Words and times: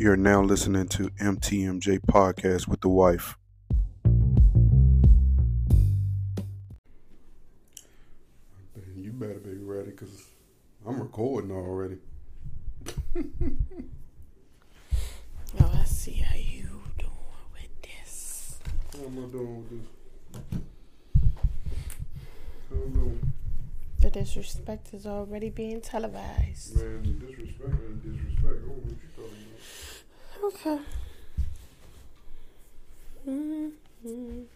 You're 0.00 0.16
now 0.16 0.40
listening 0.40 0.88
to 0.88 1.10
MTMJ 1.20 2.00
Podcast 2.06 2.66
with 2.66 2.80
the 2.80 2.88
wife. 2.88 3.36
You 8.96 9.12
better 9.12 9.34
be 9.34 9.58
ready 9.58 9.90
because 9.90 10.24
I'm 10.86 10.98
recording 11.00 11.50
already. 11.50 11.98
Oh, 15.60 15.70
I 15.70 15.84
see 15.84 16.12
how 16.12 16.34
you 16.34 16.80
doing 16.96 17.12
with 17.52 17.82
this. 17.82 18.58
How 18.94 19.04
am 19.04 19.18
I 19.18 19.28
doing 19.30 19.66
with 19.68 19.70
this? 19.70 20.50
How 22.70 22.76
am 22.76 22.82
I 22.86 22.94
doing? 22.94 23.32
The 23.98 24.08
disrespect 24.08 24.94
is 24.94 25.06
already 25.06 25.50
being 25.50 25.82
televised. 25.82 26.76
Man, 26.76 27.02
the 27.02 27.26
disrespect 27.26 27.68
and 27.68 28.02
disrespect. 28.02 28.64
Oh, 28.66 28.80
I 28.88 29.09
Okay. 30.42 30.78
-hmm. 33.26 33.70
-hmm. 34.04 34.48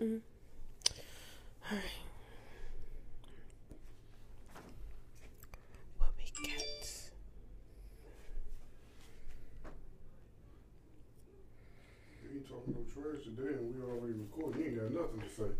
-hmm. 0.00 0.20
All 1.70 1.78
right. 1.78 2.05
Already 13.96 14.14
recording. 14.14 14.60
You 14.60 14.66
ain't 14.68 14.76
got 14.76 14.90
nothing 15.02 15.20
to 15.20 15.28
say. 15.34 15.48
I 15.48 15.50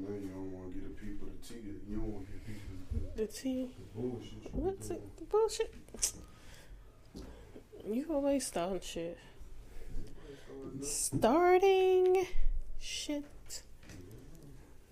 know 0.00 0.14
you 0.14 0.28
don't 0.28 0.52
want 0.52 0.72
to 0.74 0.78
get 0.80 0.88
the 0.96 1.00
people 1.06 1.28
the 1.28 1.46
tea. 1.46 1.62
You 1.88 1.96
don't 1.96 2.12
want 2.12 2.26
to 2.26 2.32
get 2.32 2.40
people 2.46 2.76
The 3.16 3.26
tea. 3.26 3.70
the 3.78 3.84
bullshit. 4.00 4.54
What's 4.54 4.90
it? 4.90 5.02
The 5.18 5.24
bullshit. 5.24 5.74
You 7.88 8.04
always 8.10 8.46
starting 8.46 8.80
shit. 8.80 9.18
Starting 10.82 12.26
shit. 12.78 13.62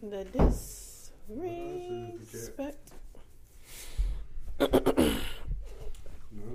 The 0.02 0.24
disrespect. 0.24 2.92
No, 4.60 4.68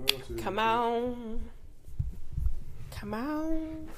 I 0.06 0.08
said- 0.26 0.38
Come 0.38 0.58
on. 0.58 1.50
Come 2.90 3.14
on. 3.14 3.88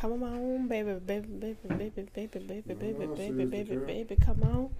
Come 0.00 0.22
on, 0.22 0.68
baby, 0.68 0.92
baby, 1.04 1.26
baby, 1.26 1.56
baby, 1.68 1.90
baby, 2.14 2.38
baby, 2.38 2.38
baby, 2.38 2.74
baby, 2.74 3.06
baby, 3.16 3.44
baby, 3.44 3.76
baby, 3.76 4.16
come 4.16 4.42
on. 4.44 4.70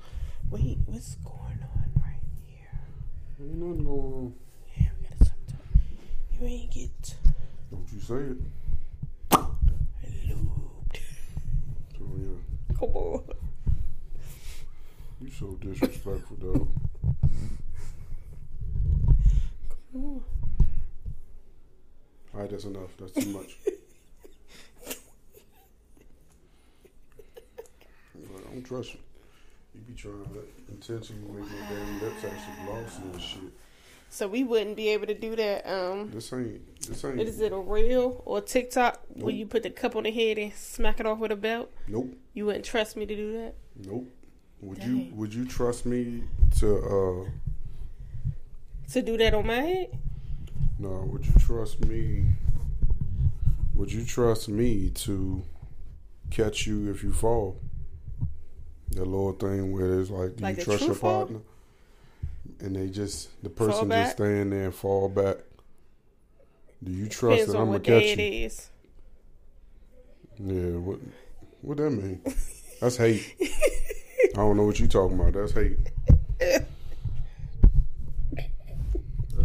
Wait, 0.48 0.78
what's 0.86 1.16
going 1.16 1.58
on 1.60 1.90
right 1.96 2.20
here? 2.46 2.70
Ain't 3.40 3.56
nothing 3.56 3.84
going 3.84 4.12
on. 4.12 4.34
Yeah, 4.76 4.86
we 5.00 5.08
gotta 5.08 5.24
stop 5.24 5.36
talking. 5.48 5.82
You 6.40 6.46
ain't 6.46 6.70
get 6.70 7.16
Don't 7.72 7.92
you 7.92 8.00
say 8.00 8.14
it. 8.14 8.38
lubed. 10.28 11.00
So 11.98 12.04
yeah, 12.16 12.76
Come 12.78 12.90
on. 12.94 13.24
you 15.20 15.30
so 15.30 15.46
disrespectful, 15.60 16.36
dog. 16.36 16.68
Come 19.92 20.04
on. 20.04 20.22
All 22.34 22.40
right, 22.40 22.50
that's 22.50 22.64
enough. 22.64 22.96
That's 22.98 23.12
too 23.12 23.30
much. 23.30 23.56
I 28.47 28.47
don't 28.58 28.64
trust 28.66 28.94
you. 28.94 29.00
You 29.74 29.80
be 29.86 29.94
trying 29.94 30.24
to 30.24 30.72
intentionally 30.72 31.22
make 31.40 31.50
my 31.50 31.68
damn 31.68 32.00
lips 32.02 32.24
actually 32.24 32.66
glossy 32.66 33.02
and 33.12 33.20
shit. 33.22 33.40
So 34.10 34.26
we 34.26 34.42
wouldn't 34.42 34.76
be 34.76 34.88
able 34.88 35.06
to 35.06 35.14
do 35.14 35.36
that. 35.36 35.66
Um, 35.70 36.10
This 36.10 36.32
ain't. 36.32 36.80
This 36.80 37.04
ain't. 37.04 37.20
is 37.20 37.40
it 37.40 37.52
a 37.52 37.58
reel 37.58 38.22
or 38.24 38.40
TikTok 38.40 39.00
where 39.10 39.26
Nope. 39.26 39.34
you 39.38 39.46
put 39.46 39.62
the 39.62 39.70
cup 39.70 39.94
on 39.96 40.04
the 40.04 40.10
head 40.10 40.38
and 40.38 40.52
smack 40.54 40.98
it 40.98 41.04
off 41.06 41.18
with 41.18 41.30
a 41.30 41.36
belt? 41.36 41.70
Nope. 41.86 42.14
You 42.32 42.46
wouldn't 42.46 42.64
trust 42.64 42.96
me 42.96 43.04
to 43.04 43.14
do 43.14 43.32
that. 43.34 43.54
Nope. 43.84 44.06
Would 44.62 44.82
you 44.82 45.10
Would 45.14 45.34
you 45.34 45.44
trust 45.46 45.84
me 45.86 46.24
to? 46.58 46.76
uh 47.26 47.30
To 48.92 49.02
do 49.02 49.16
that 49.18 49.34
on 49.34 49.46
my 49.46 49.54
head? 49.60 49.98
No. 50.78 51.06
Would 51.12 51.26
you 51.26 51.32
trust 51.38 51.84
me? 51.84 52.24
Would 53.74 53.92
you 53.92 54.04
trust 54.04 54.48
me 54.48 54.88
to 54.90 55.44
catch 56.30 56.66
you 56.66 56.90
if 56.90 57.04
you 57.04 57.12
fall? 57.12 57.60
That 58.92 59.04
little 59.04 59.32
thing 59.32 59.72
where 59.72 60.00
it's 60.00 60.10
like, 60.10 60.36
do 60.36 60.42
Like 60.42 60.58
you 60.58 60.64
trust 60.64 60.86
your 60.86 60.94
partner? 60.94 61.40
And 62.60 62.74
they 62.74 62.88
just 62.88 63.30
the 63.42 63.50
person 63.50 63.90
just 63.90 64.12
stand 64.12 64.52
there 64.52 64.64
and 64.64 64.74
fall 64.74 65.08
back. 65.08 65.36
Do 66.82 66.92
you 66.92 67.08
trust 67.08 67.46
Depends 67.46 67.52
that 67.52 67.58
I'm 67.58 67.66
gonna 67.66 67.80
catch 67.80 68.16
you? 68.16 68.24
is. 68.24 68.70
Yeah. 70.38 70.78
What 70.78 71.00
What 71.60 71.76
that 71.78 71.90
mean? 71.90 72.20
That's 72.80 72.96
hate. 72.96 73.34
I 73.42 74.36
don't 74.36 74.56
know 74.56 74.64
what 74.64 74.78
you 74.78 74.86
talking 74.88 75.18
about. 75.18 75.32
That's 75.32 75.52
hate. 75.52 75.78
That 76.38 76.66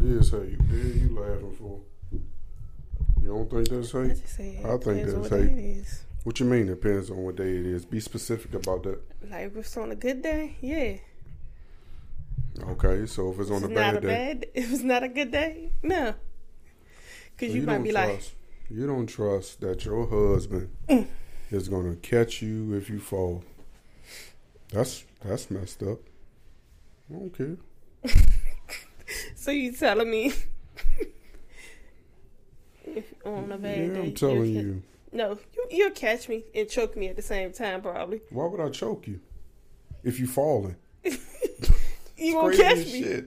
is 0.01 0.29
hate. 0.31 0.59
What 0.59 0.69
the 0.69 0.77
you 0.77 1.19
laughing 1.19 1.55
for? 1.57 1.79
You 3.21 3.27
don't 3.27 3.49
think 3.49 3.69
that's 3.69 3.91
hate? 3.91 3.99
I 3.99 4.07
hate? 4.07 4.17
just 4.21 4.35
say 4.35 4.49
it 4.49 4.65
I 4.65 4.77
think 4.77 5.07
that's 5.07 5.29
hate. 5.29 6.03
What 6.23 6.39
you 6.39 6.45
mean? 6.45 6.67
Depends 6.67 7.09
on 7.09 7.17
what 7.17 7.35
day 7.35 7.57
it 7.57 7.66
is. 7.66 7.85
Be 7.85 8.00
specific 8.00 8.53
about 8.53 8.84
that. 8.84 9.00
Like 9.29 9.47
if 9.47 9.57
it's 9.57 9.75
on 9.78 9.91
a 9.91 9.95
good 9.95 10.22
day, 10.22 10.56
yeah. 10.61 10.97
Okay, 12.69 13.06
so 13.07 13.31
if 13.31 13.39
it's 13.39 13.50
on 13.50 13.57
If 13.57 13.63
a 13.63 13.66
it's 13.66 13.73
not 13.75 13.75
bad 13.75 13.95
a 13.95 14.01
day, 14.01 14.07
bad, 14.07 14.45
if 14.53 14.72
it's 14.72 14.84
not 14.84 15.03
a 15.03 15.09
good 15.09 15.31
day, 15.31 15.72
no. 15.81 16.13
Because 17.35 17.51
so 17.51 17.56
you, 17.57 17.63
might 17.63 17.73
don't 17.73 17.84
be 17.84 17.91
like, 17.91 18.22
you 18.69 18.85
don't 18.88 19.07
trust 19.07 19.59
that 19.61 19.84
your 19.85 20.06
husband 20.07 20.69
Mm. 20.88 21.07
is 21.51 21.67
gonna 21.67 21.95
catch 21.97 22.41
you 22.41 22.73
if 22.75 22.90
you 22.90 23.00
fall. 23.00 23.44
That's 24.72 25.03
that's 25.23 25.50
messed 25.51 25.84
up. 25.84 26.00
I 27.09 27.13
don't 27.13 27.31
care. 27.35 27.57
so 29.35 29.51
you 29.51 29.72
telling 29.73 30.09
me 30.09 30.31
if 32.85 33.13
on 33.25 33.51
a 33.51 33.57
bad 33.57 33.78
yeah, 33.78 33.94
day, 33.94 34.00
I'm 34.00 34.13
telling 34.13 34.53
you. 34.53 34.84
No, 35.13 35.38
you, 35.53 35.68
you'll 35.69 35.91
catch 35.91 36.28
me 36.28 36.44
and 36.56 36.68
choke 36.68 36.97
me 36.97 37.07
at 37.07 37.16
the 37.16 37.22
same 37.22 37.53
time, 37.53 37.81
probably. 37.81 38.22
Why 38.29 38.47
would 38.47 38.59
I 38.59 38.69
choke 38.69 39.07
you 39.07 39.19
if 40.03 40.19
you 40.19 40.28
falling? 40.28 40.75
You 42.24 42.35
won't 42.35 42.56
catch 42.56 42.78
me. 42.78 43.03
Shit. 43.03 43.25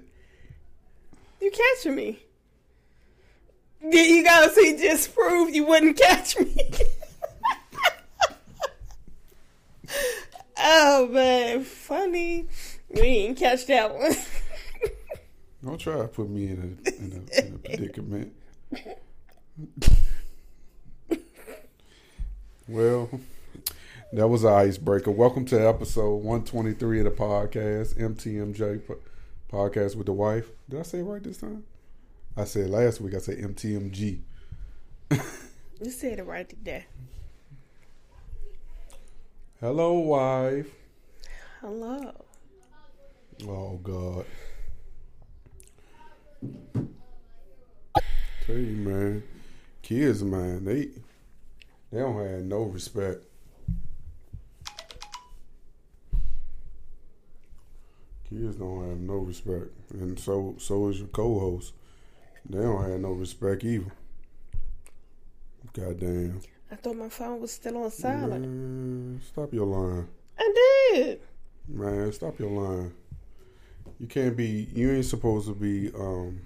You 1.41 1.51
catching 1.51 1.97
me. 1.97 2.19
You 3.83 4.25
gotta 4.25 4.51
see, 4.55 4.77
just 4.79 5.15
prove 5.15 5.55
you 5.55 5.67
wouldn't 5.67 5.99
catch 5.99 6.39
me. 6.39 6.57
oh 10.59 11.09
man, 11.09 11.63
funny. 11.63 12.47
We 12.89 13.03
didn't 13.03 13.39
catch 13.39 13.67
that 13.67 13.95
one. 13.95 14.13
Don't 15.65 15.79
try 15.79 15.99
to 15.99 16.09
put 16.09 16.31
me 16.31 16.47
in 16.47 16.79
a 16.87 16.89
in 16.97 17.13
a, 17.13 17.47
in 17.47 17.55
a 17.55 17.59
predicament. 17.69 18.33
Well, 22.69 23.09
that 24.13 24.27
was 24.27 24.43
an 24.45 24.53
icebreaker. 24.53 25.11
Welcome 25.11 25.45
to 25.47 25.69
episode 25.69 26.17
one 26.17 26.45
twenty 26.45 26.73
three 26.73 26.99
of 26.99 27.05
the 27.05 27.11
podcast, 27.11 27.97
MTMJ 27.97 28.83
podcast 29.51 29.95
with 29.95 30.07
the 30.07 30.13
wife. 30.13 30.51
Did 30.69 30.81
I 30.81 30.83
say 30.83 30.99
it 30.99 31.05
right 31.05 31.23
this 31.23 31.39
time? 31.39 31.65
I 32.37 32.45
said 32.45 32.71
last 32.71 33.01
week. 33.01 33.15
I 33.15 33.19
said 33.19 33.39
MTMG. 33.39 34.21
you 35.11 35.91
said 35.91 36.19
it 36.19 36.25
right 36.25 36.53
there. 36.65 36.85
Hello, 39.61 39.93
wife. 40.01 40.67
Hello. 41.61 42.25
Oh 43.47 43.77
God. 43.83 44.25
Tell 48.45 48.57
you, 48.57 48.77
man, 48.77 49.23
kids, 49.83 50.23
man, 50.23 50.65
they 50.65 50.89
they 51.93 51.99
don't 51.99 52.17
have 52.17 52.43
no 52.43 52.63
respect. 52.63 53.25
Kids 58.29 58.57
don't 58.57 58.89
have 58.89 58.99
no 58.99 59.15
respect, 59.15 59.71
and 59.93 60.19
so 60.19 60.57
so 60.59 60.89
is 60.89 60.99
your 60.99 61.09
co-host. 61.09 61.75
They 62.49 62.59
don't 62.59 62.83
have 62.91 63.01
no 63.01 63.13
respect 63.13 63.63
either. 63.65 63.93
Goddamn. 65.73 66.41
I 66.71 66.75
thought 66.75 66.97
my 66.97 67.09
phone 67.09 67.41
was 67.41 67.53
still 67.53 67.77
on 67.77 67.91
silent. 67.91 68.45
Man, 68.45 69.21
stop 69.25 69.53
your 69.53 69.67
line. 69.67 70.09
I 70.39 70.53
did. 70.93 71.21
Man, 71.69 72.13
stop 72.13 72.39
your 72.41 72.51
line. 72.51 72.93
You 74.01 74.09
can't 74.09 74.37
be. 74.37 74.69
You 74.75 74.93
ain't 74.93 75.05
supposed 75.05 75.47
to 75.47 75.55
be. 75.55 75.93
Um. 75.95 76.41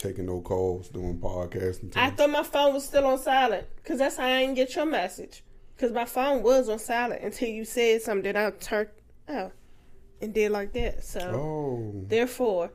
Taking 0.00 0.26
no 0.26 0.40
calls, 0.40 0.88
doing 0.88 1.18
podcasting. 1.18 1.92
I 1.96 2.10
thought 2.10 2.30
my 2.30 2.42
phone 2.42 2.74
was 2.74 2.84
still 2.86 3.06
on 3.06 3.18
silent 3.18 3.66
because 3.76 3.98
that's 3.98 4.16
how 4.16 4.26
I 4.26 4.40
didn't 4.40 4.54
get 4.56 4.74
your 4.74 4.86
message. 4.86 5.42
Because 5.76 5.92
my 5.92 6.04
phone 6.04 6.42
was 6.42 6.68
on 6.68 6.78
silent 6.78 7.22
until 7.22 7.48
you 7.48 7.64
said 7.64 8.02
something 8.02 8.32
that 8.32 8.36
I 8.36 8.50
turned 8.58 8.88
oh 9.28 9.50
and 10.20 10.34
did 10.34 10.50
like 10.52 10.72
that. 10.72 11.04
So 11.04 11.20
oh, 11.20 11.92
therefore, 12.08 12.70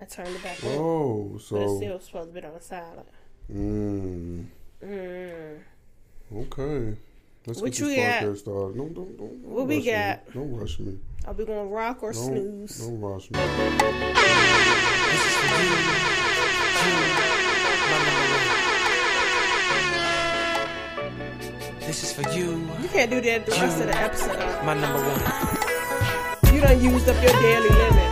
I 0.00 0.04
turned 0.04 0.34
it 0.34 0.42
back 0.42 0.62
on. 0.64 0.70
oh, 0.72 1.24
But 1.28 1.34
it's 1.36 1.48
so 1.48 1.76
still 1.76 2.00
supposed 2.00 2.34
to 2.34 2.40
be 2.40 2.46
on 2.46 2.60
silent. 2.60 3.08
mm, 3.52 4.46
Mm. 4.84 5.58
okay. 6.36 6.96
Let's 7.46 7.60
What 7.60 7.70
get 7.72 7.78
you 7.80 7.86
this 7.86 7.96
got? 7.96 8.22
podcast 8.22 8.38
started. 8.38 8.76
Don't, 8.76 8.94
don't, 8.94 9.16
don't, 9.16 9.42
don't 9.42 9.52
What 9.54 9.66
we 9.68 9.76
rush 9.76 9.84
me. 9.86 9.90
got? 9.92 10.32
Don't 10.34 10.56
rush 10.56 10.78
me. 10.80 10.98
Are 11.26 11.34
we 11.34 11.44
going 11.44 11.68
to 11.68 11.74
rock 11.74 12.02
or 12.02 12.12
Don't, 12.12 12.24
snooze? 12.24 12.78
don't 12.86 13.00
rush 13.00 13.30
me. 13.30 13.38
This 21.80 22.02
is 22.02 22.12
for 22.12 22.28
you, 22.36 22.52
You 22.82 22.88
can't 22.88 23.10
do 23.10 23.20
that 23.20 23.46
the 23.46 23.52
rest 23.52 23.80
of 23.80 23.86
the 23.86 23.96
episode. 23.96 24.36
my 24.64 24.74
number 24.74 24.98
one. 24.98 26.54
You 26.54 26.60
done 26.60 26.82
used 26.82 27.08
up 27.08 27.22
your 27.22 27.32
daily 27.40 27.68
limit. 27.68 28.05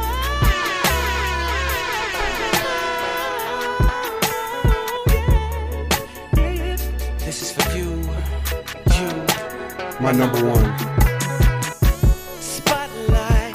My 10.04 10.12
number 10.12 10.44
one. 10.44 10.78
Spotlight, 12.38 13.54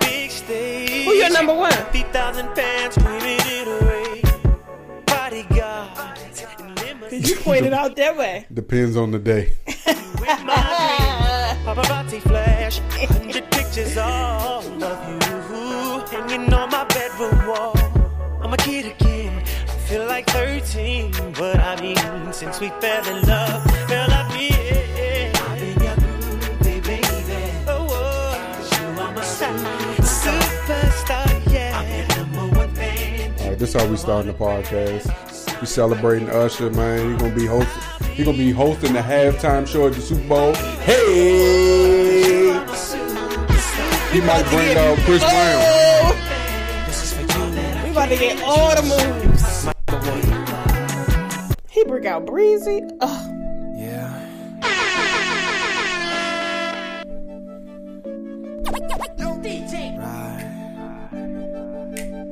big 0.00 0.28
stage. 0.28 1.04
Who 1.04 1.12
your 1.12 1.30
number 1.30 1.54
one? 1.54 1.70
50,000 1.70 2.56
fans 2.56 2.94
screaming 2.96 3.38
it 3.38 3.68
away. 3.80 4.22
Bodyguards 5.06 6.44
and 6.58 6.76
limousines. 6.80 7.30
You 7.30 7.36
pointed 7.36 7.72
out 7.72 7.94
that 7.94 8.16
way. 8.16 8.46
Depends 8.52 8.96
on 8.96 9.12
the 9.12 9.20
day. 9.20 9.52
with 9.86 10.44
my 10.44 10.58
dream. 10.66 11.64
Paparazzi 11.64 12.20
flash, 12.22 12.80
hundred 13.06 13.48
pictures 13.52 13.96
all 13.96 14.64
of 14.82 15.08
you 15.08 16.18
hanging 16.18 16.52
on 16.52 16.68
my 16.70 16.84
bedroom 16.86 17.46
wall. 17.46 17.76
I'm 18.42 18.52
a 18.52 18.56
kid 18.56 18.86
again. 18.86 19.38
I 19.38 19.72
feel 19.86 20.04
like 20.06 20.26
13, 20.30 21.12
but 21.38 21.60
I 21.60 21.80
mean, 21.80 22.32
since 22.32 22.58
we 22.58 22.70
fell 22.80 23.06
in 23.06 23.24
love, 23.28 23.69
this 33.60 33.74
is 33.74 33.80
how 33.80 33.86
we 33.88 33.96
starting 33.96 34.32
the 34.32 34.38
podcast. 34.38 35.60
We 35.60 35.66
celebrating 35.66 36.30
Usher, 36.30 36.70
man. 36.70 37.12
He 37.12 37.16
gonna 37.18 37.34
be 37.34 37.46
hosting. 37.46 38.06
He 38.14 38.24
gonna 38.24 38.38
be 38.38 38.50
hosting 38.50 38.92
the 38.94 39.00
halftime 39.00 39.66
show 39.66 39.86
at 39.86 39.92
the 39.94 40.00
Super 40.00 40.26
Bowl. 40.28 40.54
Hey, 40.54 42.52
he 44.12 44.20
might 44.22 44.44
bring 44.50 44.76
out 44.76 44.96
Chris 45.04 45.20
Brown. 45.20 45.62
Oh, 45.62 46.84
This 46.86 47.02
is 47.04 47.12
for 47.12 47.20
you. 47.20 47.84
we 47.84 47.90
about 47.90 48.08
to 48.08 48.16
get 48.16 48.42
all 48.42 48.74
the 48.74 48.82
moves. 48.82 49.68
He 51.70 51.84
bring 51.84 52.06
out 52.06 52.24
Breezy. 52.26 52.82
Yeah. 53.76 54.26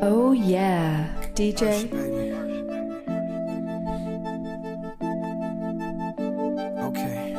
Oh 0.00 0.32
yeah, 0.32 1.07
DJ. 1.38 1.62
Okay. 6.82 7.32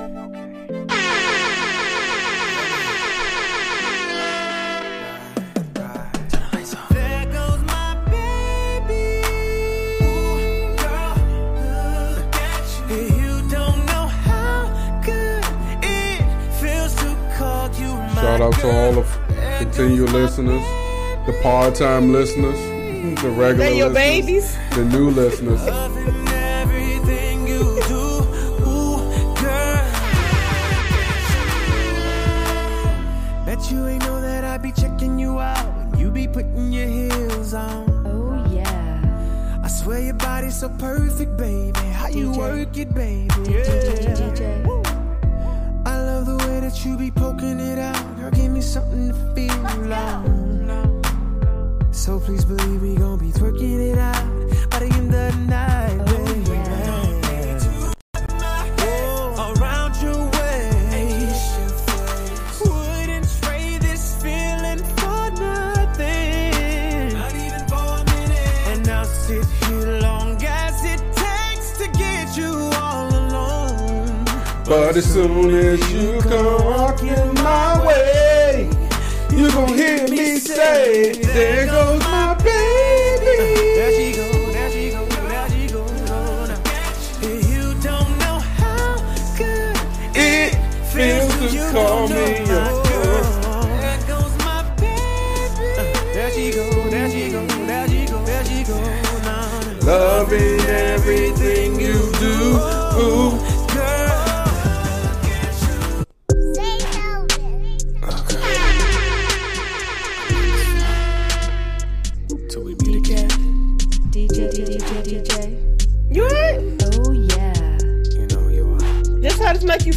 There 6.91 7.25
goes 7.25 7.61
my 7.63 7.95
baby. 8.05 9.19
Ooh, 10.01 10.75
girl, 10.77 11.15
look 11.59 12.35
at 12.35 12.67
you. 12.89 13.03
You 13.19 13.49
don't 13.49 13.85
know 13.85 14.07
how 14.07 15.01
good 15.03 15.43
it 15.83 16.23
feels 16.61 16.95
to 16.95 17.17
call 17.37 17.67
you 17.75 17.91
Shout 18.15 18.39
out 18.39 18.53
to 18.61 18.67
all 18.71 18.97
of 18.97 19.07
continued 19.57 20.11
listeners, 20.11 20.63
the 21.25 21.37
part-time 21.43 22.13
listeners, 22.13 22.78
the 23.15 23.29
regular 23.29 23.55
they 23.55 23.77
your 23.77 23.89
listeners, 23.89 24.55
babies. 24.55 24.57
the 24.75 24.85
new 24.85 25.09
listeners. 25.09 25.61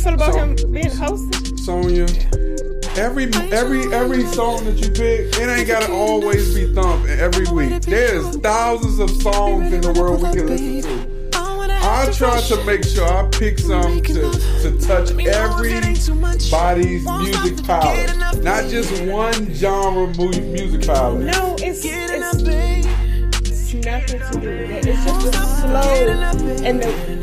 Feel 0.02 0.14
about 0.14 0.32
So- 0.32 0.38
him 0.40 0.54
being 0.72 0.86
hosted? 0.86 1.58
Sonya, 1.60 2.06
every 2.98 3.24
every 3.52 3.92
every 3.94 4.24
song 4.26 4.64
that 4.64 4.76
you 4.78 4.90
pick, 4.90 5.38
it 5.40 5.48
ain't 5.48 5.68
gotta 5.68 5.92
always 5.92 6.54
be 6.54 6.72
thumping 6.74 7.18
every 7.18 7.46
week. 7.52 7.82
There's 7.82 8.36
thousands 8.38 8.98
of 8.98 9.10
songs 9.22 9.72
in 9.72 9.80
the 9.80 9.92
world 9.92 10.22
we 10.22 10.30
can 10.32 10.46
listen 10.48 10.82
to. 10.82 11.12
I 11.84 12.06
try 12.12 12.40
to 12.40 12.64
make 12.64 12.84
sure 12.84 13.06
I 13.06 13.28
pick 13.30 13.58
some 13.58 14.00
to, 14.02 14.30
to 14.62 14.78
touch 14.80 15.10
everybody's 15.12 16.08
music 16.08 17.64
palette, 17.64 18.42
not 18.42 18.68
just 18.70 19.02
one 19.04 19.52
genre 19.54 20.06
mu- 20.16 20.30
music 20.52 20.82
palette. 20.86 21.24
No, 21.24 21.56
it's, 21.58 21.84
it's, 21.84 22.12
it's 22.12 23.74
nothing 23.84 24.20
to 24.20 24.40
do 24.40 24.48
with 24.48 24.70
it. 24.70 24.86
It's 24.86 25.04
just 25.04 25.32
the 25.32 25.44
slow 25.60 26.64
and 26.64 26.80
the 26.82 26.86
like 26.88 27.21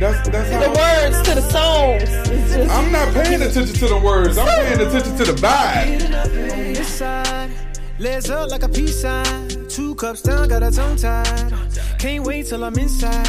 That's 0.00 0.28
that's 0.28 0.50
the 0.50 0.56
how. 0.56 1.04
words 1.04 1.22
to 1.28 1.34
the 1.34 1.50
songs. 1.50 2.28
It's 2.30 2.54
just 2.54 2.70
I'm 2.70 2.90
not 2.92 3.12
paying 3.14 3.42
attention 3.42 3.74
to 3.76 3.86
the 3.88 3.98
words. 3.98 4.36
I'm 4.38 4.46
paying 4.46 4.80
attention 4.86 5.16
to 5.16 5.24
the 5.24 5.32
vibe. 5.32 6.74
this 6.74 6.88
side. 6.88 7.50
Legs 7.98 8.28
up 8.30 8.50
like 8.50 8.62
a 8.64 8.68
peace 8.68 9.00
sign. 9.00 9.48
Two 9.68 9.94
cups 9.94 10.22
down, 10.22 10.48
got 10.48 10.62
a 10.62 10.70
tongue 10.70 10.96
tied. 10.96 11.52
Can't 11.98 12.24
wait 12.24 12.46
till 12.46 12.64
I'm 12.64 12.76
inside. 12.76 13.24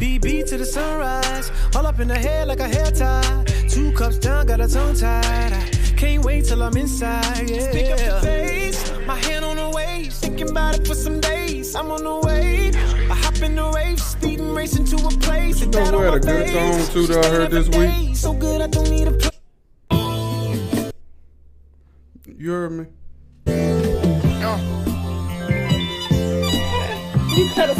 BB 0.00 0.48
to 0.48 0.56
the 0.56 0.64
sunrise. 0.64 1.52
All 1.76 1.86
up 1.86 2.00
in 2.00 2.08
the 2.08 2.18
hair 2.18 2.46
like 2.46 2.60
a 2.60 2.68
hair 2.68 2.90
tie. 2.90 3.44
Two 3.68 3.92
cups 3.92 4.18
down, 4.18 4.46
got 4.46 4.60
a 4.60 4.68
tongue 4.68 4.94
tied. 4.94 5.52
Can't 5.96 6.24
wait 6.24 6.46
till 6.46 6.62
I'm 6.62 6.76
inside. 6.76 7.48
Yeah. 7.48 7.70
Pick 7.70 7.90
up 7.92 7.98
the 7.98 8.20
pace. 8.26 8.92
My 9.06 9.16
hand 9.16 9.44
on 9.44 9.56
the 9.56 9.70
waist. 9.70 10.22
Thinking 10.22 10.50
about 10.50 10.78
it 10.78 10.86
for 10.86 10.94
some 10.94 11.20
days. 11.20 11.74
I'm 11.76 11.90
on 11.90 12.02
the 12.02 12.26
way. 12.26 12.72
I 13.10 13.14
hop 13.14 13.40
in 13.42 13.54
the 13.54 13.70
rave, 13.70 14.00
speeding, 14.00 14.31
racing 14.62 14.84
to 14.84 14.96
a 14.96 15.10
place. 15.18 15.60
You 15.60 15.66
know 15.66 15.84
who 15.86 15.98
had 16.02 16.14
a 16.14 16.20
good 16.20 16.48
song, 16.48 16.94
too, 16.94 17.06
that 17.08 17.24
I 17.24 17.28
heard 17.28 17.50
this 17.50 17.68
week? 17.76 18.14
So 18.16 18.32
good, 18.32 18.60
I 18.60 18.68
don't 18.68 18.88
need 18.88 19.08
a 19.08 19.12
pl- 19.12 19.30
You 22.38 22.50
heard 22.52 22.70
me? 22.70 22.86
You 27.36 27.48
cut 27.54 27.70
a 27.70 27.74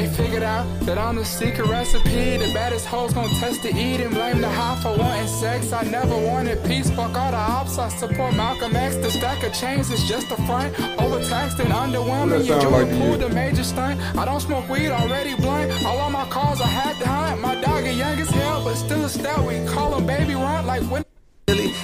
They 0.00 0.08
figured 0.08 0.42
out 0.42 0.64
that 0.86 0.96
I'm 0.96 1.16
the 1.16 1.26
secret 1.26 1.68
recipe. 1.68 2.38
The 2.38 2.50
baddest 2.54 2.86
hoes 2.86 3.12
gon' 3.12 3.28
test 3.38 3.60
to 3.64 3.68
eat 3.68 4.00
and 4.00 4.14
blame 4.14 4.40
the 4.40 4.48
high 4.48 4.80
for 4.80 4.96
wanting 4.96 5.28
sex. 5.28 5.74
I 5.74 5.82
never 5.82 6.16
wanted 6.16 6.64
peace. 6.64 6.88
Fuck 6.88 7.14
all 7.18 7.32
the 7.32 7.36
ops. 7.36 7.76
I 7.76 7.90
support 7.90 8.34
Malcolm 8.34 8.74
X. 8.74 8.96
The 8.96 9.10
stack 9.10 9.42
of 9.42 9.52
chains 9.52 9.90
is 9.90 10.02
just 10.08 10.30
a 10.30 10.36
front. 10.46 10.72
Overtaxed 10.98 11.60
and 11.60 11.68
underwhelming. 11.68 12.46
You 12.46 12.58
do 12.58 12.68
like 12.70 12.90
a 12.90 12.98
pull 12.98 13.18
the 13.18 13.28
major 13.28 13.62
stunt. 13.62 14.00
I 14.16 14.24
don't 14.24 14.40
smoke 14.40 14.70
weed 14.70 14.88
already 14.88 15.34
blunt. 15.34 15.70
All 15.84 15.98
of 15.98 16.12
my 16.12 16.26
cars 16.30 16.62
I 16.62 16.66
had 16.66 16.96
to 17.00 17.06
hunt. 17.06 17.42
My 17.42 17.60
dog 17.60 17.84
is 17.84 17.98
young 17.98 18.18
as 18.18 18.30
hell, 18.30 18.64
but 18.64 18.76
still 18.76 19.04
a 19.04 19.08
stout. 19.10 19.46
We 19.46 19.66
call 19.66 19.98
him 19.98 20.06
baby 20.06 20.32
runt 20.34 20.66
like 20.66 20.82
when. 20.84 21.09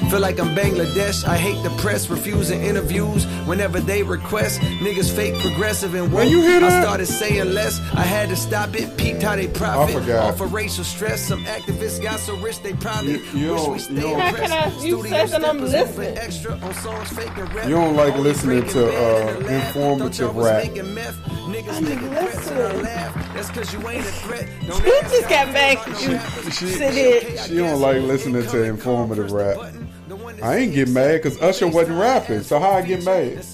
Really 0.06 0.10
Feel 0.10 0.20
like 0.20 0.38
I'm 0.40 0.54
Bangladesh. 0.56 1.26
I 1.26 1.36
hate 1.36 1.60
the 1.62 1.70
press 1.82 2.08
refusing 2.08 2.62
interviews 2.62 3.24
whenever 3.46 3.80
they 3.80 4.02
request. 4.02 4.60
Niggas 4.60 5.10
fake 5.14 5.34
progressive 5.42 5.94
and 5.94 6.12
woke. 6.12 6.22
Man, 6.22 6.30
you 6.30 6.40
hear 6.42 6.60
that? 6.60 6.72
I 6.72 6.80
started 6.82 7.06
saying 7.06 7.52
less. 7.52 7.80
I 7.92 8.02
had 8.02 8.28
to 8.30 8.36
stop 8.36 8.74
it. 8.76 8.96
Peeped 8.96 9.22
how 9.22 9.34
they 9.36 9.48
profit 9.48 9.96
I 9.96 10.00
forgot. 10.00 10.24
off 10.34 10.40
of 10.40 10.52
racial 10.54 10.84
stress. 10.84 11.20
Some 11.20 11.44
activists 11.44 12.00
got 12.02 12.20
so 12.20 12.36
rich 12.36 12.62
they 12.62 12.72
probably 12.74 13.14
You- 13.14 13.22
you 13.34 13.52
wish 13.52 13.60
don't- 13.62 13.68
we 13.68 13.74
you 13.74 13.78
stayed 13.80 14.00
don't- 14.00 14.20
How 14.20 14.32
can 14.32 14.52
I- 14.52 14.80
you 14.80 15.02
said 15.08 15.28
that 15.30 15.44
I'm 15.44 15.60
listening. 15.60 16.16
Extra 16.18 16.52
on 16.62 16.74
songs 16.74 17.08
fake 17.10 17.30
and 17.36 17.54
rap. 17.54 17.68
You 17.68 17.74
don't 17.74 17.96
like 17.96 18.12
Only 18.14 18.24
listening 18.30 18.66
to, 18.68 18.86
uh, 18.88 19.36
informative 19.48 20.34
y'all 20.34 20.44
rap. 20.44 20.62
making. 20.64 20.84
Niggas 20.86 21.76
I'm 21.76 21.84
making 21.84 22.10
threats 22.10 22.48
and 22.48 22.58
I 22.58 22.62
listening. 22.62 22.82
laugh. 22.84 23.32
That's 23.34 23.50
cause 23.50 23.72
you 23.72 23.88
ain't 23.88 24.00
a 24.00 24.10
threat. 24.12 24.48
Don't 24.68 24.84
You 24.86 25.00
ask 25.02 25.12
just 25.14 25.28
got 25.28 25.52
back. 25.52 25.78
feel 25.84 25.92
about 25.92 26.02
You 26.02 26.08
no 26.08 26.14
rappers. 26.16 26.58
She- 26.58 27.48
She 27.48 27.56
don't 27.56 27.80
like 27.80 28.02
listening 28.02 28.46
to 28.46 28.62
informative 28.64 29.30
rap. 29.32 29.56
I 30.42 30.56
ain't 30.58 30.72
get 30.74 30.88
mad 30.88 31.22
because 31.22 31.40
Usher 31.42 31.66
wasn't 31.68 31.98
rapping, 31.98 32.42
so 32.42 32.58
how 32.60 32.70
I 32.72 32.82
get 32.82 33.04
mad? 33.04 33.44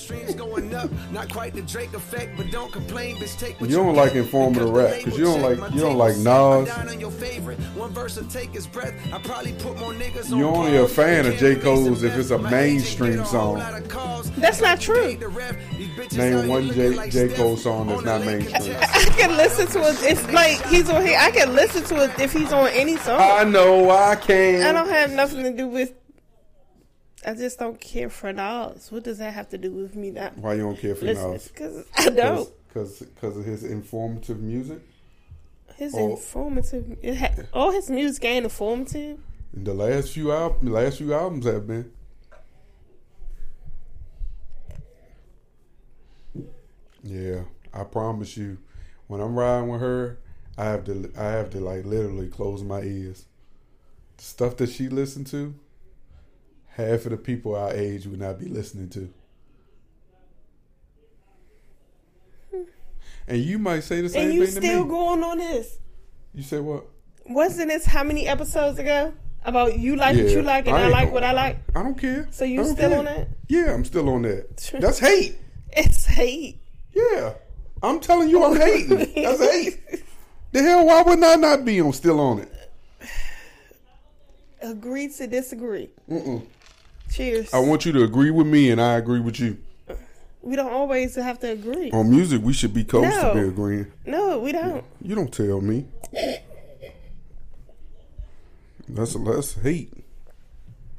Streams 0.00 0.34
going 0.34 0.74
up. 0.74 0.90
Not 1.12 1.30
quite 1.30 1.54
the 1.54 1.62
Drake 1.62 1.92
effect, 1.94 2.36
but 2.36 2.50
don't 2.50 2.72
complain, 2.72 3.16
bitch. 3.16 3.38
Take 3.38 3.60
what 3.60 3.70
You 3.70 3.76
don't 3.76 3.94
like 3.94 4.14
get. 4.14 4.24
informative 4.24 4.72
Because 4.72 4.72
the 4.72 4.82
rap, 4.82 4.92
'cause 5.04 5.04
label 5.06 5.18
you 5.18 5.24
don't 5.24 5.42
like- 5.60 5.74
you 5.74 5.80
don't 5.80 5.96
like 5.98 6.14
tables. 6.16 6.68
Nas. 6.68 6.90
On 6.92 7.00
your 7.00 7.10
favorite. 7.10 7.58
One 7.76 7.92
verse 7.92 8.16
will 8.16 8.24
take 8.26 8.52
his 8.52 8.66
breath. 8.66 8.94
I 9.12 9.18
probably 9.18 9.52
put 9.52 9.78
more 9.78 9.92
niggas 9.92 10.30
You 10.30 10.46
on 10.48 10.56
only 10.56 10.76
a 10.78 10.86
fan 10.88 11.26
of 11.26 11.36
J. 11.36 11.56
Cole's 11.56 12.02
if 12.02 12.16
it's 12.16 12.30
a 12.30 12.38
mainstream 12.38 13.12
agent 13.12 13.24
get 13.24 13.34
a 13.34 13.38
whole 13.38 13.56
song. 13.56 13.58
lot 13.58 13.74
of 13.80 13.88
calls. 13.88 14.30
That's 14.38 14.60
not 14.60 14.80
true. 14.80 15.02
Paid 15.02 15.20
the 15.20 15.28
ref. 15.28 15.56
These 15.76 15.88
bitches 15.88 16.16
Name 16.16 16.48
one 16.48 16.70
J- 16.72 17.08
J. 17.10 17.28
Cole 17.28 17.56
song 17.56 17.88
that's 17.88 18.02
not 18.04 18.24
mainstream. 18.24 18.76
I 18.80 19.04
can 19.16 19.36
listen 19.36 19.66
to 19.68 19.80
it. 19.90 19.96
It's 20.02 20.32
like 20.32 20.64
he's 20.66 20.88
on 20.90 21.04
here. 21.04 21.18
I 21.20 21.30
can 21.30 21.54
listen 21.54 21.84
to 21.84 22.04
it 22.04 22.10
if 22.18 22.32
he's 22.32 22.52
on 22.52 22.68
any 22.68 22.96
song. 22.98 23.20
I 23.20 23.44
know 23.44 23.90
I 23.90 24.16
can. 24.16 24.62
I 24.62 24.72
don't 24.72 24.88
have 24.88 25.10
nothing 25.12 25.42
to 25.44 25.52
do 25.52 25.66
with. 25.68 25.92
I 27.24 27.34
just 27.34 27.58
don't 27.58 27.78
care 27.80 28.08
for 28.08 28.32
Nas. 28.32 28.90
What 28.90 29.04
does 29.04 29.18
that 29.18 29.34
have 29.34 29.48
to 29.50 29.58
do 29.58 29.70
with 29.72 29.94
me 29.94 30.10
not 30.10 30.38
Why 30.38 30.54
you 30.54 30.62
don't 30.62 30.78
care 30.78 30.94
for 30.94 31.04
listening? 31.04 31.32
Nas? 31.32 31.48
Because 31.48 31.84
I 31.96 32.08
don't. 32.08 32.48
Because 32.68 33.02
of 33.36 33.44
his 33.44 33.64
informative 33.64 34.40
music. 34.40 34.80
His 35.76 35.94
Oh. 35.94 36.12
informative. 36.12 36.96
It 37.02 37.16
ha- 37.16 37.34
all 37.52 37.72
his 37.72 37.90
music 37.90 38.24
ain't 38.24 38.44
informative. 38.44 39.18
The 39.52 39.74
last 39.74 40.12
few 40.12 40.30
albums, 40.32 40.70
last 40.70 40.98
few 40.98 41.12
albums 41.12 41.44
have 41.46 41.66
been. 41.66 41.90
Yeah, 47.02 47.42
I 47.72 47.84
promise 47.84 48.36
you, 48.36 48.58
when 49.06 49.20
I'm 49.20 49.38
riding 49.38 49.68
with 49.68 49.80
her, 49.80 50.18
I 50.58 50.64
have 50.66 50.84
to 50.84 51.10
I 51.16 51.24
have 51.30 51.50
to 51.50 51.60
like 51.60 51.84
literally 51.84 52.28
close 52.28 52.62
my 52.62 52.82
ears. 52.82 53.24
The 54.18 54.24
stuff 54.24 54.56
that 54.58 54.68
she 54.70 54.88
listened 54.88 55.26
to, 55.28 55.54
half 56.80 57.04
of 57.04 57.10
the 57.10 57.16
people 57.16 57.54
our 57.54 57.72
age 57.72 58.06
would 58.06 58.20
not 58.20 58.38
be 58.38 58.46
listening 58.46 58.88
to. 58.90 59.12
Hmm. 62.50 62.62
And 63.28 63.38
you 63.38 63.58
might 63.58 63.80
say 63.80 64.00
the 64.00 64.08
same 64.08 64.26
and 64.26 64.34
you 64.34 64.46
thing 64.46 64.60
to 64.62 64.66
still 64.66 64.84
going 64.84 65.22
on 65.22 65.38
this. 65.38 65.78
you 66.34 66.42
say 66.42 66.60
what? 66.60 66.84
Wasn't 67.26 67.68
this 67.68 67.84
how 67.86 68.04
many 68.04 68.26
episodes 68.26 68.78
ago? 68.78 69.12
About 69.42 69.78
you 69.78 69.96
like 69.96 70.16
what 70.16 70.26
you 70.26 70.42
like 70.42 70.66
and 70.66 70.76
I 70.76 70.84
I, 70.84 70.88
like 70.88 71.12
what 71.12 71.24
I 71.24 71.32
like. 71.32 71.58
I 71.74 71.82
don't 71.82 71.98
care. 71.98 72.28
So 72.30 72.44
you 72.44 72.62
still 72.64 72.90
care. 72.90 72.98
on 72.98 73.06
that? 73.06 73.28
Yeah, 73.48 73.72
I'm 73.72 73.86
still 73.86 74.08
on 74.10 74.22
that. 74.22 74.56
That's 74.80 74.98
hate. 74.98 75.36
It's 75.72 76.04
hate. 76.04 76.60
Yeah, 76.92 77.32
I'm 77.82 78.00
telling 78.00 78.28
you, 78.28 78.44
I'm 78.44 78.56
hating. 78.56 78.98
That's 79.22 79.40
hate. 79.40 80.04
The 80.52 80.62
hell? 80.62 80.86
Why 80.86 81.02
would 81.02 81.22
I 81.22 81.36
not 81.36 81.64
be 81.64 81.80
on 81.80 81.92
still 81.92 82.20
on 82.20 82.40
it? 82.40 82.52
Agree 84.60 85.08
to 85.08 85.26
disagree. 85.26 85.88
Cheers. 87.12 87.52
I 87.52 87.58
want 87.58 87.84
you 87.84 87.92
to 87.92 88.04
agree 88.04 88.30
with 88.30 88.46
me, 88.46 88.70
and 88.70 88.80
I 88.80 88.94
agree 88.96 89.20
with 89.20 89.40
you. 89.40 89.58
we 90.42 90.56
don't 90.56 90.72
always 90.72 91.16
have 91.16 91.38
to 91.40 91.50
agree. 91.50 91.90
On 91.90 92.08
music, 92.08 92.42
we 92.42 92.52
should 92.52 92.72
be 92.72 92.84
close 92.84 93.04
No. 93.10 93.34
to 93.34 93.40
be 93.42 93.48
agreeing. 93.48 93.86
No, 94.06 94.38
we 94.38 94.52
don't. 94.52 94.84
You 95.02 95.14
don't 95.14 95.32
tell 95.32 95.60
me. 95.60 95.86
That's 98.88 99.14
less 99.16 99.54
hate. 99.54 99.92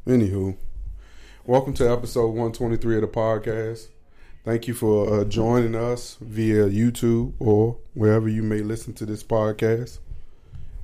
Anywho, 0.05 0.55
welcome 1.45 1.73
to 1.75 1.89
episode 1.91 2.27
123 2.27 2.95
of 2.95 3.01
the 3.01 3.07
podcast. 3.07 3.87
Thank 4.43 4.67
you 4.67 4.73
for 4.73 5.21
uh, 5.21 5.23
joining 5.25 5.75
us 5.75 6.17
via 6.19 6.65
YouTube 6.67 7.33
or 7.39 7.77
wherever 7.93 8.27
you 8.27 8.41
may 8.41 8.59
listen 8.61 8.93
to 8.95 9.05
this 9.05 9.23
podcast. 9.23 9.99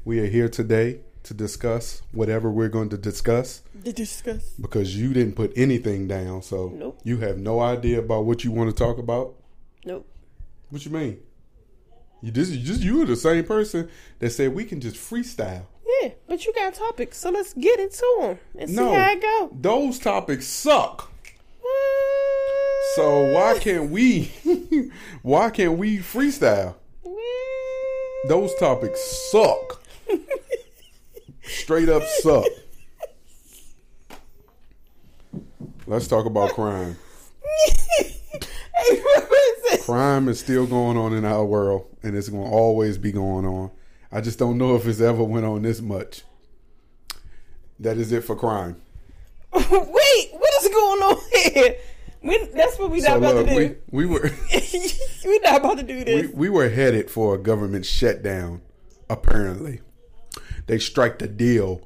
We 0.05 0.19
are 0.19 0.27
here 0.27 0.47
today 0.47 0.99
to 1.27 1.33
discuss 1.33 2.01
whatever 2.11 2.49
we're 2.51 2.67
going 2.69 2.89
to 2.89 2.97
discuss 2.97 3.61
To 3.83 3.93
discuss. 3.93 4.49
because 4.59 4.95
you 4.95 5.13
didn't 5.13 5.35
put 5.35 5.51
anything 5.55 6.07
down, 6.07 6.41
so 6.41 6.71
Nope. 6.75 6.99
you 7.03 7.17
have 7.19 7.37
no 7.37 7.59
idea 7.59 7.99
about 7.99 8.25
what 8.25 8.43
you 8.43 8.51
want 8.51 8.69
to 8.69 8.75
talk 8.75 8.97
about. 8.97 9.35
Nope. 9.85 10.05
What 10.69 10.83
you 10.85 10.91
mean? 10.91 11.19
You 12.21 12.31
just, 12.31 12.51
you 12.51 12.63
just 12.63 12.81
you 12.81 12.97
were 12.99 13.05
the 13.05 13.15
same 13.15 13.43
person 13.43 13.89
that 14.19 14.31
said 14.31 14.53
we 14.55 14.65
can 14.65 14.81
just 14.81 14.95
freestyle. 14.97 15.63
Yeah, 16.01 16.09
but 16.27 16.45
you 16.45 16.53
got 16.53 16.73
topics, 16.73 17.17
so 17.17 17.29
let's 17.29 17.53
get 17.53 17.79
into 17.79 18.17
them 18.21 18.39
and 18.57 18.69
see 18.69 18.75
how 18.75 19.11
it 19.11 19.21
go. 19.21 19.49
those 19.53 19.99
topics 19.99 20.45
suck. 20.47 21.11
So 22.95 23.31
why 23.33 23.59
can't 23.59 23.91
we? 23.91 24.31
why 25.21 25.49
can't 25.51 25.77
we 25.77 25.99
freestyle? 25.99 26.75
Those 28.27 28.53
topics 28.55 28.99
suck. 29.31 29.81
Straight 31.47 31.89
up 31.89 32.03
suck. 32.21 32.45
Let's 35.85 36.07
talk 36.07 36.25
about 36.25 36.51
crime. 36.51 36.97
Hey, 37.97 38.99
what 39.01 39.23
is 39.23 39.73
it? 39.73 39.81
Crime 39.85 40.27
is 40.27 40.39
still 40.39 40.67
going 40.67 40.97
on 40.97 41.13
in 41.13 41.25
our 41.25 41.45
world, 41.45 41.87
and 42.03 42.15
it's 42.15 42.29
going 42.29 42.43
to 42.45 42.49
always 42.51 42.97
be 42.97 43.11
going 43.11 43.45
on. 43.45 43.71
I 44.11 44.21
just 44.21 44.37
don't 44.39 44.57
know 44.57 44.75
if 44.75 44.85
it's 44.85 45.01
ever 45.01 45.23
went 45.23 45.45
on 45.45 45.61
this 45.61 45.81
much. 45.81 46.23
That 47.79 47.97
is 47.97 48.11
it 48.11 48.23
for 48.23 48.35
crime. 48.35 48.81
Wait, 49.53 49.63
what 49.71 50.63
is 50.63 50.69
going 50.69 51.01
on 51.01 51.17
here? 51.53 51.75
We, 52.21 52.45
that's 52.53 52.77
what 52.79 52.91
we 52.91 52.99
not 52.99 53.07
So 53.07 53.17
about 53.17 53.35
look, 53.35 53.47
to 53.47 53.69
do. 53.69 53.75
we 53.91 54.05
were 54.05 54.19
we 55.25 55.39
not 55.39 55.57
about 55.57 55.77
to 55.77 55.83
do 55.83 55.97
we, 55.97 56.03
this. 56.03 56.31
we 56.33 56.49
were 56.49 56.69
headed 56.69 57.09
for 57.09 57.35
a 57.35 57.37
government 57.37 57.85
shutdown. 57.85 58.61
Apparently, 59.09 59.79
they 60.67 60.79
strike 60.79 61.19
the 61.19 61.27
deal 61.27 61.81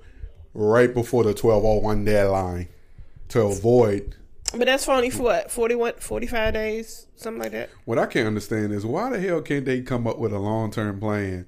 right 0.53 0.93
before 0.93 1.23
the 1.23 1.33
twelve 1.33 1.63
oh 1.63 1.77
one 1.77 2.03
deadline 2.03 2.67
to 3.29 3.41
avoid. 3.41 4.15
but 4.51 4.65
that's 4.65 4.83
for 4.85 4.91
only 4.91 5.09
for 5.09 5.23
what 5.23 5.49
41, 5.51 5.93
45 5.99 6.53
days, 6.53 7.07
something 7.15 7.41
like 7.41 7.53
that. 7.53 7.69
What 7.85 7.97
I 7.97 8.05
can't 8.05 8.27
understand 8.27 8.73
is 8.73 8.85
why 8.85 9.09
the 9.09 9.19
hell 9.21 9.41
can't 9.41 9.63
they 9.63 9.81
come 9.81 10.05
up 10.05 10.17
with 10.17 10.33
a 10.33 10.39
long 10.39 10.71
term 10.71 10.99
plan 10.99 11.47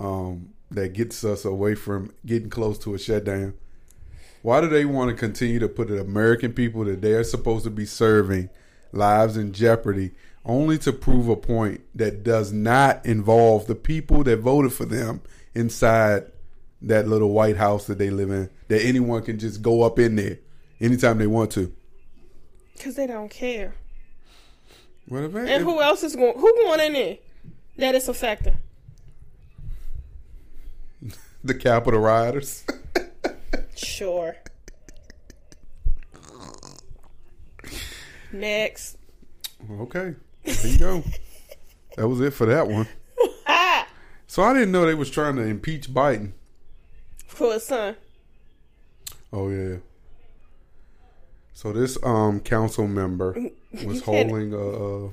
um, 0.00 0.50
that 0.70 0.92
gets 0.92 1.22
us 1.22 1.44
away 1.44 1.76
from 1.76 2.12
getting 2.26 2.50
close 2.50 2.78
to 2.80 2.94
a 2.94 2.98
shutdown? 2.98 3.54
Why 4.42 4.60
do 4.60 4.68
they 4.68 4.84
want 4.84 5.10
to 5.10 5.16
continue 5.16 5.58
to 5.60 5.68
put 5.68 5.88
the 5.88 6.00
American 6.00 6.52
people 6.52 6.84
that 6.84 7.00
they're 7.00 7.24
supposed 7.24 7.64
to 7.64 7.70
be 7.70 7.86
serving 7.86 8.50
lives 8.92 9.36
in 9.36 9.52
jeopardy 9.52 10.12
only 10.44 10.78
to 10.78 10.92
prove 10.92 11.28
a 11.28 11.36
point 11.36 11.80
that 11.94 12.22
does 12.22 12.52
not 12.52 13.04
involve 13.04 13.66
the 13.66 13.74
people 13.74 14.24
that 14.24 14.38
voted 14.38 14.72
for 14.72 14.86
them 14.86 15.20
inside 15.54 16.24
that 16.82 17.08
little 17.08 17.30
White 17.30 17.56
House 17.56 17.86
that 17.86 17.98
they 17.98 18.10
live 18.10 18.30
in? 18.30 18.50
That 18.68 18.84
anyone 18.84 19.22
can 19.22 19.38
just 19.38 19.62
go 19.62 19.82
up 19.82 19.98
in 19.98 20.16
there 20.16 20.38
anytime 20.80 21.18
they 21.18 21.26
want 21.26 21.50
to. 21.52 21.72
Because 22.74 22.94
they 22.94 23.06
don't 23.06 23.30
care. 23.30 23.74
What 25.08 25.24
if 25.24 25.34
And 25.34 25.64
who 25.64 25.80
else 25.80 26.02
is 26.02 26.14
going? 26.14 26.38
Who 26.38 26.54
going 26.54 26.80
in 26.80 26.92
there? 26.92 27.16
That 27.78 27.94
is 27.94 28.08
a 28.08 28.14
factor. 28.14 28.54
the 31.44 31.54
Capitol 31.54 32.00
rioters? 32.00 32.64
Sure. 33.74 34.34
Next. 38.32 38.98
Okay, 39.70 40.16
there 40.44 40.66
you 40.66 40.78
go. 40.78 41.04
that 41.96 42.08
was 42.08 42.20
it 42.20 42.32
for 42.32 42.46
that 42.46 42.66
one. 42.66 42.88
So 44.30 44.42
I 44.42 44.52
didn't 44.52 44.72
know 44.72 44.84
they 44.84 44.94
was 44.94 45.10
trying 45.10 45.36
to 45.36 45.42
impeach 45.42 45.88
Biden. 45.88 46.32
For 47.38 47.52
his 47.54 47.64
son. 47.64 47.96
Oh 49.32 49.48
yeah. 49.48 49.76
So 51.54 51.72
this 51.72 51.98
um 52.02 52.40
council 52.40 52.86
member 52.86 53.36
was 53.84 54.02
holding 54.02 54.52
a, 54.52 54.58
a 54.58 55.10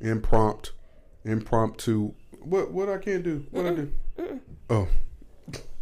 impromptu 0.00 0.72
impromptu 1.24 2.12
what 2.40 2.70
what 2.70 2.88
I 2.88 2.96
can't 2.98 3.22
do 3.22 3.44
what 3.50 3.66
I 3.66 3.74
do 3.74 3.92
oh 4.70 4.88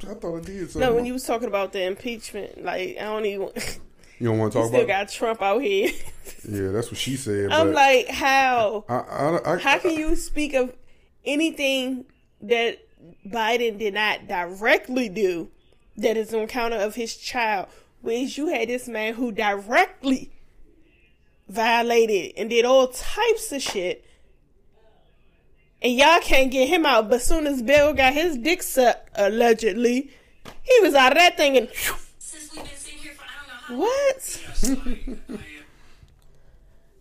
I 0.08 0.14
thought 0.14 0.38
I 0.38 0.40
did 0.40 0.70
something 0.70 0.80
No, 0.80 0.94
when 0.94 1.06
you 1.06 1.12
was 1.12 1.24
talking 1.24 1.48
about 1.48 1.72
the 1.72 1.82
impeachment, 1.82 2.64
like 2.64 2.96
I 2.98 3.04
don't 3.04 3.26
even. 3.26 3.50
you 4.18 4.28
don't 4.28 4.38
want 4.38 4.52
to 4.52 4.58
talk 4.58 4.68
still 4.68 4.82
about 4.82 5.06
got 5.06 5.08
Trump 5.08 5.42
out 5.42 5.58
here. 5.58 5.90
yeah 6.48 6.70
that's 6.70 6.90
what 6.90 6.98
she 6.98 7.16
said 7.16 7.50
I'm 7.50 7.72
like, 7.72 8.08
how? 8.08 8.84
I, 8.88 8.94
I, 8.94 9.54
I, 9.54 9.58
How 9.58 9.78
can 9.78 9.92
you 9.92 10.16
speak 10.16 10.54
of 10.54 10.74
anything 11.24 12.04
that 12.42 12.78
Biden 13.26 13.78
did 13.78 13.94
not 13.94 14.26
directly 14.26 15.08
do 15.08 15.50
that 15.96 16.16
is 16.16 16.32
on 16.32 16.40
account 16.40 16.74
of 16.74 16.94
his 16.94 17.16
child? 17.16 17.68
Whereas 18.00 18.38
you 18.38 18.48
had 18.48 18.68
this 18.68 18.88
man 18.88 19.14
who 19.14 19.32
directly 19.32 20.30
violated 21.48 22.34
and 22.36 22.50
did 22.50 22.64
all 22.64 22.88
types 22.88 23.52
of 23.52 23.62
shit. 23.62 24.04
And 25.80 25.96
y'all 25.96 26.20
can't 26.20 26.50
get 26.50 26.68
him 26.68 26.84
out. 26.86 27.08
But 27.08 27.16
as 27.16 27.24
soon 27.24 27.46
as 27.46 27.62
Bill 27.62 27.94
got 27.94 28.12
his 28.12 28.36
dick 28.36 28.62
sucked, 28.62 29.10
allegedly, 29.14 30.10
he 30.62 30.80
was 30.80 30.94
out 30.94 31.12
of 31.12 31.18
that 31.18 31.36
thing 31.36 31.56
and 31.56 31.68
Since 32.18 32.54
we've 32.54 32.64
been 32.64 32.74
sitting 32.74 32.98
here 32.98 33.12
for 33.12 33.24
I 33.24 33.28
don't 33.48 33.78
know 33.78 33.80
how 33.80 33.80
what? 33.80 35.38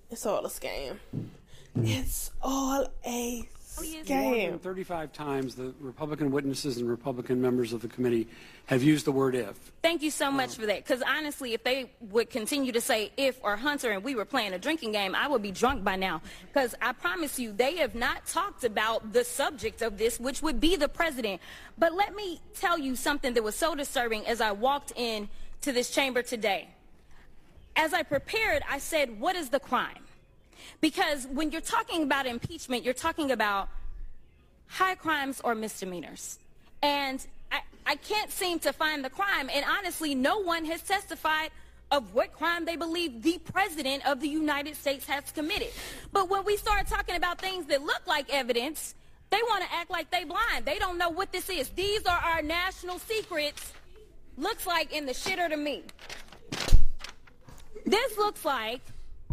It's 0.10 0.26
all 0.26 0.46
a 0.46 0.50
scam. 0.50 0.98
It's 1.76 2.32
all 2.42 2.88
a 3.06 3.48
scam. 3.78 4.60
35 4.60 5.14
times 5.14 5.56
the 5.56 5.74
Republican 5.80 6.32
witnesses 6.32 6.78
and 6.78 6.90
Republican 6.90 7.42
members 7.42 7.74
of 7.74 7.82
the 7.82 7.88
committee 7.88 8.28
have 8.66 8.84
used 8.84 9.06
the 9.06 9.12
word 9.12 9.36
if. 9.36 9.56
Thank 9.82 10.02
you 10.02 10.12
so 10.12 10.28
um, 10.28 10.36
much 10.36 10.56
for 10.56 10.66
that. 10.66 10.86
Because 10.86 11.02
honestly, 11.02 11.54
if 11.54 11.64
they 11.64 11.92
would 12.02 12.30
continue 12.30 12.72
to 12.72 12.82
say 12.82 13.12
if 13.18 13.40
or 13.44 13.56
Hunter 13.56 13.92
and 13.92 14.04
we 14.04 14.16
were 14.16 14.26
playing 14.26 14.54
a 14.54 14.60
drinking 14.60 14.92
game, 14.92 15.16
I 15.16 15.28
would 15.28 15.42
be 15.42 15.52
drunk 15.52 15.84
by 15.84 15.96
now. 15.96 16.22
Because 16.48 16.76
I 16.82 16.94
promise 16.94 17.40
you, 17.40 17.52
they 17.52 17.78
have 17.78 17.96
not 17.96 18.26
talked 18.26 18.64
about 18.64 19.14
the 19.14 19.24
subject 19.24 19.82
of 19.82 19.98
this, 19.98 20.20
which 20.20 20.42
would 20.42 20.60
be 20.60 20.76
the 20.76 20.90
president. 20.90 21.42
But 21.78 21.94
let 21.94 22.16
me 22.16 22.42
tell 22.56 22.78
you 22.78 22.96
something 22.96 23.34
that 23.34 23.44
was 23.44 23.56
so 23.56 23.76
disturbing 23.76 24.26
as 24.28 24.42
I 24.42 24.52
walked 24.52 24.94
in 24.96 25.30
to 25.62 25.72
this 25.72 25.90
chamber 25.90 26.22
today. 26.22 26.68
As 27.76 27.94
I 27.94 28.04
prepared, 28.04 28.64
I 28.70 28.80
said, 28.80 29.20
what 29.20 29.36
is 29.36 29.50
the 29.50 29.60
crime? 29.60 30.07
Because 30.82 31.28
when 31.28 31.52
you're 31.52 31.62
talking 31.62 32.04
about 32.04 32.26
impeachment, 32.26 32.84
you're 32.84 32.94
talking 32.94 33.32
about 33.32 33.70
high 34.68 34.96
crimes 34.96 35.42
or 35.44 35.56
misdemeanors. 35.56 36.40
And 36.82 37.26
I, 37.52 37.62
I 37.86 37.96
can't 37.96 38.32
seem 38.32 38.60
to 38.60 38.74
find 38.74 39.04
the 39.04 39.10
crime. 39.10 39.50
And 39.54 39.66
honestly, 39.66 40.14
no 40.16 40.40
one 40.40 40.66
has 40.66 40.82
testified 40.82 41.52
of 41.90 42.14
what 42.14 42.34
crime 42.34 42.66
they 42.66 42.76
believe 42.76 43.24
the 43.24 43.40
president 43.54 44.06
of 44.06 44.20
the 44.20 44.28
United 44.28 44.76
States 44.76 45.06
has 45.08 45.32
committed. 45.32 45.70
But 46.12 46.30
when 46.30 46.44
we 46.44 46.58
start 46.58 46.88
talking 46.88 47.16
about 47.16 47.40
things 47.40 47.66
that 47.68 47.82
look 47.82 48.06
like 48.06 48.30
evidence, 48.30 48.94
they 49.30 49.42
want 49.44 49.64
to 49.64 49.74
act 49.74 49.90
like 49.90 50.12
they 50.12 50.24
blind. 50.24 50.66
They 50.66 50.80
don't 50.80 50.98
know 50.98 51.10
what 51.10 51.32
this 51.32 51.50
is. 51.50 51.70
These 51.70 52.06
are 52.06 52.20
our 52.20 52.42
national 52.42 53.00
secrets. 53.00 53.74
Looks 54.38 54.68
like 54.68 54.94
in 54.94 55.06
the 55.06 55.14
shitter 55.14 55.50
to 55.50 55.58
me. 55.58 55.84
This 57.86 58.18
looks 58.18 58.44
like 58.44 58.82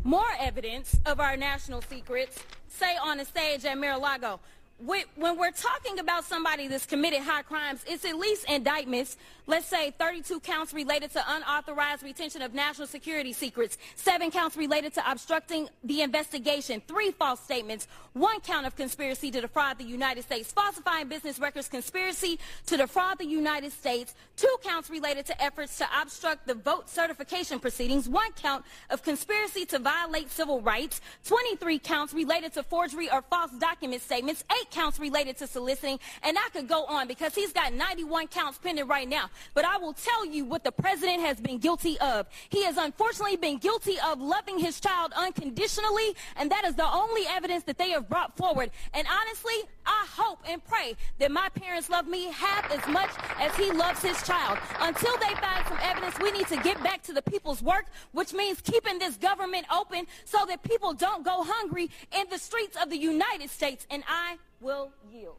more 0.05 0.23
evidence 0.39 1.01
of 1.07 1.19
our 1.19 1.37
national 1.37 1.81
secrets, 1.83 2.39
say 2.69 2.97
on 3.03 3.19
a 3.19 3.25
stage 3.25 3.65
at 3.65 3.79
Mar-a-Lago. 3.79 4.39
Wh- 4.79 5.07
When 5.17 5.39
we're 5.39 5.53
talking 5.53 5.99
about 6.01 6.25
somebody 6.25 6.67
that's 6.69 6.85
committed 6.87 7.21
high 7.21 7.43
crimes, 7.43 7.85
it's 7.87 8.05
at 8.05 8.17
least 8.17 8.45
indictments. 8.51 9.17
Let's 9.47 9.67
say 9.67 9.93
32 9.99 10.41
counts 10.41 10.73
related 10.73 11.13
to 11.13 11.23
unauthorized 11.29 12.03
retention 12.03 12.41
of 12.43 12.55
national 12.55 12.87
security 12.89 13.33
secrets, 13.35 13.77
seven 13.95 14.31
counts 14.31 14.57
related 14.57 14.95
to 14.95 15.11
obstructing 15.11 15.69
the 15.85 16.01
investigation, 16.01 16.83
three 16.89 17.11
false 17.13 17.41
statements, 17.41 17.87
one 18.15 18.41
count 18.41 18.67
of 18.67 18.75
conspiracy 18.75 19.31
to 19.31 19.43
defraud 19.43 19.77
the 19.79 19.85
United 19.85 20.23
States, 20.25 20.51
falsifying 20.51 21.09
business 21.09 21.39
records, 21.39 21.69
conspiracy 21.69 22.39
to 22.67 22.77
defraud 22.79 23.19
the 23.19 23.27
United 23.27 23.71
States, 23.71 24.15
two 24.37 24.57
counts 24.65 24.89
related 24.89 25.27
to 25.27 25.43
efforts 25.43 25.77
to 25.79 25.87
obstruct 26.01 26.47
the 26.47 26.55
vote 26.55 26.89
certification 26.89 27.61
proceedings, 27.61 28.09
one 28.09 28.33
count 28.33 28.65
of 28.91 29.03
conspiracy 29.03 29.67
to 29.67 29.79
violate 29.79 30.31
civil 30.31 30.63
rights, 30.63 31.03
23 31.27 31.79
counts 31.81 32.15
related 32.15 32.53
to 32.55 32.63
forgery 32.63 33.11
or 33.13 33.21
false 33.23 33.51
document 33.59 34.01
statements, 34.01 34.43
eight 34.59 34.64
counts 34.71 34.99
related 34.99 35.37
to 35.39 35.47
soliciting, 35.47 35.99
and 36.23 36.37
I 36.39 36.49
could 36.53 36.69
go 36.69 36.85
on 36.85 37.09
because 37.09 37.35
he's 37.35 37.53
got 37.53 37.73
91 37.73 38.29
counts 38.29 38.59
pending 38.59 38.87
right 38.87 39.09
now. 39.09 39.31
But 39.55 39.65
I 39.65 39.77
will 39.79 39.93
tell 39.93 40.25
you 40.27 40.45
what 40.45 40.65
the 40.65 40.73
president 40.73 41.21
has 41.21 41.41
been 41.41 41.59
guilty 41.59 41.99
of. 42.01 42.27
He 42.49 42.65
has 42.65 42.77
unfortunately 42.77 43.37
been 43.37 43.59
guilty 43.59 43.97
of 44.07 44.21
loving 44.21 44.59
his 44.59 44.81
child 44.81 45.13
unconditionally, 45.17 46.15
and 46.37 46.51
that 46.51 46.65
is 46.65 46.75
the 46.75 46.91
only 46.91 47.23
evidence 47.29 47.65
that 47.65 47.79
they 47.79 47.91
have 47.91 48.09
brought 48.09 48.37
forward. 48.37 48.71
And 48.93 49.07
honestly, 49.09 49.55
I 49.87 50.07
hope 50.11 50.41
and 50.49 50.65
pray 50.65 50.97
that 51.19 51.31
my 51.31 51.49
parents 51.51 51.91
love 51.91 52.07
me 52.07 52.31
half 52.33 52.71
as 52.73 52.87
much 52.93 53.11
as 53.39 53.55
he 53.57 53.71
loves 53.71 54.01
his 54.03 54.21
child. 54.23 54.59
Until 54.81 55.17
they 55.19 55.35
find 55.35 55.67
some 55.67 55.79
evidence, 55.83 56.19
we 56.21 56.31
need 56.33 56.47
to 56.49 56.57
get 56.59 56.83
back 56.83 57.03
to 57.05 57.13
the 57.13 57.23
people's 57.23 57.63
work, 57.63 57.87
which 58.13 58.33
means 58.33 58.61
keeping 58.61 58.99
this 58.99 59.17
government 59.17 59.67
open 59.73 60.07
so 60.25 60.45
that 60.47 60.63
people 60.63 60.95
don't 60.95 61.25
go 61.25 61.43
hungry 61.45 61.91
in 62.17 62.27
the 62.31 62.39
streets 62.39 62.77
of 62.81 62.91
the 62.91 62.97
United 62.97 63.51
States. 63.51 63.87
And 63.91 64.03
I 64.09 64.39
will 64.65 64.91
yield. 65.13 65.37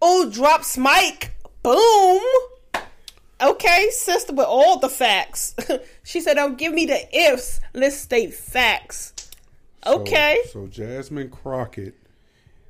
Oh, 0.00 0.30
drops 0.30 0.76
mic. 0.78 1.32
Boom. 1.62 2.20
Okay, 3.42 3.88
sister, 3.90 4.32
with 4.32 4.46
all 4.46 4.78
the 4.78 4.88
facts. 4.88 5.54
she 6.04 6.20
said, 6.20 6.34
"Don't 6.34 6.56
give 6.56 6.72
me 6.72 6.86
the 6.86 7.16
ifs. 7.32 7.60
Let's 7.74 7.96
state 7.96 8.34
facts." 8.34 9.12
So- 9.84 10.00
Okay. 10.00 10.40
So, 10.52 10.66
Jasmine 10.66 11.30
Crockett 11.30 11.94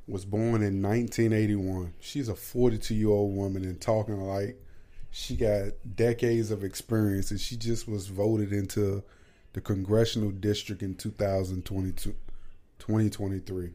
was 0.07 0.25
born 0.25 0.63
in 0.63 0.83
1981. 0.83 1.95
She's 1.99 2.29
a 2.29 2.35
42 2.35 2.95
year 2.95 3.09
old 3.09 3.35
woman 3.35 3.65
and 3.65 3.81
talking 3.81 4.21
like 4.21 4.61
she 5.11 5.35
got 5.37 5.69
decades 5.95 6.51
of 6.51 6.63
experience, 6.63 7.31
and 7.31 7.41
she 7.41 7.57
just 7.57 7.89
was 7.89 8.07
voted 8.09 8.53
into 8.53 9.03
the 9.55 9.61
congressional 9.63 10.31
district 10.31 10.83
in 10.83 10.95
2022, 10.95 12.15
2023. 12.79 13.71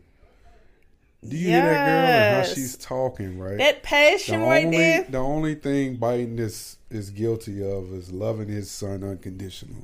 Do 1.24 1.38
you 1.38 1.50
hear 1.50 1.62
that 1.62 1.86
girl 1.86 2.10
and 2.12 2.48
how 2.48 2.54
she's 2.54 2.76
talking, 2.78 3.38
right? 3.38 3.58
That 3.60 3.84
passion 3.84 4.40
the 4.42 4.46
right 4.48 4.66
only, 4.66 4.78
there. 4.78 5.04
The 5.08 5.18
only 5.20 5.56
thing 5.56 5.98
Biden 5.98 6.40
is, 6.40 6.78
is 6.90 7.12
guilty 7.12 7.62
of 7.64 7.94
is 7.94 8.12
loving 8.12 8.48
his 8.50 8.72
son 8.72 9.04
unconditionally 9.04 9.84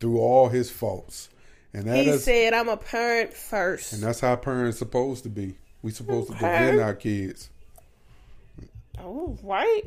through 0.00 0.18
all 0.18 0.48
his 0.48 0.68
faults. 0.70 1.28
And 1.72 1.84
that 1.86 1.96
He 2.04 2.10
is 2.10 2.24
said, 2.24 2.52
"I'm 2.54 2.68
a 2.68 2.76
parent 2.76 3.32
first. 3.32 3.92
and 3.92 4.02
that's 4.02 4.20
how 4.20 4.34
parents 4.36 4.78
supposed 4.78 5.22
to 5.22 5.30
be. 5.30 5.54
We 5.80 5.90
supposed 5.92 6.28
to 6.30 6.34
Okay. 6.36 6.46
defend 6.46 6.80
our 6.80 6.94
kids, 6.94 7.48
oh, 8.98 9.36
right. 9.42 9.82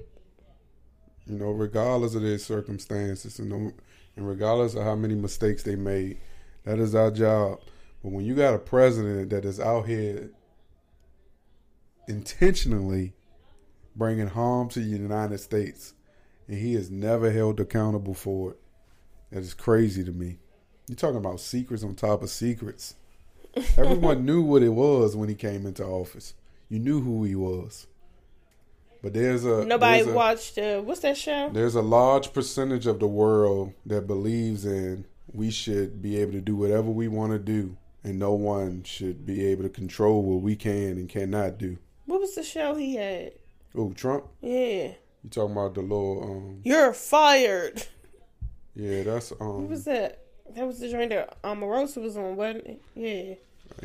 you 1.27 1.37
know, 1.37 1.51
regardless 1.51 2.15
of 2.15 2.21
their 2.21 2.37
circumstances 2.37 3.39
and, 3.39 3.49
no- 3.49 3.73
and 4.15 4.27
regardless 4.27 4.73
of 4.75 4.83
how 4.83 4.95
many 4.95 5.15
mistakes 5.15 5.63
they 5.63 5.75
made. 5.75 6.17
That 6.63 6.79
is 6.79 6.95
our 6.95 7.11
job. 7.11 7.59
But 8.03 8.11
when 8.13 8.25
you 8.25 8.35
got 8.35 8.53
a 8.53 8.59
president 8.59 9.29
that 9.29 9.45
is 9.45 9.59
out 9.59 9.85
here 9.87 10.29
intentionally 12.07 13.13
bringing 13.95 14.27
harm 14.27 14.69
to 14.69 14.79
the 14.79 14.85
United 14.85 15.39
States, 15.39 15.93
and 16.47 16.57
he 16.57 16.73
is 16.75 16.91
never 16.91 17.31
held 17.31 17.59
accountable 17.59 18.13
for 18.13 18.51
it, 18.51 18.57
that 19.31 19.39
is 19.39 19.53
crazy 19.53 20.03
to 20.03 20.11
me. 20.11 20.37
You're 20.87 20.95
talking 20.95 21.17
about 21.17 21.39
secrets 21.39 21.83
on 21.83 21.95
top 21.95 22.21
of 22.21 22.29
secrets. 22.29 22.95
Everyone 23.77 24.25
knew 24.25 24.41
what 24.41 24.61
it 24.63 24.69
was 24.69 25.15
when 25.15 25.29
he 25.29 25.35
came 25.35 25.65
into 25.65 25.83
office. 25.83 26.33
You 26.69 26.79
knew 26.79 27.01
who 27.01 27.23
he 27.23 27.35
was. 27.35 27.87
But 29.01 29.13
there's 29.13 29.45
a 29.45 29.65
Nobody 29.65 30.01
there's 30.01 30.13
a- 30.13 30.15
watched. 30.15 30.57
Uh, 30.57 30.81
what's 30.81 31.01
that 31.01 31.17
show? 31.17 31.49
there's 31.49 31.75
a 31.75 31.81
large 31.81 32.33
percentage 32.33 32.87
of 32.87 32.99
the 32.99 33.07
world 33.07 33.73
that 33.85 34.07
believes 34.07 34.65
in 34.65 35.05
we 35.31 35.51
should 35.51 36.01
be 36.01 36.17
able 36.17 36.31
to 36.31 36.41
do 36.41 36.55
whatever 36.55 36.89
we 36.89 37.07
want 37.07 37.31
to 37.33 37.39
do, 37.39 37.77
and 38.03 38.17
no 38.17 38.33
one 38.33 38.83
should 38.83 39.25
be 39.25 39.45
able 39.45 39.63
to 39.63 39.69
control 39.69 40.23
what 40.23 40.41
we 40.41 40.55
can 40.55 40.97
and 40.97 41.09
cannot 41.09 41.57
do. 41.57 41.77
What 42.05 42.21
was 42.21 42.35
the 42.35 42.43
show 42.43 42.75
he 42.75 42.95
had? 42.95 43.33
Oh, 43.77 43.91
Trump, 43.91 44.25
Yeah, 44.41 44.91
you 45.23 45.29
talking 45.29 45.51
about 45.53 45.73
the 45.73 45.81
little? 45.81 46.23
Um, 46.23 46.61
you're 46.63 46.93
fired. 46.93 47.83
yeah, 48.75 49.03
that's 49.03 49.31
um. 49.33 49.61
What 49.61 49.69
was 49.69 49.85
that? 49.85 50.21
That 50.55 50.65
was 50.67 50.79
the 50.79 50.89
joint 50.89 51.09
that 51.09 51.41
Omarosa 51.41 52.01
was 52.01 52.15
on, 52.17 52.35
wasn't 52.35 52.65
it? 52.67 52.81
Yeah. 52.95 53.35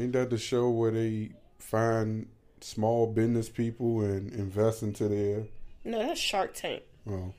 Ain't 0.02 0.12
that 0.12 0.30
the 0.30 0.38
show 0.38 0.68
where 0.68 0.90
they 0.90 1.30
find 1.58 2.28
small 2.60 3.06
business 3.06 3.48
people 3.48 4.02
and 4.02 4.30
invest 4.32 4.82
into 4.82 5.08
their? 5.08 5.44
No, 5.84 5.98
that's 6.06 6.20
Shark 6.20 6.52
Tank. 6.54 6.82
Oh, 7.08 7.32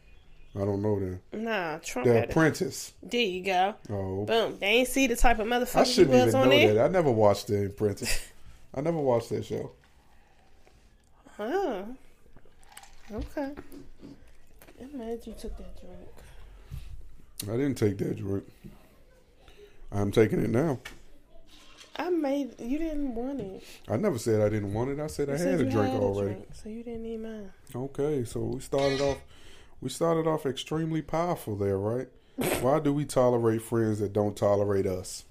I 0.55 0.59
don't 0.65 0.81
know 0.81 0.99
them. 0.99 1.21
Nah, 1.31 1.77
Trump. 1.77 2.07
The 2.07 2.13
had 2.15 2.23
it. 2.23 2.29
Apprentice. 2.31 2.93
There 3.03 3.21
you 3.21 3.43
go. 3.45 3.75
Oh, 3.89 4.25
Boom. 4.25 4.57
They 4.59 4.67
ain't 4.67 4.87
see 4.89 5.07
the 5.07 5.15
type 5.15 5.39
of 5.39 5.47
I 5.47 5.49
motherfucker 5.51 5.85
he 5.85 5.93
shouldn't 5.93 6.15
even 6.29 6.35
on 6.35 6.49
know 6.49 6.73
that. 6.73 6.85
I 6.85 6.87
never 6.87 7.11
watched 7.11 7.47
The 7.47 7.67
Apprentice. 7.67 8.27
I 8.73 8.81
never 8.81 8.97
watched 8.97 9.29
that 9.29 9.45
show. 9.45 9.71
Oh. 11.39 11.85
Okay. 13.11 13.51
I'm 14.81 14.97
mad 14.97 15.19
you 15.25 15.33
took 15.33 15.57
that 15.57 15.79
drink. 15.79 16.09
I 17.43 17.57
didn't 17.57 17.75
take 17.75 17.97
that 17.97 18.17
drink. 18.17 18.43
I'm 19.91 20.11
taking 20.11 20.39
it 20.43 20.49
now. 20.49 20.79
I 21.97 22.09
made 22.09 22.59
you 22.59 22.77
didn't 22.77 23.13
want 23.15 23.41
it. 23.41 23.63
I 23.89 23.97
never 23.97 24.17
said 24.17 24.41
I 24.41 24.49
didn't 24.49 24.73
want 24.73 24.91
it. 24.91 24.99
I 24.99 25.07
said 25.07 25.29
I 25.29 25.33
You 25.33 25.39
had 25.39 25.61
a 25.61 25.63
drink 25.69 25.91
had 25.93 26.01
a 26.01 26.03
already. 26.03 26.33
drink, 26.35 26.47
so 26.53 26.69
you 26.69 26.83
didn't 26.83 27.03
need 27.03 27.17
mine. 27.21 27.51
Okay, 27.75 28.23
so 28.23 28.39
we 28.41 28.59
started 28.61 29.01
off. 29.01 29.17
We 29.81 29.89
started 29.89 30.27
off 30.27 30.45
extremely 30.45 31.01
powerful 31.01 31.55
there, 31.55 31.77
right? 31.77 32.07
Why 32.61 32.79
do 32.79 32.93
we 32.93 33.03
tolerate 33.05 33.61
friends 33.61 33.99
that 33.99 34.13
don't 34.13 34.37
tolerate 34.37 34.85
us? 34.87 35.25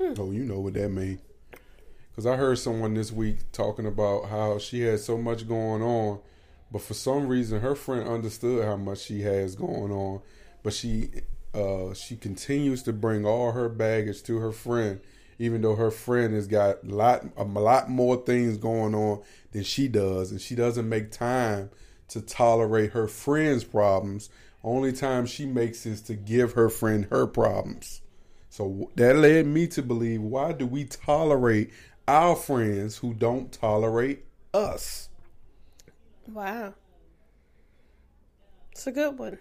Hmm. 0.00 0.14
Oh, 0.18 0.30
you 0.30 0.44
know 0.44 0.60
what 0.60 0.74
that 0.74 0.88
means. 0.88 1.20
Because 2.18 2.32
I 2.32 2.36
heard 2.36 2.58
someone 2.58 2.94
this 2.94 3.12
week 3.12 3.52
talking 3.52 3.86
about 3.86 4.28
how 4.28 4.58
she 4.58 4.80
had 4.80 4.98
so 4.98 5.16
much 5.16 5.46
going 5.46 5.82
on, 5.82 6.18
but 6.72 6.82
for 6.82 6.94
some 6.94 7.28
reason 7.28 7.60
her 7.60 7.76
friend 7.76 8.08
understood 8.08 8.64
how 8.64 8.74
much 8.74 9.02
she 9.02 9.20
has 9.20 9.54
going 9.54 9.92
on, 9.92 10.22
but 10.64 10.72
she 10.72 11.10
uh, 11.54 11.94
she 11.94 12.16
continues 12.16 12.82
to 12.82 12.92
bring 12.92 13.24
all 13.24 13.52
her 13.52 13.68
baggage 13.68 14.24
to 14.24 14.38
her 14.38 14.50
friend, 14.50 14.98
even 15.38 15.62
though 15.62 15.76
her 15.76 15.92
friend 15.92 16.34
has 16.34 16.48
got 16.48 16.82
a 16.82 16.92
lot 16.92 17.24
a 17.36 17.44
lot 17.44 17.88
more 17.88 18.16
things 18.16 18.56
going 18.56 18.96
on 18.96 19.22
than 19.52 19.62
she 19.62 19.86
does, 19.86 20.32
and 20.32 20.40
she 20.40 20.56
doesn't 20.56 20.88
make 20.88 21.12
time 21.12 21.70
to 22.08 22.20
tolerate 22.20 22.90
her 22.90 23.06
friend's 23.06 23.62
problems. 23.62 24.28
Only 24.64 24.92
time 24.92 25.24
she 25.26 25.46
makes 25.46 25.86
is 25.86 26.02
to 26.02 26.14
give 26.14 26.54
her 26.54 26.68
friend 26.68 27.06
her 27.10 27.28
problems. 27.28 28.00
So 28.50 28.90
that 28.96 29.14
led 29.14 29.46
me 29.46 29.68
to 29.68 29.82
believe 29.82 30.20
why 30.20 30.50
do 30.50 30.66
we 30.66 30.84
tolerate 30.84 31.70
our 32.08 32.34
friends 32.34 32.96
who 32.96 33.12
don't 33.12 33.52
tolerate 33.52 34.24
us? 34.54 35.10
Wow. 36.26 36.74
It's 38.72 38.86
a 38.86 38.92
good 38.92 39.18
one. 39.18 39.38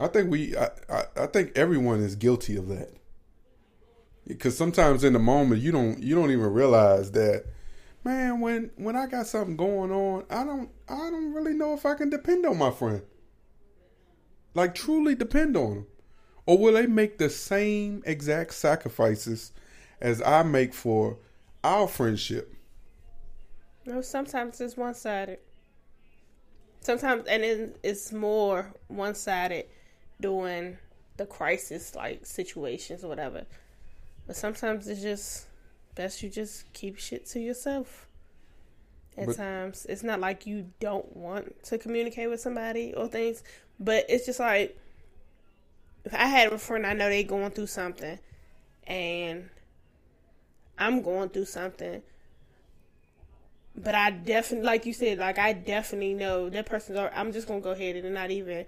I 0.00 0.08
think 0.08 0.30
we 0.30 0.56
I, 0.56 0.70
I, 0.88 1.04
I 1.16 1.26
think 1.26 1.52
everyone 1.54 2.00
is 2.00 2.16
guilty 2.16 2.56
of 2.56 2.68
that. 2.68 2.90
Because 4.26 4.56
sometimes 4.56 5.04
in 5.04 5.12
the 5.12 5.18
moment 5.18 5.60
you 5.60 5.72
don't 5.72 6.02
you 6.02 6.14
don't 6.14 6.30
even 6.30 6.52
realize 6.52 7.10
that 7.12 7.44
man 8.02 8.40
when 8.40 8.70
when 8.76 8.96
I 8.96 9.06
got 9.06 9.26
something 9.26 9.56
going 9.56 9.92
on, 9.92 10.24
I 10.30 10.44
don't 10.44 10.70
I 10.88 11.10
don't 11.10 11.34
really 11.34 11.52
know 11.52 11.74
if 11.74 11.84
I 11.84 11.94
can 11.94 12.08
depend 12.08 12.46
on 12.46 12.56
my 12.56 12.70
friend. 12.70 13.02
Like 14.54 14.74
truly 14.74 15.14
depend 15.14 15.54
on 15.56 15.74
them. 15.74 15.86
Or 16.46 16.56
will 16.56 16.72
they 16.72 16.86
make 16.86 17.18
the 17.18 17.28
same 17.28 18.02
exact 18.06 18.54
sacrifices 18.54 19.52
as 20.00 20.22
I 20.22 20.42
make 20.42 20.74
for 20.74 21.16
our 21.62 21.86
friendship? 21.88 22.54
No, 23.86 24.00
sometimes 24.02 24.60
it's 24.60 24.76
one 24.76 24.94
sided. 24.94 25.38
Sometimes, 26.80 27.26
and 27.26 27.42
it, 27.42 27.78
it's 27.82 28.12
more 28.12 28.72
one 28.88 29.14
sided 29.14 29.66
during 30.20 30.78
the 31.16 31.26
crisis 31.26 31.94
like 31.94 32.24
situations 32.24 33.04
or 33.04 33.08
whatever. 33.08 33.44
But 34.26 34.36
sometimes 34.36 34.88
it's 34.88 35.02
just 35.02 35.46
best 35.94 36.22
you 36.22 36.30
just 36.30 36.72
keep 36.72 36.98
shit 36.98 37.26
to 37.26 37.40
yourself. 37.40 38.06
At 39.18 39.26
But- 39.26 39.36
times, 39.36 39.86
it's 39.88 40.02
not 40.02 40.20
like 40.20 40.46
you 40.46 40.70
don't 40.78 41.14
want 41.16 41.62
to 41.64 41.78
communicate 41.78 42.30
with 42.30 42.40
somebody 42.40 42.94
or 42.94 43.08
things, 43.08 43.42
but 43.78 44.06
it's 44.08 44.24
just 44.24 44.40
like 44.40 44.78
if 46.04 46.14
I 46.14 46.26
had 46.26 46.52
a 46.52 46.58
friend 46.58 46.86
I 46.86 46.94
know 46.94 47.08
they 47.08 47.24
going 47.24 47.50
through 47.50 47.66
something, 47.66 48.18
and 48.86 49.50
I'm 50.80 51.02
going 51.02 51.28
through 51.28 51.44
something, 51.44 52.02
but 53.76 53.94
I 53.94 54.10
definitely, 54.10 54.66
like 54.66 54.86
you 54.86 54.94
said, 54.94 55.18
like 55.18 55.38
I 55.38 55.52
definitely 55.52 56.14
know 56.14 56.48
that 56.48 56.66
person's. 56.66 56.98
I'm 57.14 57.32
just 57.32 57.46
gonna 57.46 57.60
go 57.60 57.70
ahead 57.72 57.96
and 57.96 58.14
not 58.14 58.30
even 58.30 58.64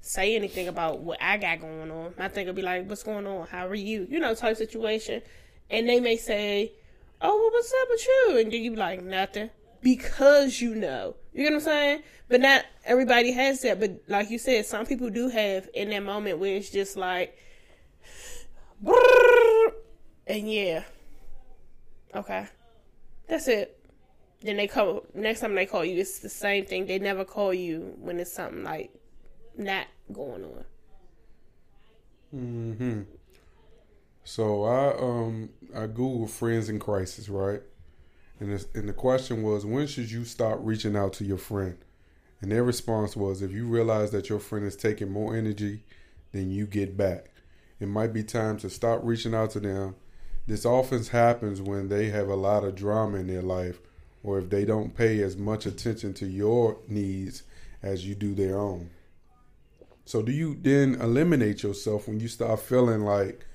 say 0.00 0.34
anything 0.34 0.66
about 0.66 0.98
what 0.98 1.22
I 1.22 1.38
got 1.38 1.60
going 1.60 1.90
on. 1.90 2.14
My 2.18 2.28
thing 2.28 2.46
will 2.46 2.52
be 2.52 2.62
like, 2.62 2.88
"What's 2.88 3.04
going 3.04 3.26
on? 3.26 3.46
How 3.46 3.68
are 3.68 3.74
you?" 3.74 4.06
You 4.10 4.18
know, 4.18 4.34
type 4.34 4.56
situation, 4.56 5.22
and 5.70 5.88
they 5.88 6.00
may 6.00 6.16
say, 6.16 6.72
"Oh, 7.20 7.36
well, 7.36 7.50
what's 7.52 7.72
up 7.80 7.88
with 7.88 8.06
you?" 8.06 8.38
And 8.40 8.52
then 8.52 8.60
you 8.60 8.72
be 8.72 8.76
like, 8.76 9.02
"Nothing," 9.02 9.50
because 9.80 10.60
you 10.60 10.74
know. 10.74 11.14
You 11.32 11.44
know 11.44 11.56
what 11.56 11.62
I'm 11.62 11.64
saying? 11.64 12.02
But 12.28 12.40
not 12.40 12.64
everybody 12.84 13.32
has 13.32 13.62
that. 13.62 13.80
But 13.80 14.02
like 14.08 14.30
you 14.30 14.38
said, 14.38 14.66
some 14.66 14.84
people 14.84 15.10
do 15.10 15.28
have 15.28 15.68
in 15.74 15.90
that 15.90 16.02
moment 16.02 16.38
where 16.38 16.56
it's 16.56 16.70
just 16.70 16.96
like, 16.96 17.38
and 20.26 20.50
yeah, 20.50 20.82
okay, 22.14 22.46
that's 23.28 23.48
it. 23.48 23.78
Then 24.40 24.56
they 24.56 24.66
call 24.66 25.04
next 25.14 25.40
time 25.40 25.54
they 25.54 25.66
call 25.66 25.84
you, 25.84 26.00
it's 26.00 26.18
the 26.18 26.28
same 26.28 26.64
thing. 26.64 26.86
They 26.86 26.98
never 26.98 27.24
call 27.24 27.54
you 27.54 27.94
when 27.98 28.18
it's 28.18 28.32
something 28.32 28.64
like 28.64 28.90
not 29.56 29.86
going 30.12 30.44
on. 30.44 30.64
Mm-hmm. 32.34 33.02
So 34.24 34.64
I 34.64 34.98
um 34.98 35.50
I 35.74 35.86
googled 35.86 36.30
friends 36.30 36.68
in 36.68 36.78
crisis, 36.78 37.28
right? 37.28 37.62
And 38.40 38.52
this, 38.52 38.66
and 38.74 38.88
the 38.88 38.92
question 38.92 39.42
was, 39.42 39.64
when 39.64 39.86
should 39.86 40.10
you 40.10 40.24
stop 40.24 40.58
reaching 40.62 40.96
out 40.96 41.12
to 41.14 41.24
your 41.24 41.38
friend? 41.38 41.78
And 42.40 42.50
their 42.50 42.64
response 42.64 43.14
was, 43.14 43.40
if 43.40 43.52
you 43.52 43.66
realize 43.68 44.10
that 44.10 44.28
your 44.28 44.40
friend 44.40 44.66
is 44.66 44.74
taking 44.74 45.12
more 45.12 45.36
energy 45.36 45.84
than 46.32 46.50
you 46.50 46.66
get 46.66 46.96
back, 46.96 47.30
it 47.78 47.86
might 47.86 48.12
be 48.12 48.24
time 48.24 48.58
to 48.58 48.68
stop 48.68 49.00
reaching 49.04 49.32
out 49.32 49.50
to 49.50 49.60
them. 49.60 49.94
This 50.46 50.66
often 50.66 51.04
happens 51.04 51.60
when 51.60 51.88
they 51.88 52.10
have 52.10 52.28
a 52.28 52.34
lot 52.34 52.64
of 52.64 52.74
drama 52.74 53.18
in 53.18 53.28
their 53.28 53.42
life, 53.42 53.80
or 54.22 54.38
if 54.38 54.50
they 54.50 54.64
don't 54.64 54.96
pay 54.96 55.22
as 55.22 55.36
much 55.36 55.66
attention 55.66 56.14
to 56.14 56.26
your 56.26 56.78
needs 56.88 57.42
as 57.82 58.06
you 58.06 58.14
do 58.14 58.34
their 58.34 58.58
own. 58.58 58.90
So 60.04 60.22
do 60.22 60.32
you 60.32 60.56
then 60.60 60.96
eliminate 60.96 61.62
yourself 61.62 62.08
when 62.08 62.20
you 62.20 62.28
start 62.28 62.60
feeling 62.60 63.02
like 63.02 63.46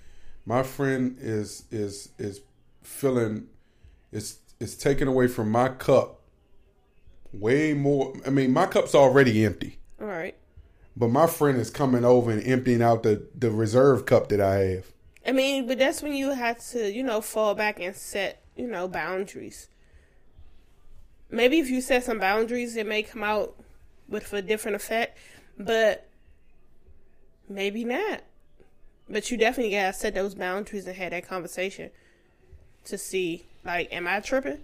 my 0.45 0.63
friend 0.63 1.17
is 1.19 1.65
is 1.71 2.10
is 2.17 2.41
feeling 2.82 3.47
it's 4.12 4.39
it's 4.60 4.76
taken 4.76 5.08
away 5.10 5.28
from 5.28 5.52
my 5.52 5.69
cup 5.69 6.21
way 7.34 7.73
more 7.73 8.13
I 8.26 8.30
mean 8.30 8.54
my 8.54 8.65
cup's 8.65 8.95
already 8.95 9.45
empty. 9.45 9.80
All 10.00 10.08
right. 10.08 10.36
But 10.95 11.10
my 11.10 11.28
friend 11.28 11.58
is 11.60 11.69
coming 11.69 12.06
over 12.06 12.32
and 12.32 12.41
emptying 12.43 12.82
out 12.82 13.04
the, 13.04 13.28
the 13.38 13.52
reserve 13.52 14.06
cup 14.06 14.30
that 14.30 14.41
I 14.41 14.56
have. 14.56 14.93
I 15.28 15.34
mean, 15.34 15.68
but 15.68 15.78
that's 15.78 16.02
when 16.02 16.13
you 16.13 16.32
have 16.32 16.66
to, 16.70 16.92
you 16.92 17.04
know, 17.04 17.20
fall 17.20 17.54
back 17.54 17.80
and 17.82 17.94
set, 17.94 18.42
you 18.56 18.66
know, 18.66 18.88
boundaries. 18.88 19.68
Maybe 21.30 21.60
if 21.60 21.70
you 21.70 21.82
set 21.82 22.06
some 22.06 22.20
boundaries, 22.20 22.78
it 22.78 22.88
may 22.88 23.04
come 23.04 23.24
out 23.24 23.56
with 24.08 24.32
a 24.32 24.42
different 24.42 24.76
effect, 24.76 25.18
but 25.60 26.08
maybe 27.50 27.84
not. 27.84 28.22
But 29.10 29.30
you 29.30 29.38
definitely 29.38 29.72
gotta 29.74 29.92
set 29.92 30.16
those 30.16 30.34
boundaries 30.34 30.88
and 30.88 30.96
have 30.96 31.12
that 31.12 31.28
conversation 31.28 31.92
to 32.86 32.98
see, 32.98 33.44
like, 33.66 33.92
am 33.92 34.08
I 34.08 34.22
tripping? 34.22 34.60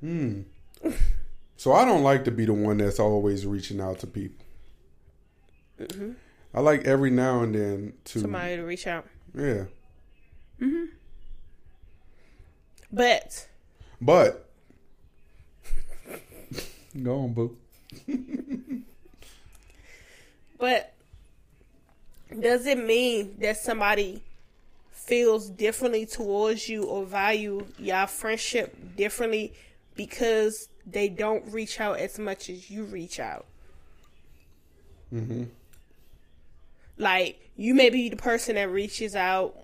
Hmm. 0.00 0.42
So 1.58 1.72
I 1.72 1.84
don't 1.84 2.04
like 2.04 2.24
to 2.26 2.30
be 2.30 2.44
the 2.44 2.52
one 2.52 2.76
that's 2.76 3.00
always 3.00 3.44
reaching 3.44 3.80
out 3.80 3.98
to 3.98 4.06
people. 4.06 4.46
hmm 5.76 6.12
I 6.54 6.60
like 6.60 6.84
every 6.84 7.10
now 7.10 7.42
and 7.42 7.54
then 7.54 7.92
to 8.06 8.20
Somebody 8.20 8.56
to 8.56 8.62
reach 8.62 8.86
out. 8.86 9.06
yeah. 9.34 9.64
hmm 10.58 10.84
But 12.92 13.48
But 14.00 14.48
go 17.02 17.20
on, 17.20 17.32
boo. 17.34 17.56
But 20.58 20.92
does 22.40 22.66
it 22.66 22.78
mean 22.78 23.36
that 23.38 23.56
somebody 23.58 24.22
feels 24.90 25.48
differently 25.48 26.04
towards 26.04 26.68
you 26.68 26.84
or 26.84 27.04
value 27.06 27.66
your 27.78 28.06
friendship 28.06 28.76
differently 28.96 29.54
because 29.94 30.68
they 30.86 31.08
don't 31.08 31.46
reach 31.52 31.80
out 31.80 31.98
as 31.98 32.18
much 32.18 32.50
as 32.50 32.70
you 32.70 32.84
reach 32.84 33.20
out? 33.20 33.46
Mm-hmm. 35.14 35.44
Like 36.98 37.38
you 37.56 37.74
may 37.74 37.90
be 37.90 38.08
the 38.08 38.16
person 38.16 38.56
that 38.56 38.70
reaches 38.70 39.14
out 39.16 39.56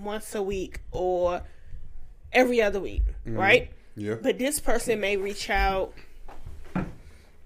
once 0.00 0.34
a 0.34 0.42
week 0.42 0.80
or 0.92 1.42
every 2.32 2.60
other 2.62 2.80
week, 2.80 3.02
Mhm. 3.26 3.36
right? 3.36 3.70
Yeah. 3.96 4.14
But 4.22 4.38
this 4.38 4.60
person 4.60 5.00
may 5.00 5.16
reach 5.16 5.48
out 5.50 5.92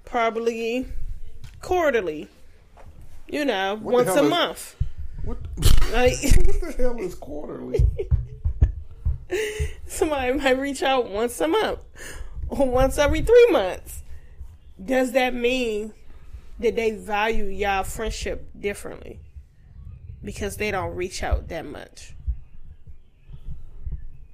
probably 0.05 0.87
quarterly. 1.61 2.29
You 3.29 3.45
know, 3.45 3.77
What 3.77 4.07
once 4.07 4.17
a 4.19 4.25
is- 4.25 4.31
month. 4.31 4.77
What? 5.25 5.39
Like 5.93 6.13
what 6.23 6.61
the 6.61 6.75
hell 6.79 6.97
is 7.01 7.15
quarterly? 7.17 7.85
somebody 9.87 10.33
might 10.35 10.59
reach 10.59 10.83
out 10.85 11.11
once 11.11 11.41
a 11.41 11.49
month 11.49 11.81
or 12.49 12.69
once 12.69 12.97
every 12.99 13.21
three 13.23 13.49
months. 13.51 14.03
does 14.85 15.13
that 15.13 15.35
mean 15.35 15.93
that 16.61 16.75
they 16.77 16.93
value 16.93 17.45
y'all 17.47 17.83
friendship 17.83 18.49
differently 18.59 19.19
because 20.25 20.57
they 20.57 20.71
don't 20.71 20.95
reach 20.95 21.23
out 21.23 21.49
that 21.49 21.67
much? 21.67 22.15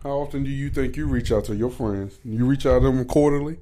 How 0.02 0.10
often 0.18 0.44
do 0.44 0.50
you 0.50 0.70
think 0.70 0.96
you 0.96 1.06
reach 1.06 1.32
out 1.32 1.44
to 1.46 1.56
your 1.56 1.70
friends? 1.70 2.18
You 2.24 2.46
reach 2.46 2.64
out 2.66 2.78
to 2.80 2.84
them 2.84 3.04
quarterly? 3.06 3.58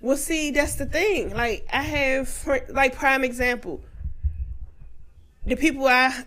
Well, 0.00 0.16
see, 0.16 0.50
that's 0.50 0.74
the 0.74 0.86
thing. 0.86 1.34
Like, 1.34 1.66
I 1.72 1.82
have, 1.82 2.48
like, 2.68 2.96
prime 2.96 3.22
example. 3.24 3.80
The 5.46 5.56
people 5.56 5.86
I 5.86 6.24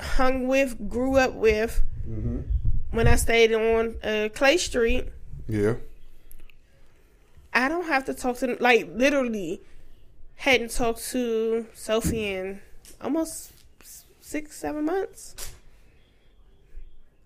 hung 0.00 0.48
with, 0.48 0.88
grew 0.88 1.16
up 1.16 1.34
with, 1.34 1.82
when 2.90 3.06
I 3.06 3.16
stayed 3.16 3.52
on 3.52 3.96
uh, 4.02 4.28
Clay 4.34 4.56
Street, 4.56 5.08
Yeah. 5.48 5.74
I 7.54 7.68
don't 7.68 7.86
have 7.86 8.04
to 8.06 8.14
talk 8.14 8.36
to 8.38 8.46
them. 8.48 8.56
Like, 8.60 8.88
literally, 8.92 9.60
hadn't 10.36 10.72
talked 10.72 11.02
to 11.10 11.66
Sophie 11.74 12.34
in 12.34 12.60
almost 13.00 13.52
six, 14.26 14.56
seven 14.56 14.84
months. 14.84 15.36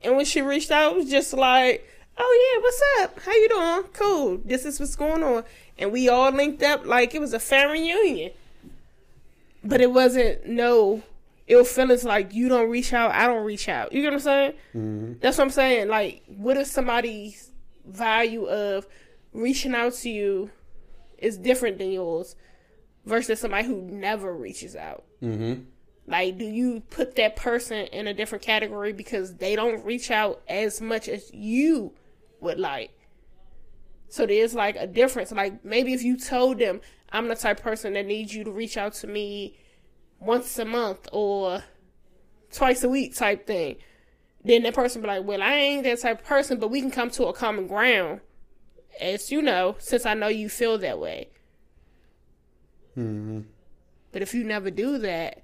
And 0.03 0.17
when 0.17 0.25
she 0.27 0.43
reached 0.43 0.71
out, 0.71 0.93
it 0.93 0.97
was 0.97 1.11
just 1.11 1.33
like, 1.33 1.87
"Oh 2.19 2.53
yeah, 2.53 2.63
what's 2.63 2.83
up? 3.01 3.25
How 3.25 3.33
you 3.33 3.49
doing? 3.49 3.83
Cool. 3.93 4.41
This 4.45 4.65
is 4.67 4.79
what's 4.79 4.97
going 4.97 5.23
on." 5.23 5.45
And 5.79 5.93
we 5.93 6.09
all 6.09 6.31
linked 6.31 6.63
up 6.63 6.85
like 6.85 7.15
it 7.15 7.21
was 7.21 7.33
a 7.33 7.41
family 7.41 7.81
reunion. 7.81 8.33
But 9.65 9.81
it 9.81 9.93
wasn't 9.93 10.47
no 10.47 11.03
ill 11.49 11.65
feelings 11.65 12.05
like 12.05 12.33
you 12.33 12.49
don't 12.49 12.71
reach 12.71 12.93
out, 12.93 13.11
I 13.13 13.27
don't 13.27 13.45
reach 13.45 13.69
out. 13.69 13.93
You 13.93 14.03
get 14.03 14.09
what 14.09 14.15
I'm 14.15 14.21
saying? 14.21 15.17
That's 15.21 15.37
what 15.37 15.45
I'm 15.45 15.51
saying. 15.51 15.89
Like, 15.89 16.23
what 16.29 16.57
if 16.57 16.67
somebody's 16.67 17.51
value 17.85 18.45
of 18.47 18.87
reaching 19.33 19.75
out 19.75 19.95
to 19.95 20.09
you 20.11 20.51
is 21.19 21.37
different 21.37 21.79
than 21.79 21.91
yours 21.91 22.37
versus 23.05 23.41
somebody 23.41 23.67
who 23.67 23.83
never 23.83 24.33
reaches 24.33 24.77
out? 24.77 25.05
Mm-hmm. 25.23 25.63
Like, 26.07 26.39
do 26.39 26.45
you 26.45 26.81
put 26.91 27.17
that 27.17 27.37
person 27.37 27.87
in 27.87 28.07
a 28.07 28.15
different 28.15 28.43
category 28.43 28.93
because 28.93 29.37
they 29.37 29.55
don't 29.55 29.85
reach 29.85 30.11
out 30.11 30.43
as 30.49 30.81
much 30.81 31.09
as 31.09 31.31
you 31.33 31.93
would 32.41 32.59
like? 32.59 32.91
So 34.09 34.27
there's 34.27 34.55
like 34.55 34.77
a 34.77 34.87
difference. 34.87 35.31
Like, 35.31 35.65
maybe 35.65 35.93
if 35.93 36.03
you 36.03 36.19
told 36.19 36.59
them, 36.59 36.81
I'm 37.13 37.29
the 37.29 37.37
type 37.37 37.59
of 37.59 37.65
person 37.65 37.93
that 37.95 38.07
needs 38.07 38.35
you 38.35 38.45
to 38.45 38.51
reach 38.51 38.77
out 38.77 38.95
to 38.95 39.07
me 39.07 39.57
once 40.19 40.59
a 40.59 40.65
month 40.65 41.09
or 41.13 41.65
twice 42.51 42.83
a 42.83 42.89
week 42.89 43.15
type 43.15 43.47
thing, 43.47 43.77
then 44.45 44.63
that 44.65 44.75
person 44.75 45.03
be 45.03 45.09
like, 45.09 45.25
well, 45.25 45.43
I 45.43 45.55
ain't 45.55 45.85
that 45.85 46.01
type 46.01 46.21
of 46.21 46.27
person, 46.27 46.59
but 46.59 46.71
we 46.71 46.81
can 46.81 46.91
come 46.91 47.11
to 47.11 47.27
a 47.27 47.33
common 47.33 47.67
ground. 47.67 48.21
As 49.01 49.31
you 49.31 49.41
know, 49.43 49.77
since 49.79 50.05
I 50.05 50.15
know 50.15 50.29
you 50.29 50.49
feel 50.49 50.77
that 50.79 50.99
way. 50.99 51.31
Mm-hmm. 52.97 53.41
But 54.13 54.23
if 54.23 54.35
you 54.35 54.43
never 54.43 54.71
do 54.71 54.99
that, 54.99 55.43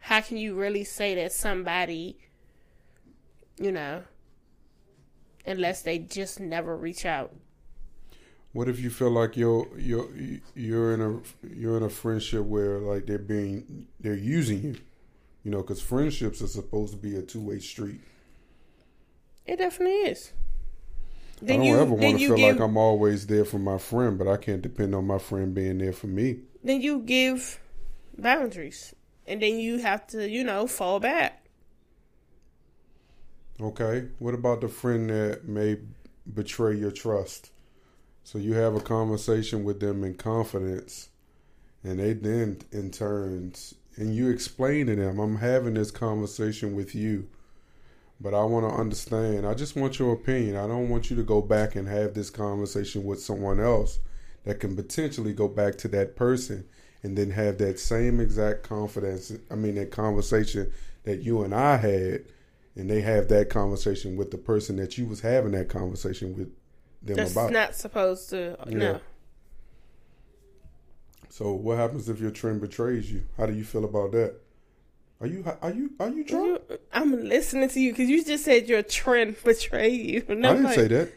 how 0.00 0.20
can 0.20 0.36
you 0.36 0.54
really 0.54 0.84
say 0.84 1.14
that 1.16 1.32
somebody, 1.32 2.18
you 3.58 3.72
know, 3.72 4.02
unless 5.46 5.82
they 5.82 5.98
just 5.98 6.40
never 6.40 6.76
reach 6.76 7.04
out? 7.04 7.34
What 8.52 8.68
if 8.68 8.80
you 8.80 8.90
feel 8.90 9.10
like 9.10 9.36
you're 9.36 9.68
you're 9.78 10.08
you're 10.54 10.94
in 10.94 11.00
a 11.00 11.20
you're 11.54 11.76
in 11.76 11.82
a 11.82 11.90
friendship 11.90 12.44
where 12.44 12.78
like 12.78 13.06
they're 13.06 13.18
being 13.18 13.86
they're 14.00 14.14
using 14.14 14.62
you, 14.62 14.76
you 15.44 15.50
know, 15.50 15.58
because 15.58 15.82
friendships 15.82 16.40
are 16.42 16.46
supposed 16.48 16.92
to 16.92 16.98
be 16.98 17.16
a 17.16 17.22
two 17.22 17.40
way 17.40 17.58
street. 17.58 18.00
It 19.46 19.56
definitely 19.58 20.10
is. 20.10 20.32
I 21.42 21.46
don't 21.46 21.66
ever 21.66 21.94
want 21.94 22.18
to 22.18 22.18
feel 22.18 22.40
like 22.40 22.58
I'm 22.60 22.76
always 22.76 23.26
there 23.26 23.44
for 23.44 23.58
my 23.58 23.78
friend, 23.78 24.18
but 24.18 24.26
I 24.26 24.36
can't 24.36 24.60
depend 24.60 24.94
on 24.94 25.06
my 25.06 25.18
friend 25.18 25.54
being 25.54 25.78
there 25.78 25.92
for 25.92 26.08
me. 26.08 26.40
then 26.64 26.80
you 26.82 27.00
give 27.00 27.60
boundaries, 28.16 28.94
and 29.28 29.42
then 29.42 29.58
you 29.58 29.78
have 29.78 30.06
to, 30.08 30.28
you 30.28 30.42
know, 30.42 30.66
fall 30.66 31.00
back. 31.00 31.44
Okay. 33.60 34.08
What 34.18 34.34
about 34.34 34.60
the 34.60 34.68
friend 34.68 35.10
that 35.10 35.46
may 35.46 35.78
betray 36.32 36.76
your 36.76 36.92
trust? 36.92 37.50
So 38.24 38.38
you 38.38 38.54
have 38.54 38.74
a 38.74 38.80
conversation 38.80 39.64
with 39.64 39.80
them 39.80 40.04
in 40.04 40.14
confidence, 40.14 41.08
and 41.82 41.98
they 41.98 42.12
then, 42.12 42.58
in 42.72 42.90
turns, 42.90 43.74
and 43.96 44.14
you 44.14 44.28
explain 44.28 44.86
to 44.86 44.96
them, 44.96 45.18
I'm 45.18 45.36
having 45.36 45.74
this 45.74 45.90
conversation 45.90 46.76
with 46.76 46.94
you, 46.94 47.28
but 48.20 48.34
I 48.34 48.44
want 48.44 48.68
to 48.68 48.80
understand. 48.80 49.46
I 49.46 49.54
just 49.54 49.76
want 49.76 49.98
your 49.98 50.12
opinion. 50.12 50.56
I 50.56 50.66
don't 50.66 50.88
want 50.88 51.10
you 51.10 51.16
to 51.16 51.22
go 51.22 51.40
back 51.40 51.74
and 51.74 51.88
have 51.88 52.14
this 52.14 52.30
conversation 52.30 53.04
with 53.04 53.20
someone 53.20 53.60
else 53.60 53.98
that 54.44 54.60
can 54.60 54.76
potentially 54.76 55.32
go 55.32 55.48
back 55.48 55.76
to 55.78 55.88
that 55.88 56.14
person 56.14 56.64
and 57.02 57.16
then 57.16 57.30
have 57.30 57.58
that 57.58 57.78
same 57.78 58.20
exact 58.20 58.62
confidence. 58.62 59.32
I 59.50 59.54
mean, 59.54 59.76
that 59.76 59.90
conversation 59.90 60.72
that 61.04 61.20
you 61.22 61.42
and 61.42 61.54
I 61.54 61.76
had 61.76 62.24
and 62.78 62.88
they 62.88 63.00
have 63.00 63.28
that 63.28 63.50
conversation 63.50 64.16
with 64.16 64.30
the 64.30 64.38
person 64.38 64.76
that 64.76 64.96
you 64.96 65.06
was 65.06 65.20
having 65.20 65.52
that 65.52 65.68
conversation 65.68 66.36
with 66.36 66.48
them 67.02 67.14
about. 67.14 67.16
That's 67.16 67.32
about. 67.32 67.52
not 67.52 67.74
supposed 67.74 68.30
to. 68.30 68.56
Yeah. 68.68 68.76
No. 68.76 69.00
so 71.28 71.52
what 71.52 71.76
happens 71.76 72.08
if 72.08 72.20
your 72.20 72.30
trend 72.30 72.60
betrays 72.60 73.12
you? 73.12 73.24
How 73.36 73.46
do 73.46 73.52
you 73.52 73.64
feel 73.64 73.84
about 73.84 74.12
that? 74.12 74.36
Are 75.20 75.26
you 75.26 75.44
are 75.60 75.72
you 75.72 75.90
are 75.98 76.08
you 76.08 76.22
drunk? 76.22 76.62
I'm 76.92 77.28
listening 77.28 77.68
to 77.70 77.80
you 77.80 77.92
because 77.92 78.08
you 78.08 78.24
just 78.24 78.44
said 78.44 78.68
your 78.68 78.84
trend 78.84 79.36
betrayed 79.44 80.00
you. 80.00 80.24
And 80.28 80.46
I 80.46 80.50
I'm 80.50 80.56
didn't 80.56 80.66
like, 80.66 80.74
say 80.76 80.88
that. 80.88 81.12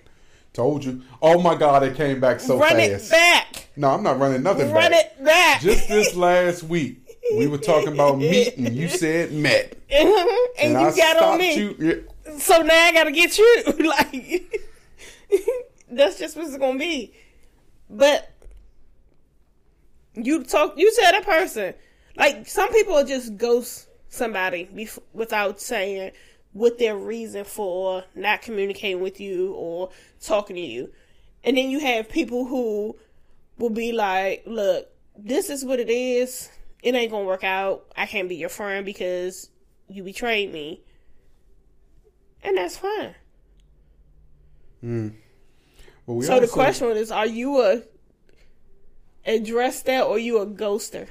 Told 0.53 0.83
you. 0.83 1.01
Oh 1.21 1.41
my 1.41 1.55
God! 1.55 1.83
It 1.83 1.95
came 1.95 2.19
back 2.19 2.39
so 2.41 2.57
Run 2.59 2.71
fast. 2.71 2.79
Run 2.79 2.91
it 2.91 3.09
back. 3.09 3.69
No, 3.77 3.89
I'm 3.91 4.03
not 4.03 4.19
running 4.19 4.43
nothing 4.43 4.69
Run 4.71 4.91
back. 4.91 5.05
it 5.17 5.23
back. 5.23 5.61
Just 5.61 5.87
this 5.87 6.13
last 6.13 6.63
week, 6.63 6.97
we 7.37 7.47
were 7.47 7.57
talking 7.57 7.93
about 7.93 8.17
meeting. 8.17 8.73
You 8.73 8.89
said 8.89 9.31
met, 9.31 9.77
and, 9.89 10.09
you 10.73 10.77
I 10.77 10.93
got 10.95 11.23
on 11.23 11.37
me. 11.37 11.55
you- 11.55 12.07
So 12.37 12.61
now 12.61 12.73
I 12.73 12.91
gotta 12.91 13.11
get 13.11 13.37
you. 13.37 13.63
like 13.79 14.61
that's 15.91 16.19
just 16.19 16.35
what 16.35 16.47
it's 16.47 16.57
gonna 16.57 16.77
be. 16.77 17.13
But 17.89 18.29
you 20.15 20.43
talk. 20.43 20.73
You 20.77 20.91
said 20.91 21.17
a 21.17 21.21
person. 21.21 21.73
Like 22.17 22.47
some 22.47 22.69
people 22.73 23.03
just 23.05 23.37
ghost 23.37 23.87
somebody 24.09 24.69
bef- 24.75 24.99
without 25.13 25.61
saying 25.61 26.11
what 26.53 26.77
their 26.77 26.97
reason 26.97 27.45
for 27.45 28.03
not 28.15 28.41
communicating 28.41 29.01
with 29.01 29.19
you 29.19 29.53
or 29.53 29.89
talking 30.21 30.55
to 30.55 30.61
you, 30.61 30.91
and 31.43 31.57
then 31.57 31.69
you 31.69 31.79
have 31.79 32.09
people 32.09 32.45
who 32.45 32.97
will 33.57 33.69
be 33.69 33.91
like, 33.91 34.43
"Look, 34.45 34.89
this 35.17 35.49
is 35.49 35.63
what 35.63 35.79
it 35.79 35.89
is. 35.89 36.49
It 36.83 36.95
ain't 36.95 37.11
gonna 37.11 37.25
work 37.25 37.43
out. 37.43 37.85
I 37.95 38.05
can't 38.05 38.29
be 38.29 38.35
your 38.35 38.49
friend 38.49 38.85
because 38.85 39.49
you 39.87 40.03
betrayed 40.03 40.51
me." 40.51 40.83
And 42.43 42.57
that's 42.57 42.77
fine. 42.77 43.15
Hmm. 44.81 45.09
But 46.05 46.13
we 46.13 46.25
So 46.25 46.39
the 46.39 46.47
question 46.47 46.89
is, 46.97 47.11
are 47.11 47.27
you 47.27 47.61
a 47.61 47.83
address 49.25 49.83
that 49.83 50.05
or 50.05 50.17
you 50.17 50.39
a 50.39 50.45
ghoster? 50.45 51.07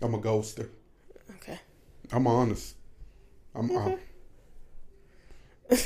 I'm 0.00 0.14
a 0.14 0.18
ghoster. 0.18 0.68
Okay. 1.36 1.60
I'm 2.10 2.26
honest. 2.26 2.74
I'm. 3.54 3.70
I'm 3.76 3.98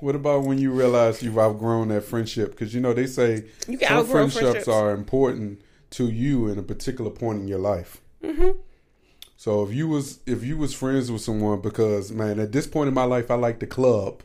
what 0.00 0.14
about 0.14 0.44
when 0.44 0.58
you 0.58 0.70
realize 0.72 1.22
you've 1.22 1.38
outgrown 1.38 1.88
that 1.88 2.02
friendship? 2.04 2.50
Because 2.52 2.74
you 2.74 2.80
know 2.80 2.92
they 2.92 3.06
say 3.06 3.44
You 3.66 3.78
some 3.78 4.06
friendships, 4.06 4.40
friendships. 4.40 4.68
are 4.68 4.92
important 4.92 5.60
to 5.90 6.08
you 6.08 6.48
in 6.48 6.58
a 6.58 6.62
particular 6.62 7.10
point 7.10 7.40
in 7.40 7.48
your 7.48 7.58
life. 7.58 8.00
Mm-hmm. 8.22 8.58
So 9.36 9.62
if 9.64 9.72
you 9.72 9.88
was 9.88 10.20
if 10.26 10.42
you 10.42 10.56
was 10.56 10.74
friends 10.74 11.10
with 11.12 11.20
someone 11.22 11.60
because 11.60 12.10
man 12.10 12.40
at 12.40 12.52
this 12.52 12.66
point 12.66 12.88
in 12.88 12.94
my 12.94 13.04
life 13.04 13.30
I 13.30 13.34
like 13.34 13.60
the 13.60 13.66
club, 13.66 14.22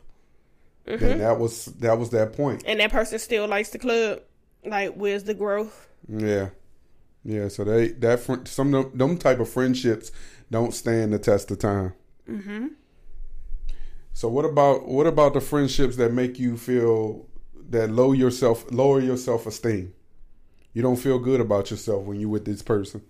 Mm-hmm. 0.86 1.02
then 1.02 1.18
that 1.20 1.38
was 1.38 1.64
that 1.80 1.98
was 1.98 2.10
that 2.10 2.34
point. 2.34 2.62
And 2.66 2.78
that 2.80 2.90
person 2.90 3.18
still 3.18 3.48
likes 3.48 3.70
the 3.70 3.78
club. 3.78 4.20
Like, 4.66 4.92
where's 4.94 5.24
the 5.24 5.32
growth? 5.32 5.88
Yeah, 6.06 6.50
yeah. 7.24 7.48
So 7.48 7.64
they 7.64 7.88
that 7.88 8.20
fr- 8.20 8.44
some 8.44 8.74
of 8.74 8.90
them, 8.90 8.98
them 8.98 9.18
type 9.18 9.40
of 9.40 9.48
friendships 9.48 10.12
don't 10.50 10.74
stand 10.74 11.12
the 11.12 11.18
test 11.18 11.50
of 11.50 11.58
time. 11.58 11.94
Mm-hmm. 12.28 12.68
So 14.12 14.28
what 14.28 14.44
about 14.44 14.86
what 14.86 15.06
about 15.06 15.34
the 15.34 15.40
friendships 15.40 15.96
that 15.96 16.12
make 16.12 16.38
you 16.38 16.56
feel 16.56 17.26
that 17.70 17.90
low 17.90 18.12
yourself 18.12 18.70
lower 18.70 19.00
your 19.00 19.16
self 19.16 19.46
esteem? 19.46 19.94
You 20.72 20.82
don't 20.82 20.96
feel 20.96 21.18
good 21.18 21.40
about 21.40 21.70
yourself 21.70 22.04
when 22.04 22.20
you're 22.20 22.28
with 22.28 22.44
this 22.44 22.62
person. 22.62 23.02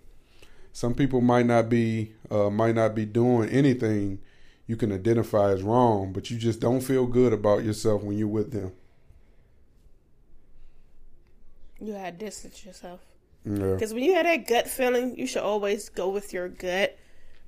Some 0.71 0.93
people 0.93 1.21
might 1.21 1.45
not 1.45 1.69
be 1.69 2.13
uh, 2.31 2.49
might 2.49 2.75
not 2.75 2.95
be 2.95 3.05
doing 3.05 3.49
anything 3.49 4.19
you 4.67 4.75
can 4.75 4.91
identify 4.91 5.51
as 5.51 5.61
wrong, 5.61 6.11
but 6.11 6.31
you 6.31 6.37
just 6.37 6.59
don't 6.59 6.81
feel 6.81 7.05
good 7.05 7.33
about 7.33 7.63
yourself 7.63 8.01
when 8.01 8.17
you're 8.17 8.27
with 8.27 8.51
them. 8.51 8.71
You 11.79 11.93
gotta 11.93 12.11
distance 12.11 12.65
yourself. 12.65 13.01
Yeah. 13.45 13.73
Because 13.73 13.93
when 13.93 14.03
you 14.03 14.15
have 14.15 14.25
that 14.25 14.47
gut 14.47 14.67
feeling, 14.67 15.17
you 15.17 15.27
should 15.27 15.43
always 15.43 15.89
go 15.89 16.09
with 16.09 16.33
your 16.33 16.49
gut. 16.49 16.97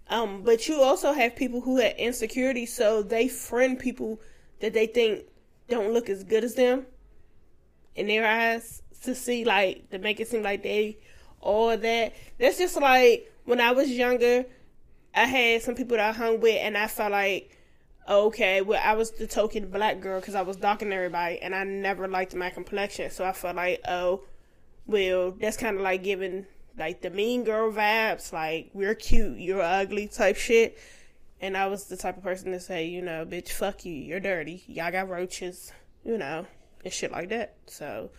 Um, 0.09 0.43
but 0.43 0.67
you 0.67 0.81
also 0.81 1.11
have 1.11 1.35
people 1.35 1.61
who 1.61 1.77
have 1.77 1.95
insecurity, 1.97 2.65
so 2.65 3.03
they 3.03 3.27
friend 3.27 3.77
people 3.77 4.21
that 4.61 4.73
they 4.73 4.87
think 4.87 5.25
don't 5.67 5.91
look 5.93 6.09
as 6.09 6.23
good 6.23 6.43
as 6.43 6.55
them 6.55 6.85
in 7.95 8.07
their 8.07 8.25
eyes. 8.25 8.81
to 9.03 9.15
see 9.15 9.45
like 9.45 9.89
to 9.89 9.99
make 9.99 10.19
it 10.19 10.27
seem 10.27 10.43
like 10.43 10.63
they 10.63 10.97
all 11.41 11.75
that. 11.77 12.13
That's 12.39 12.57
just 12.57 12.79
like 12.79 13.31
when 13.45 13.59
I 13.59 13.71
was 13.71 13.89
younger, 13.89 14.45
I 15.13 15.25
had 15.25 15.61
some 15.61 15.75
people 15.75 15.97
that 15.97 16.09
I 16.09 16.11
hung 16.13 16.39
with, 16.39 16.57
and 16.61 16.77
I 16.77 16.87
felt 16.87 17.11
like. 17.11 17.53
Okay, 18.09 18.61
well, 18.61 18.79
I 18.81 18.93
was 18.93 19.11
the 19.11 19.27
token 19.27 19.69
black 19.69 19.99
girl 19.99 20.21
because 20.21 20.33
I 20.33 20.41
was 20.41 20.55
docking 20.55 20.93
everybody, 20.93 21.39
and 21.39 21.53
I 21.53 21.65
never 21.65 22.07
liked 22.07 22.33
my 22.33 22.49
complexion. 22.49 23.11
So 23.11 23.25
I 23.25 23.33
felt 23.33 23.57
like, 23.57 23.81
oh, 23.85 24.21
well, 24.87 25.31
that's 25.31 25.57
kind 25.57 25.75
of 25.75 25.83
like 25.83 26.03
giving 26.03 26.45
like 26.77 27.01
the 27.01 27.09
mean 27.09 27.43
girl 27.43 27.71
vibes, 27.71 28.31
like 28.31 28.69
we're 28.73 28.95
cute, 28.95 29.39
you're 29.39 29.61
ugly 29.61 30.07
type 30.07 30.37
shit. 30.37 30.77
And 31.39 31.55
I 31.55 31.67
was 31.67 31.85
the 31.85 31.97
type 31.97 32.17
of 32.17 32.23
person 32.23 32.51
to 32.53 32.59
say, 32.59 32.87
you 32.87 33.01
know, 33.01 33.25
bitch, 33.25 33.49
fuck 33.49 33.85
you, 33.85 33.93
you're 33.93 34.19
dirty, 34.19 34.63
y'all 34.67 34.91
got 34.91 35.09
roaches, 35.09 35.71
you 36.03 36.17
know, 36.17 36.47
and 36.83 36.93
shit 36.93 37.11
like 37.11 37.29
that. 37.29 37.57
So 37.67 38.09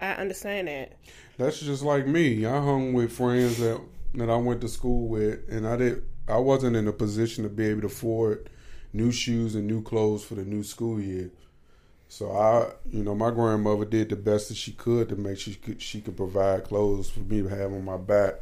I 0.00 0.12
understand 0.12 0.68
that. 0.68 0.96
That's 1.36 1.60
just 1.60 1.82
like 1.82 2.06
me. 2.06 2.46
I 2.46 2.60
hung 2.60 2.92
with 2.92 3.12
friends 3.12 3.58
that 3.58 3.80
that 4.14 4.30
I 4.30 4.36
went 4.36 4.60
to 4.62 4.68
school 4.68 5.08
with, 5.08 5.40
and 5.50 5.66
I 5.66 5.76
did. 5.76 6.02
I 6.28 6.38
wasn't 6.38 6.76
in 6.76 6.86
a 6.88 6.92
position 6.92 7.44
to 7.44 7.50
be 7.50 7.66
able 7.66 7.82
to 7.82 7.86
afford 7.86 8.50
new 8.92 9.10
shoes 9.10 9.54
and 9.54 9.66
new 9.66 9.82
clothes 9.82 10.24
for 10.24 10.34
the 10.34 10.44
new 10.44 10.62
school 10.62 11.00
year. 11.00 11.30
So 12.08 12.32
I, 12.32 12.72
you 12.90 13.04
know, 13.04 13.14
my 13.14 13.30
grandmother 13.30 13.84
did 13.84 14.08
the 14.08 14.16
best 14.16 14.48
that 14.48 14.56
she 14.56 14.72
could 14.72 15.10
to 15.10 15.16
make 15.16 15.38
sure 15.38 15.52
she 15.52 15.60
could, 15.60 15.82
she 15.82 16.00
could 16.00 16.16
provide 16.16 16.64
clothes 16.64 17.10
for 17.10 17.20
me 17.20 17.42
to 17.42 17.48
have 17.48 17.72
on 17.72 17.84
my 17.84 17.98
back, 17.98 18.34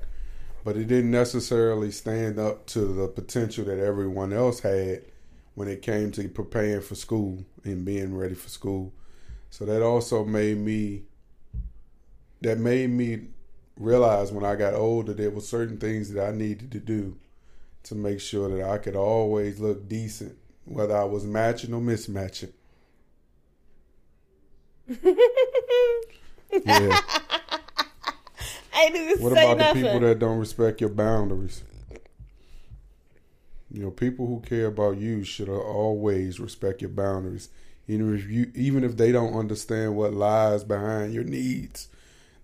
but 0.65 0.77
it 0.77 0.87
didn't 0.87 1.11
necessarily 1.11 1.91
stand 1.91 2.39
up 2.39 2.67
to 2.67 2.81
the 2.81 3.09
potential 3.09 3.65
that 3.65 3.81
everyone 3.81 4.33
else 4.33 4.61
had 4.61 5.03
when 5.55 5.67
it 5.67 5.83
came 5.83 6.13
to 6.13 6.29
preparing 6.29 6.81
for 6.81 6.95
school 6.95 7.45
and 7.65 7.85
being 7.85 8.17
ready 8.17 8.35
for 8.35 8.49
school. 8.49 8.93
So 9.51 9.65
that 9.65 9.83
also 9.83 10.25
made 10.25 10.59
me 10.59 11.03
that 12.43 12.59
made 12.59 12.91
me 12.91 13.29
realize 13.79 14.31
when 14.31 14.45
I 14.45 14.55
got 14.55 14.75
older 14.75 15.13
there 15.13 15.31
were 15.31 15.41
certain 15.41 15.79
things 15.79 16.13
that 16.13 16.29
I 16.29 16.31
needed 16.31 16.71
to 16.73 16.79
do 16.79 17.17
to 17.85 17.95
make 17.95 18.21
sure 18.21 18.49
that 18.49 18.69
I 18.69 18.79
could 18.79 18.97
always 18.97 19.59
look 19.59 19.89
decent, 19.89 20.37
whether 20.65 20.97
I 20.97 21.05
was 21.05 21.25
matching 21.25 21.73
or 21.73 21.81
mismatching. 21.81 22.53
Yeah. 24.89 25.01
I 28.75 28.91
didn't 28.91 29.11
even 29.11 29.23
What 29.23 29.33
say 29.33 29.43
about 29.45 29.59
nothing. 29.59 29.83
the 29.83 29.89
people 29.89 30.01
that 30.01 30.19
don't 30.19 30.39
respect 30.39 30.81
your 30.81 30.91
boundaries? 30.91 31.63
You 33.71 33.83
know, 33.83 33.91
people 33.91 34.27
who 34.27 34.41
care 34.41 34.67
about 34.67 34.99
you 34.99 35.25
should 35.25 35.49
always 35.49 36.39
respect 36.39 36.81
your 36.83 36.91
boundaries, 36.91 37.49
even 37.89 38.15
if 38.17 38.29
you, 38.31 38.51
even 38.55 38.85
if 38.85 38.97
they 38.97 39.13
don't 39.13 39.35
understand 39.35 39.97
what 39.97 40.15
lies 40.15 40.63
behind 40.65 41.13
your 41.15 41.25
needs. 41.25 41.89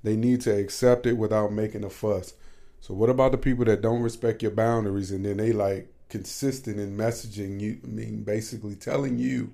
They 0.02 0.16
need 0.16 0.40
to 0.42 0.59
accept 0.59 1.07
it 1.07 1.16
without 1.16 1.52
making 1.52 1.85
a 1.85 1.90
fuss. 1.90 2.35
So, 2.81 2.92
what 2.94 3.09
about 3.09 3.31
the 3.33 3.38
people 3.38 3.64
that 3.66 3.83
don't 3.83 4.02
respect 4.02 4.42
your 4.42 4.50
boundaries 4.50 5.12
and 5.12 5.24
then 5.24 5.37
they 5.37 5.52
like 5.52 5.88
consistent 6.09 6.81
in 6.81 6.96
messaging 6.96 7.61
you? 7.61 7.78
I 7.85 7.87
mean, 7.87 8.24
basically 8.24 8.74
telling 8.74 9.18
you, 9.18 9.52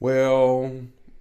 well, 0.00 0.72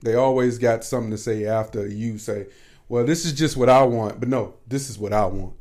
they 0.02 0.16
always 0.16 0.58
got 0.58 0.84
something 0.84 1.12
to 1.12 1.18
say 1.18 1.46
after 1.46 1.88
you 1.88 2.18
say, 2.18 2.48
well, 2.90 3.06
this 3.06 3.26
is 3.26 3.34
just 3.34 3.58
what 3.58 3.70
I 3.70 3.84
want, 3.84 4.20
but 4.20 4.30
no, 4.30 4.56
this 4.68 4.90
is 4.90 4.98
what 4.98 5.14
I 5.14 5.26
want. 5.26 5.54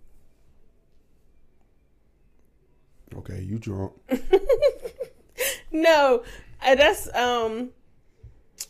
Okay, 3.14 3.40
you 3.40 3.58
drunk. 3.58 3.92
No, 5.76 6.22
uh, 6.64 6.74
that's 6.74 7.14
um, 7.14 7.68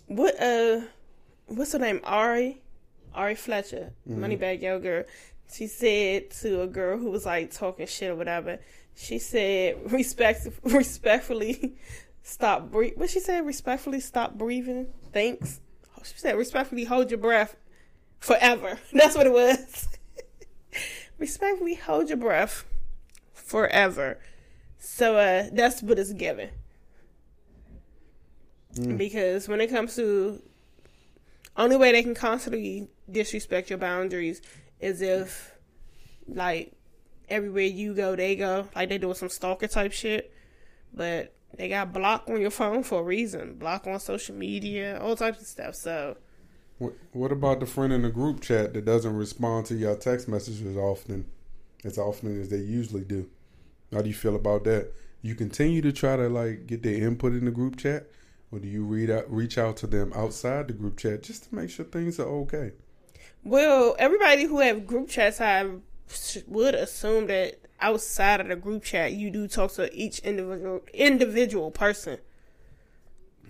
what 0.06 0.40
uh, 0.42 0.80
what's 1.46 1.72
her 1.72 1.78
name? 1.78 2.00
Ari, 2.02 2.60
Ari 3.14 3.36
Fletcher, 3.36 3.92
Moneybagg 4.08 4.60
Yo 4.60 4.80
girl. 4.80 5.04
She 5.52 5.68
said 5.68 6.30
to 6.42 6.62
a 6.62 6.66
girl 6.66 6.98
who 6.98 7.10
was 7.10 7.24
like 7.24 7.52
talking 7.52 7.86
shit 7.86 8.10
or 8.10 8.16
whatever. 8.16 8.58
She 8.96 9.20
said, 9.20 9.76
"Respect, 9.92 10.48
respectfully, 10.64 11.76
stop 12.26 12.70
breathing." 12.70 12.98
What 12.98 13.10
she 13.10 13.20
said? 13.20 13.46
Respectfully, 13.46 14.00
stop 14.00 14.34
breathing. 14.34 14.88
Thanks. 15.12 15.60
She 16.04 16.18
said, 16.18 16.36
"Respectfully, 16.36 16.84
hold 16.84 17.10
your 17.10 17.18
breath 17.18 17.56
forever." 18.20 18.78
That's 18.92 19.16
what 19.16 19.26
it 19.26 19.32
was. 19.32 19.88
respectfully, 21.18 21.74
hold 21.74 22.08
your 22.08 22.18
breath 22.18 22.64
forever. 23.32 24.18
So 24.78 25.16
uh, 25.16 25.48
that's 25.52 25.82
what 25.82 25.98
it's 25.98 26.12
given. 26.12 26.50
Because 28.96 29.48
when 29.48 29.60
it 29.60 29.68
comes 29.68 29.96
to 29.96 30.42
only 31.56 31.76
way 31.76 31.92
they 31.92 32.02
can 32.02 32.14
constantly 32.14 32.88
disrespect 33.10 33.70
your 33.70 33.78
boundaries 33.78 34.42
is 34.80 35.00
if 35.00 35.54
like 36.28 36.72
everywhere 37.28 37.64
you 37.64 37.94
go 37.94 38.14
they 38.14 38.36
go. 38.36 38.68
Like 38.74 38.90
they 38.90 38.98
doing 38.98 39.14
some 39.14 39.28
stalker 39.28 39.66
type 39.66 39.92
shit. 39.92 40.32
But 40.92 41.34
they 41.56 41.68
got 41.68 41.92
blocked 41.92 42.28
on 42.30 42.40
your 42.40 42.50
phone 42.50 42.82
for 42.82 43.00
a 43.00 43.02
reason. 43.02 43.54
Block 43.54 43.86
on 43.86 43.98
social 44.00 44.34
media, 44.34 44.98
all 45.00 45.16
types 45.16 45.40
of 45.40 45.46
stuff. 45.46 45.74
So 45.74 46.16
What, 46.78 46.94
what 47.12 47.32
about 47.32 47.60
the 47.60 47.66
friend 47.66 47.92
in 47.92 48.02
the 48.02 48.10
group 48.10 48.40
chat 48.40 48.74
that 48.74 48.84
doesn't 48.84 49.16
respond 49.16 49.66
to 49.66 49.74
your 49.74 49.96
text 49.96 50.28
messages 50.28 50.76
often, 50.76 51.26
as 51.84 51.98
often 51.98 52.40
as 52.40 52.48
they 52.48 52.58
usually 52.58 53.04
do? 53.04 53.28
How 53.92 54.02
do 54.02 54.08
you 54.08 54.14
feel 54.14 54.36
about 54.36 54.64
that? 54.64 54.92
You 55.22 55.34
continue 55.34 55.80
to 55.82 55.92
try 55.92 56.16
to 56.16 56.28
like 56.28 56.66
get 56.66 56.82
their 56.82 57.02
input 57.02 57.32
in 57.32 57.46
the 57.46 57.50
group 57.50 57.76
chat, 57.76 58.06
or 58.52 58.58
do 58.58 58.68
you 58.68 58.84
read 58.84 59.10
out, 59.10 59.30
reach 59.32 59.58
out 59.58 59.76
to 59.78 59.86
them 59.86 60.12
outside 60.14 60.68
the 60.68 60.74
group 60.74 60.98
chat 60.98 61.22
just 61.22 61.48
to 61.48 61.54
make 61.54 61.70
sure 61.70 61.84
things 61.84 62.20
are 62.20 62.28
okay? 62.28 62.72
Well, 63.42 63.96
everybody 63.98 64.44
who 64.44 64.58
have 64.60 64.86
group 64.86 65.08
chats, 65.08 65.40
I 65.40 65.66
would 66.46 66.74
assume 66.74 67.26
that 67.28 67.65
outside 67.80 68.40
of 68.40 68.48
the 68.48 68.56
group 68.56 68.84
chat, 68.84 69.12
you 69.12 69.30
do 69.30 69.48
talk 69.48 69.72
to 69.72 69.92
each 69.94 70.18
individual 70.20 70.82
individual 70.92 71.70
person. 71.70 72.18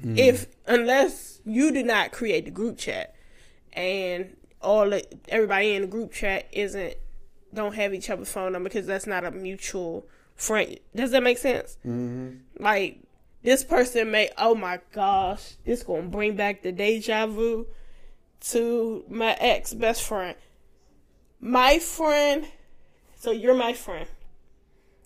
If 0.03 0.47
unless 0.67 1.41
you 1.45 1.73
did 1.73 1.87
not 1.87 2.13
create 2.13 2.45
the 2.45 2.51
group 2.51 2.77
chat, 2.77 3.15
and 3.73 4.37
all 4.61 4.91
the, 4.91 5.05
everybody 5.29 5.75
in 5.75 5.83
the 5.83 5.89
group 5.89 6.13
chat 6.13 6.47
isn't 6.53 6.95
don't 7.55 7.75
have 7.75 7.95
each 7.95 8.11
other's 8.11 8.31
phone 8.31 8.53
number 8.53 8.69
because 8.69 8.87
that's 8.87 9.07
not 9.07 9.25
a 9.25 9.31
mutual 9.31 10.07
friend. 10.35 10.79
Does 10.95 11.13
that 11.13 11.23
make 11.23 11.39
sense? 11.39 11.79
Mm-hmm. 11.87 12.63
Like 12.63 13.01
this 13.43 13.65
person 13.65 14.11
may. 14.11 14.31
Oh 14.37 14.55
my 14.55 14.81
gosh, 14.93 15.55
this 15.65 15.83
gonna 15.83 16.03
bring 16.03 16.37
back 16.37 16.63
the 16.63 16.73
deja 16.73 17.27
vu 17.27 17.67
to 18.51 19.05
my 19.09 19.37
ex 19.41 19.73
best 19.73 20.03
friend. 20.03 20.37
My 21.41 21.79
friend, 21.79 22.47
so 23.17 23.31
you're 23.31 23.55
my 23.55 23.73
friend, 23.73 24.09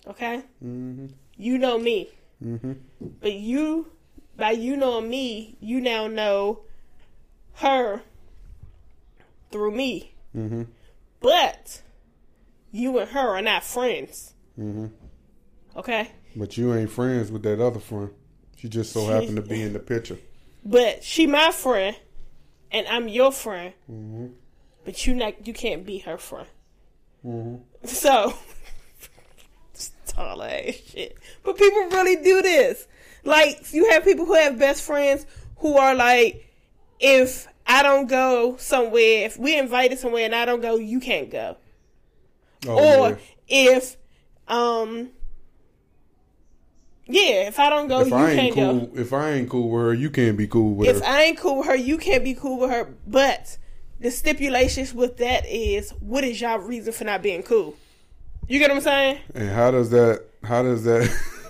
okay? 0.07 0.43
Mm-hmm. 0.63 1.07
You 1.37 1.57
know 1.57 1.77
me, 1.77 2.09
mm-hmm. 2.43 2.73
but 3.19 3.33
you, 3.33 3.91
by 4.37 4.51
you 4.51 4.75
knowing 4.77 5.09
me, 5.09 5.57
you 5.59 5.81
now 5.81 6.07
know 6.07 6.61
her 7.55 8.01
through 9.51 9.71
me. 9.71 10.13
Mm-hmm. 10.35 10.63
But 11.19 11.81
you 12.71 12.97
and 12.99 13.09
her 13.11 13.37
are 13.37 13.41
not 13.41 13.63
friends, 13.63 14.33
Mm-hmm. 14.59 14.87
okay? 15.77 16.11
But 16.35 16.57
you 16.57 16.73
ain't 16.73 16.89
friends 16.91 17.31
with 17.31 17.43
that 17.43 17.59
other 17.59 17.79
friend. 17.79 18.11
She 18.57 18.69
just 18.69 18.91
so 18.93 19.05
happened 19.05 19.37
to 19.37 19.41
be 19.41 19.61
in 19.61 19.73
the 19.73 19.79
picture. 19.79 20.17
But 20.63 21.03
she 21.03 21.25
my 21.25 21.51
friend, 21.51 21.95
and 22.71 22.87
I'm 22.87 23.07
your 23.07 23.31
friend. 23.31 23.73
But 24.85 25.05
you 25.07 25.15
not 25.15 25.47
you 25.47 25.53
can't 25.53 25.85
be 25.85 25.99
her 25.99 26.17
friend. 26.17 26.47
So 27.83 28.33
tall 30.11 30.43
ass 30.43 30.75
shit. 30.87 31.17
But 31.43 31.57
people 31.57 31.81
really 31.89 32.17
do 32.17 32.41
this. 32.41 32.87
Like 33.23 33.73
you 33.73 33.89
have 33.91 34.03
people 34.03 34.25
who 34.25 34.35
have 34.35 34.57
best 34.57 34.83
friends 34.83 35.25
who 35.57 35.77
are 35.77 35.95
like, 35.95 36.47
if 36.99 37.47
I 37.67 37.83
don't 37.83 38.07
go 38.07 38.57
somewhere, 38.57 39.25
if 39.25 39.37
we 39.37 39.57
invited 39.57 39.99
somewhere 39.99 40.25
and 40.25 40.35
I 40.35 40.45
don't 40.45 40.61
go, 40.61 40.75
you 40.75 40.99
can't 40.99 41.29
go. 41.29 41.57
Oh, 42.67 43.03
or 43.03 43.09
yeah. 43.47 43.71
if 43.77 43.97
um 44.47 45.09
yeah, 47.05 47.47
if 47.47 47.59
I 47.59 47.69
don't 47.69 47.87
go, 47.87 48.01
if 48.01 48.09
you 48.09 48.15
I 48.15 48.35
can't 48.35 48.39
ain't 48.39 48.55
go. 48.55 48.79
cool, 48.79 48.99
if 48.99 49.13
I 49.13 49.31
ain't 49.31 49.49
cool 49.49 49.69
with 49.69 49.81
her, 49.81 49.93
you 49.93 50.09
can't 50.09 50.37
be 50.37 50.47
cool 50.47 50.75
with 50.75 50.87
if 50.87 50.97
her. 50.97 51.01
If 51.01 51.07
I 51.07 51.23
ain't 51.23 51.37
cool 51.37 51.57
with 51.59 51.67
her, 51.67 51.75
you 51.75 51.97
can't 51.97 52.23
be 52.23 52.33
cool 52.33 52.59
with 52.59 52.71
her. 52.71 52.93
But 53.05 53.57
the 53.99 54.11
stipulations 54.11 54.93
with 54.93 55.17
that 55.17 55.45
is, 55.45 55.91
what 55.99 56.23
is 56.23 56.39
y'all 56.39 56.59
reason 56.59 56.93
for 56.93 57.03
not 57.03 57.21
being 57.21 57.43
cool? 57.43 57.75
You 58.47 58.59
get 58.59 58.69
what 58.69 58.77
I'm 58.77 58.81
saying? 58.81 59.19
and 59.33 59.49
how 59.49 59.71
does 59.71 59.89
that? 59.91 60.25
How 60.43 60.63
does 60.63 60.83
that? 60.83 61.09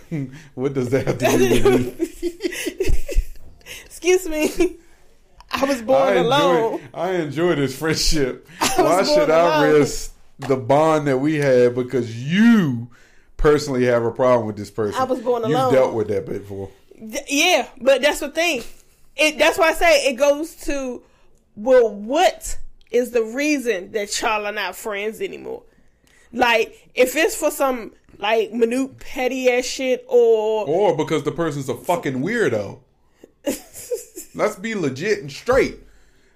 what 0.55 0.73
does 0.73 0.89
that 0.89 1.07
have 1.07 1.17
to 1.17 1.25
do 1.37 1.63
with 1.63 1.99
me? 1.99 3.21
Excuse 3.85 4.27
me. 4.27 4.77
I 5.51 5.65
was 5.65 5.81
born 5.81 6.01
I 6.01 6.13
alone. 6.15 6.73
enjoy, 6.73 6.87
I 6.93 7.11
enjoy 7.15 7.55
this 7.55 7.77
friendship. 7.77 8.47
Why 8.75 9.03
should 9.03 9.29
I 9.29 9.67
risk 9.67 10.13
the 10.39 10.55
bond 10.57 11.07
that 11.07 11.17
we 11.17 11.35
had 11.35 11.75
because 11.75 12.15
you 12.23 12.89
personally 13.37 13.85
have 13.85 14.03
a 14.03 14.11
problem 14.11 14.47
with 14.47 14.55
this 14.57 14.71
person? 14.71 14.99
I 14.99 15.03
was 15.03 15.19
born 15.19 15.43
alone. 15.43 15.51
You've 15.51 15.59
alone. 15.59 15.73
dealt 15.73 15.93
with 15.93 16.07
that 16.09 16.25
before. 16.25 16.69
Yeah, 17.27 17.67
but 17.79 18.01
that's 18.01 18.19
the 18.19 18.29
thing. 18.29 18.63
It 19.15 19.37
that's 19.37 19.57
why 19.57 19.69
I 19.69 19.73
say 19.73 20.07
it 20.09 20.13
goes 20.15 20.55
to 20.65 21.03
well, 21.55 21.93
what 21.93 22.57
is 22.91 23.11
the 23.11 23.23
reason 23.23 23.91
that 23.91 24.21
y'all 24.21 24.45
are 24.45 24.51
not 24.51 24.75
friends 24.75 25.21
anymore? 25.21 25.63
Like, 26.33 26.89
if 26.95 27.15
it's 27.15 27.35
for 27.35 27.51
some 27.51 27.91
like 28.17 28.51
minute 28.53 28.99
petty 28.99 29.49
ass 29.49 29.65
shit 29.65 30.05
or 30.07 30.65
Or 30.67 30.95
because 30.95 31.23
the 31.23 31.31
person's 31.31 31.69
a 31.69 31.75
fucking 31.75 32.21
weirdo. 32.21 32.79
Let's 34.35 34.55
be 34.55 34.75
legit 34.75 35.19
and 35.19 35.31
straight. 35.31 35.77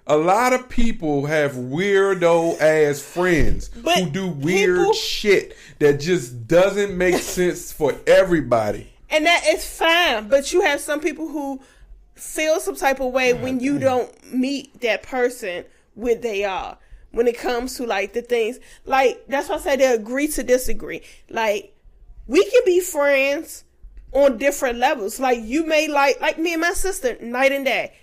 A 0.06 0.16
lot 0.16 0.52
of 0.52 0.68
people 0.68 1.26
have 1.26 1.52
weirdo 1.52 2.60
ass 2.60 3.00
friends 3.00 3.68
But 3.70 3.98
who 3.98 4.10
do 4.10 4.28
weird 4.28 4.78
people- 4.78 4.92
shit 4.92 5.56
that 5.78 5.98
just 6.00 6.46
doesn't 6.46 6.96
make 6.96 7.16
sense 7.22 7.72
for 7.72 7.94
everybody. 8.06 8.92
and 9.10 9.24
that 9.26 9.44
is 9.48 9.64
fine. 9.64 10.28
But 10.28 10.52
you 10.52 10.60
have 10.62 10.80
some 10.80 11.00
people 11.00 11.28
who 11.28 11.60
feel 12.14 12.60
some 12.60 12.76
type 12.76 13.00
of 13.00 13.12
way 13.12 13.32
when 13.34 13.60
you 13.60 13.78
don't 13.78 14.32
meet 14.32 14.80
that 14.80 15.02
person 15.02 15.64
where 15.94 16.14
they 16.14 16.44
are. 16.44 16.78
When 17.16 17.26
it 17.26 17.38
comes 17.38 17.76
to 17.78 17.86
like 17.86 18.12
the 18.12 18.20
things, 18.20 18.58
like 18.84 19.24
that's 19.26 19.48
why 19.48 19.54
I 19.54 19.58
say 19.58 19.76
they 19.76 19.94
agree 19.94 20.28
to 20.28 20.42
disagree. 20.42 21.00
Like 21.30 21.74
we 22.26 22.44
can 22.44 22.60
be 22.66 22.80
friends 22.80 23.64
on 24.12 24.36
different 24.36 24.78
levels. 24.78 25.18
Like 25.18 25.38
you 25.42 25.64
may 25.64 25.88
like, 25.88 26.20
like 26.20 26.38
me 26.38 26.52
and 26.52 26.60
my 26.60 26.72
sister, 26.72 27.16
night 27.22 27.52
and 27.52 27.64
day. 27.64 27.94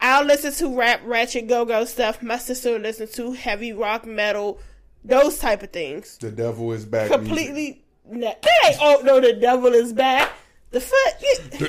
I'll 0.00 0.24
listen 0.24 0.52
to 0.54 0.76
rap, 0.76 1.02
ratchet, 1.04 1.46
go 1.46 1.64
go 1.64 1.84
stuff. 1.84 2.22
My 2.22 2.38
sister 2.38 2.72
will 2.72 2.80
listen 2.80 3.06
to 3.06 3.32
heavy 3.32 3.72
rock, 3.72 4.04
metal, 4.04 4.58
those 5.04 5.38
type 5.38 5.62
of 5.62 5.70
things. 5.70 6.16
The 6.18 6.32
devil 6.32 6.72
is 6.72 6.84
back. 6.86 7.10
Completely. 7.10 7.84
No, 8.04 8.34
that 8.42 8.76
oh 8.80 9.02
no, 9.04 9.20
the 9.20 9.34
devil 9.34 9.72
is 9.74 9.92
back. 9.92 10.32
The 10.70 10.80
fuck. 10.80 11.20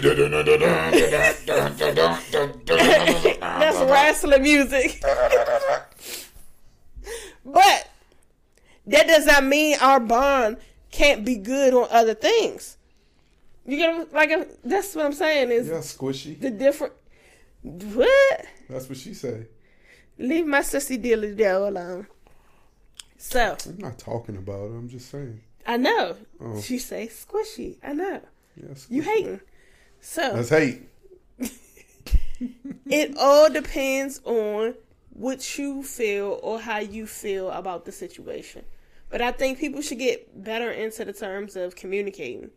That's 3.41 3.77
wrestling 3.79 4.43
music. 4.43 5.03
but 7.53 7.89
that 8.87 9.07
does 9.07 9.25
not 9.25 9.43
mean 9.43 9.77
our 9.81 9.99
bond 9.99 10.57
can't 10.91 11.23
be 11.25 11.35
good 11.37 11.73
on 11.73 11.87
other 11.91 12.13
things. 12.13 12.77
You 13.65 13.77
get 13.77 14.13
like 14.13 14.31
that's 14.63 14.95
what 14.95 15.05
I'm 15.05 15.13
saying 15.13 15.51
is 15.51 15.67
Yeah, 15.67 15.75
squishy. 15.75 16.39
the 16.39 16.49
different. 16.49 16.93
What? 17.61 18.45
That's 18.69 18.89
what 18.89 18.97
she 18.97 19.13
say. 19.13 19.45
Leave 20.17 20.45
my 20.47 20.59
sissy 20.61 21.01
dilly 21.01 21.35
dell 21.35 21.67
alone. 21.67 22.07
So 23.17 23.55
I'm 23.67 23.77
not 23.77 23.99
talking 23.99 24.35
about 24.37 24.63
it. 24.65 24.73
I'm 24.73 24.89
just 24.89 25.09
saying. 25.11 25.41
I 25.65 25.77
know 25.77 26.17
Oh. 26.39 26.59
she 26.59 26.79
say 26.79 27.07
squishy. 27.07 27.77
I 27.83 27.93
know 27.93 28.19
Yeah, 28.57 28.69
squishy. 28.73 28.89
you 28.89 29.01
hating. 29.03 29.41
So 30.01 30.33
That's 30.33 30.49
hate. 30.49 30.81
it 32.87 33.15
all 33.17 33.49
depends 33.49 34.21
on 34.25 34.73
what 35.21 35.57
you 35.57 35.83
feel 35.83 36.39
or 36.41 36.59
how 36.59 36.79
you 36.79 37.05
feel 37.05 37.51
about 37.51 37.85
the 37.85 37.91
situation. 37.91 38.65
But 39.09 39.21
I 39.21 39.31
think 39.31 39.59
people 39.59 39.81
should 39.81 39.99
get 39.99 40.43
better 40.43 40.71
into 40.71 41.05
the 41.05 41.13
terms 41.13 41.55
of 41.55 41.75
communicating, 41.75 42.49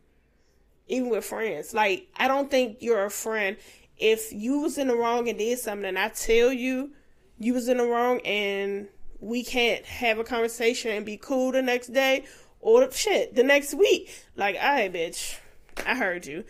even 0.88 1.10
with 1.10 1.24
friends. 1.24 1.74
Like, 1.74 2.08
I 2.16 2.28
don't 2.28 2.50
think 2.50 2.78
you're 2.80 3.04
a 3.04 3.10
friend 3.10 3.56
if 3.98 4.32
you 4.32 4.60
was 4.60 4.78
in 4.78 4.88
the 4.88 4.96
wrong 4.96 5.28
and 5.28 5.38
did 5.38 5.58
something, 5.58 5.84
and 5.84 5.98
I 5.98 6.08
tell 6.08 6.52
you 6.52 6.92
you 7.38 7.52
was 7.54 7.68
in 7.68 7.78
the 7.78 7.84
wrong, 7.84 8.20
and 8.20 8.88
we 9.20 9.44
can't 9.44 9.84
have 9.84 10.18
a 10.18 10.24
conversation 10.24 10.92
and 10.92 11.04
be 11.04 11.16
cool 11.16 11.52
the 11.52 11.62
next 11.62 11.88
day 11.88 12.24
or 12.60 12.90
shit 12.90 13.34
the 13.34 13.42
next 13.42 13.74
week. 13.74 14.10
Like, 14.36 14.56
all 14.56 14.72
right, 14.72 14.92
bitch, 14.92 15.38
I 15.84 15.96
heard 15.96 16.26
you 16.26 16.44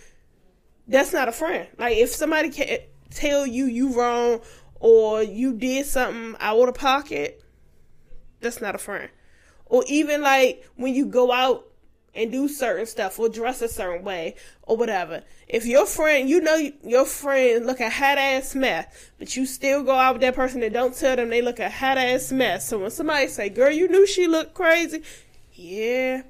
that's 0.87 1.12
not 1.12 1.29
a 1.29 1.33
friend. 1.33 1.69
Like 1.79 1.97
if 1.97 2.11
somebody 2.11 2.51
can't 2.51 2.83
tell 3.11 3.47
you 3.47 3.67
you 3.67 3.99
wrong 3.99 4.41
or 4.85 5.22
you 5.22 5.55
did 5.55 5.87
something 5.87 6.37
out 6.41 6.68
of 6.68 6.74
pocket, 6.74 7.43
that's 8.41 8.61
not 8.61 8.74
a 8.74 8.78
friend. 8.78 9.09
Or 9.64 9.82
even 9.89 10.20
like 10.20 10.62
when 10.76 10.95
you 10.95 11.07
go 11.07 11.32
out 11.32 11.66
and 12.14 12.30
do 12.30 12.49
certain 12.49 12.85
stuff 12.85 13.18
or 13.18 13.30
dress 13.30 13.62
a 13.62 13.68
certain 13.68 14.05
way 14.05 14.35
or 14.64 14.76
whatever. 14.76 15.22
If 15.49 15.64
your 15.64 15.87
friend, 15.87 16.28
you 16.28 16.39
know 16.43 16.57
your 16.85 17.07
friend 17.07 17.64
look 17.64 17.80
a 17.80 17.89
hot 17.89 18.18
ass 18.18 18.55
mess, 18.55 19.11
but 19.18 19.35
you 19.35 19.47
still 19.47 19.82
go 19.85 19.93
out 19.93 20.16
with 20.16 20.20
that 20.20 20.35
person 20.35 20.62
and 20.62 20.74
don't 20.74 20.95
tell 20.95 21.16
them 21.16 21.30
they 21.30 21.41
look 21.41 21.61
a 21.61 21.70
hot 21.70 21.97
ass 21.97 22.30
mess. 22.30 22.68
So 22.68 22.76
when 22.76 22.91
somebody 22.91 23.28
say, 23.28 23.49
"Girl, 23.49 23.70
you 23.70 23.89
knew 23.89 24.07
she 24.07 24.26
looked 24.26 24.53
crazy," 24.53 25.03
yeah, 25.55 26.24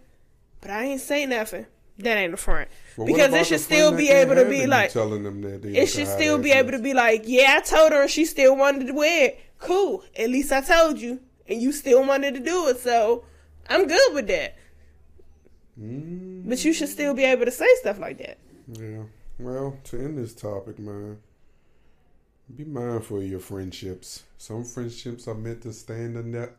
but 0.60 0.70
I 0.70 0.84
ain't 0.84 1.00
say 1.00 1.26
nothing. 1.26 1.66
That 1.98 2.16
ain't 2.16 2.34
a 2.34 2.36
front 2.36 2.68
what 2.96 3.06
because 3.06 3.32
it 3.32 3.46
should 3.46 3.60
still 3.60 3.96
be 3.96 4.08
able 4.08 4.34
to 4.34 4.48
be 4.48 4.66
like 4.66 4.92
telling 4.92 5.22
them 5.22 5.42
that 5.42 5.64
it 5.64 5.86
should 5.86 6.08
still 6.08 6.38
be 6.38 6.50
able 6.50 6.72
to 6.72 6.78
be 6.78 6.94
like, 6.94 7.22
yeah, 7.24 7.54
I 7.56 7.60
told 7.60 7.92
her 7.92 8.02
and 8.02 8.10
she 8.10 8.24
still 8.24 8.56
wanted 8.56 8.86
to 8.86 8.92
wear 8.92 9.28
it. 9.28 9.40
Cool. 9.58 10.04
At 10.16 10.30
least 10.30 10.52
I 10.52 10.60
told 10.60 10.98
you. 10.98 11.20
And 11.46 11.60
you 11.60 11.72
still 11.72 12.06
wanted 12.06 12.34
to 12.34 12.40
do 12.40 12.68
it, 12.68 12.78
so 12.78 13.24
I'm 13.68 13.86
good 13.86 14.14
with 14.14 14.26
that. 14.28 14.56
Mm. 15.78 16.48
But 16.48 16.64
you 16.64 16.72
should 16.72 16.88
still 16.88 17.14
be 17.14 17.24
able 17.24 17.44
to 17.44 17.50
say 17.50 17.66
stuff 17.76 17.98
like 17.98 18.18
that. 18.18 18.38
Yeah. 18.72 19.02
Well, 19.38 19.76
to 19.84 19.98
end 19.98 20.16
this 20.16 20.34
topic, 20.34 20.78
man, 20.78 21.18
be 22.54 22.64
mindful 22.64 23.18
of 23.18 23.24
your 23.24 23.40
friendships. 23.40 24.22
Some 24.38 24.64
friendships 24.64 25.26
are 25.28 25.34
meant 25.34 25.62
to 25.62 25.72
stand 25.72 26.16
the 26.16 26.22
net, 26.22 26.56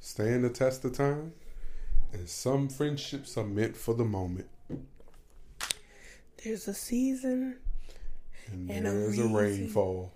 stand 0.00 0.44
the 0.44 0.50
test 0.50 0.84
of 0.84 0.92
time, 0.96 1.32
and 2.12 2.28
some 2.28 2.68
friendships 2.68 3.36
are 3.36 3.44
meant 3.44 3.76
for 3.76 3.94
the 3.94 4.04
moment. 4.04 4.48
There's 6.42 6.66
a 6.68 6.74
season. 6.74 7.56
And, 8.50 8.70
And 8.70 8.86
a 8.86 8.90
there's 8.90 9.18
a, 9.18 9.22
reason. 9.22 9.32
rainfall. 9.34 10.12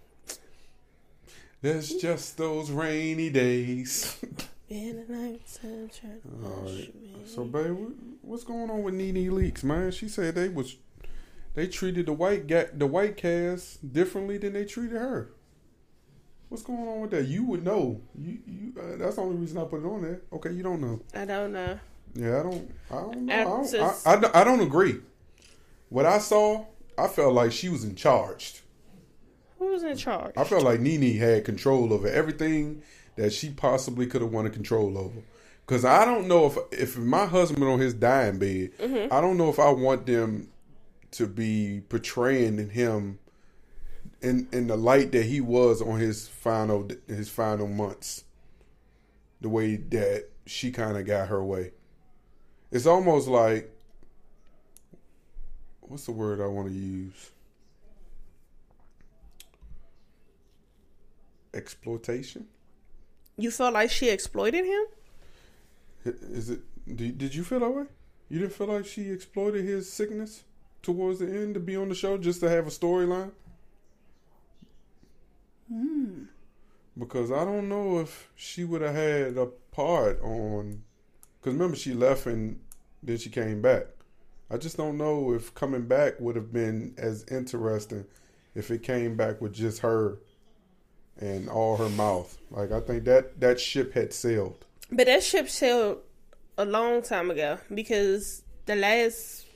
There's 1.63 1.95
just 1.95 2.37
those 2.37 2.71
rainy 2.71 3.31
days. 3.31 4.19
In 4.69 5.07
the 5.07 5.13
nighttime, 5.15 5.89
trying 5.95 6.21
to 6.21 6.29
All 6.45 6.63
wash 6.63 6.71
right. 6.73 6.95
me. 7.01 7.15
So, 7.25 7.45
babe, 7.45 7.77
what's 8.23 8.43
going 8.43 8.69
on 8.69 8.83
with 8.83 8.95
Nene 8.95 9.31
Leakes, 9.31 9.63
man? 9.63 9.93
She 9.93 10.09
said 10.09 10.35
they 10.35 10.49
was 10.49 10.77
they 11.55 11.69
treated 11.69 12.07
the 12.07 12.13
white 12.13 12.49
ga- 12.49 12.71
the 12.75 12.87
white 12.89 13.17
cast 13.17 13.93
differently 13.93 14.39
than 14.39 14.55
they 14.55 14.65
treated 14.65 14.99
her. 14.99 15.31
What's 16.49 16.63
going 16.63 16.87
on 16.87 17.01
with 17.01 17.11
that? 17.11 17.27
You 17.27 17.45
would 17.45 17.65
know. 17.65 18.01
You 18.17 18.39
you. 18.47 18.73
Uh, 18.81 18.97
that's 18.97 19.17
the 19.17 19.23
only 19.23 19.37
reason 19.37 19.59
I 19.59 19.65
put 19.65 19.83
it 19.83 19.87
on 19.87 20.03
there. 20.03 20.21
Okay, 20.33 20.53
you 20.53 20.63
don't 20.63 20.81
know. 20.81 21.01
I 21.15 21.25
don't 21.25 21.53
know. 21.53 21.79
Yeah, 22.15 22.41
I 22.41 22.43
don't. 22.45 22.75
I 22.91 22.95
don't 22.95 23.27
know. 23.27 23.35
I 23.35 23.45
don't, 23.45 23.71
just- 23.71 24.07
I, 24.07 24.15
I, 24.15 24.41
I 24.41 24.45
don't 24.45 24.61
agree. 24.61 25.01
What 25.89 26.07
I 26.07 26.19
saw, 26.19 26.65
I 26.97 27.09
felt 27.09 27.35
like 27.35 27.53
she 27.53 27.69
was 27.69 27.85
in 27.85 27.95
charge. 27.97 28.63
Who's 29.59 29.83
in 29.83 29.97
charge? 29.97 30.35
I 30.37 30.45
felt 30.45 30.63
like 30.65 30.81
Nene 30.81 31.17
had 31.17 31.45
control 31.45 31.93
over 31.93 32.09
everything 32.09 32.83
that 33.17 33.33
she 33.33 33.51
possibly 33.51 34.07
could 34.07 34.21
have 34.21 34.31
wanted 34.33 34.53
control 34.53 34.97
over. 34.99 35.21
Cause 35.67 35.85
I 35.85 36.05
don't 36.05 36.29
know 36.29 36.47
if 36.47 36.57
if 36.71 36.97
my 36.97 37.27
husband 37.27 37.65
on 37.65 37.81
his 37.81 37.93
dying 37.93 38.39
bed, 38.39 38.71
I 39.11 39.21
don't 39.21 39.37
know 39.37 39.49
if 39.49 39.59
I 39.59 39.71
want 39.71 40.07
them 40.07 40.49
to 41.13 41.27
be 41.27 41.83
portraying 41.89 42.69
him 42.71 43.19
in 44.23 44.49
in 44.53 44.67
the 44.67 44.77
light 44.77 45.13
that 45.13 45.25
he 45.25 45.41
was 45.41 45.83
on 45.83 46.01
his 46.01 46.29
final 46.29 46.89
his 47.07 47.29
final 47.29 47.69
months. 47.69 48.25
The 49.41 49.49
way 49.49 49.77
that 49.77 50.29
she 50.47 50.71
kind 50.71 50.97
of 50.97 51.07
got 51.07 51.29
her 51.29 51.45
way. 51.45 51.73
It's 52.71 52.87
almost 52.87 53.29
like 53.29 53.71
what's 55.81 56.07
the 56.07 56.13
word 56.13 56.41
I 56.41 56.47
want 56.47 56.69
to 56.69 56.75
use? 56.75 57.31
Exploitation. 61.55 62.47
You 63.39 63.51
felt 63.51 63.75
like 63.75 63.91
she 63.91 64.09
exploited 64.09 64.65
him? 64.65 64.85
Is 66.05 66.51
it? 66.51 66.61
Did, 66.97 67.19
did 67.19 67.35
you 67.35 67.45
feel 67.45 67.61
that 67.61 67.71
way? 67.71 67.85
You 68.29 68.41
didn't 68.41 68.53
feel 68.53 68.69
like 68.69 68.87
she 68.87 69.11
exploited 69.11 69.65
his 69.65 69.93
sickness 69.93 70.45
towards 70.83 71.19
the 71.19 71.27
end 71.27 71.55
to 71.55 71.61
be 71.61 71.77
on 71.77 71.89
the 71.89 71.95
show 71.95 72.17
just 72.17 72.41
to 72.41 72.49
have 72.49 72.67
a 72.67 72.71
storyline? 72.71 73.33
Hmm. 75.69 76.25
Because 76.99 77.31
I 77.31 77.45
don't 77.45 77.69
know 77.69 78.01
if 78.01 78.31
she 78.37 78.65
would 78.65 78.81
have 78.83 78.95
had 78.95 79.37
a 79.37 79.47
part 79.47 80.21
on. 80.23 80.83
Because 81.41 81.55
remember, 81.55 81.77
she 81.77 81.93
left 81.93 82.27
and 82.27 82.61
then 83.03 83.19
she 83.19 83.29
came 83.29 83.61
back. 83.61 83.87
I 84.51 84.57
just 84.57 84.77
don't 84.77 84.97
know 84.97 85.33
if 85.33 85.55
coming 85.55 85.87
back 85.87 86.21
would 86.21 86.37
have 86.37 86.53
been 86.53 86.95
as 86.97 87.25
interesting 87.31 88.05
if 88.55 88.71
it 88.71 88.83
came 88.83 89.17
back 89.17 89.41
with 89.41 89.53
just 89.53 89.81
her 89.81 90.19
and 91.19 91.49
all 91.49 91.77
her 91.77 91.89
mouth. 91.91 92.37
Like 92.51 92.73
I 92.73 92.81
think 92.81 93.05
that 93.05 93.41
that 93.41 93.61
ship 93.61 93.93
had 93.95 94.13
sailed. 94.13 94.65
But 94.91 95.07
that 95.07 95.23
ship 95.23 95.49
sailed 95.51 95.99
a 96.57 96.65
long 96.65 97.03
time 97.03 97.31
ago 97.31 97.59
because 97.75 98.43
the 98.67 98.77
last 98.77 99.47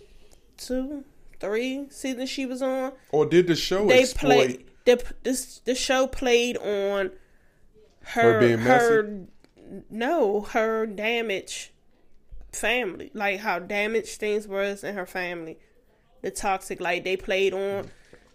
two, 0.56 1.04
three 1.38 1.86
seasons 1.90 2.28
she 2.28 2.46
was 2.46 2.60
on, 2.60 2.92
Or 3.12 3.24
did 3.26 3.46
the 3.46 3.56
show 3.56 3.86
they 3.86 4.00
exploit? 4.00 4.28
played 4.34 4.64
the 4.84 5.02
this 5.22 5.58
the 5.60 5.74
show 5.74 6.06
played 6.06 6.56
on 6.58 7.10
her 8.02 8.32
Her 8.34 8.40
being 8.40 8.58
her 8.58 9.20
no 9.90 10.40
her 10.40 10.86
damaged 10.86 11.70
family 12.52 13.10
like 13.14 13.40
how 13.40 13.58
damaged 13.58 14.18
things 14.18 14.48
was 14.48 14.82
in 14.82 14.96
her 14.96 15.06
family 15.06 15.58
the 16.22 16.30
toxic 16.30 16.80
like 16.80 17.04
they 17.04 17.16
played 17.16 17.54
on 17.54 17.88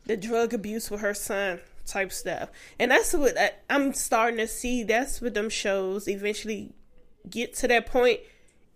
the 0.05 0.15
drug 0.15 0.53
abuse 0.53 0.89
with 0.89 1.01
her 1.01 1.13
son 1.13 1.59
type 1.85 2.11
stuff. 2.11 2.49
And 2.79 2.91
that's 2.91 3.13
what 3.13 3.37
I, 3.37 3.51
I'm 3.69 3.93
starting 3.93 4.37
to 4.37 4.47
see. 4.47 4.83
That's 4.83 5.21
what 5.21 5.33
them 5.33 5.49
shows 5.49 6.07
eventually 6.07 6.73
get 7.29 7.53
to 7.55 7.67
that 7.67 7.85
point 7.85 8.19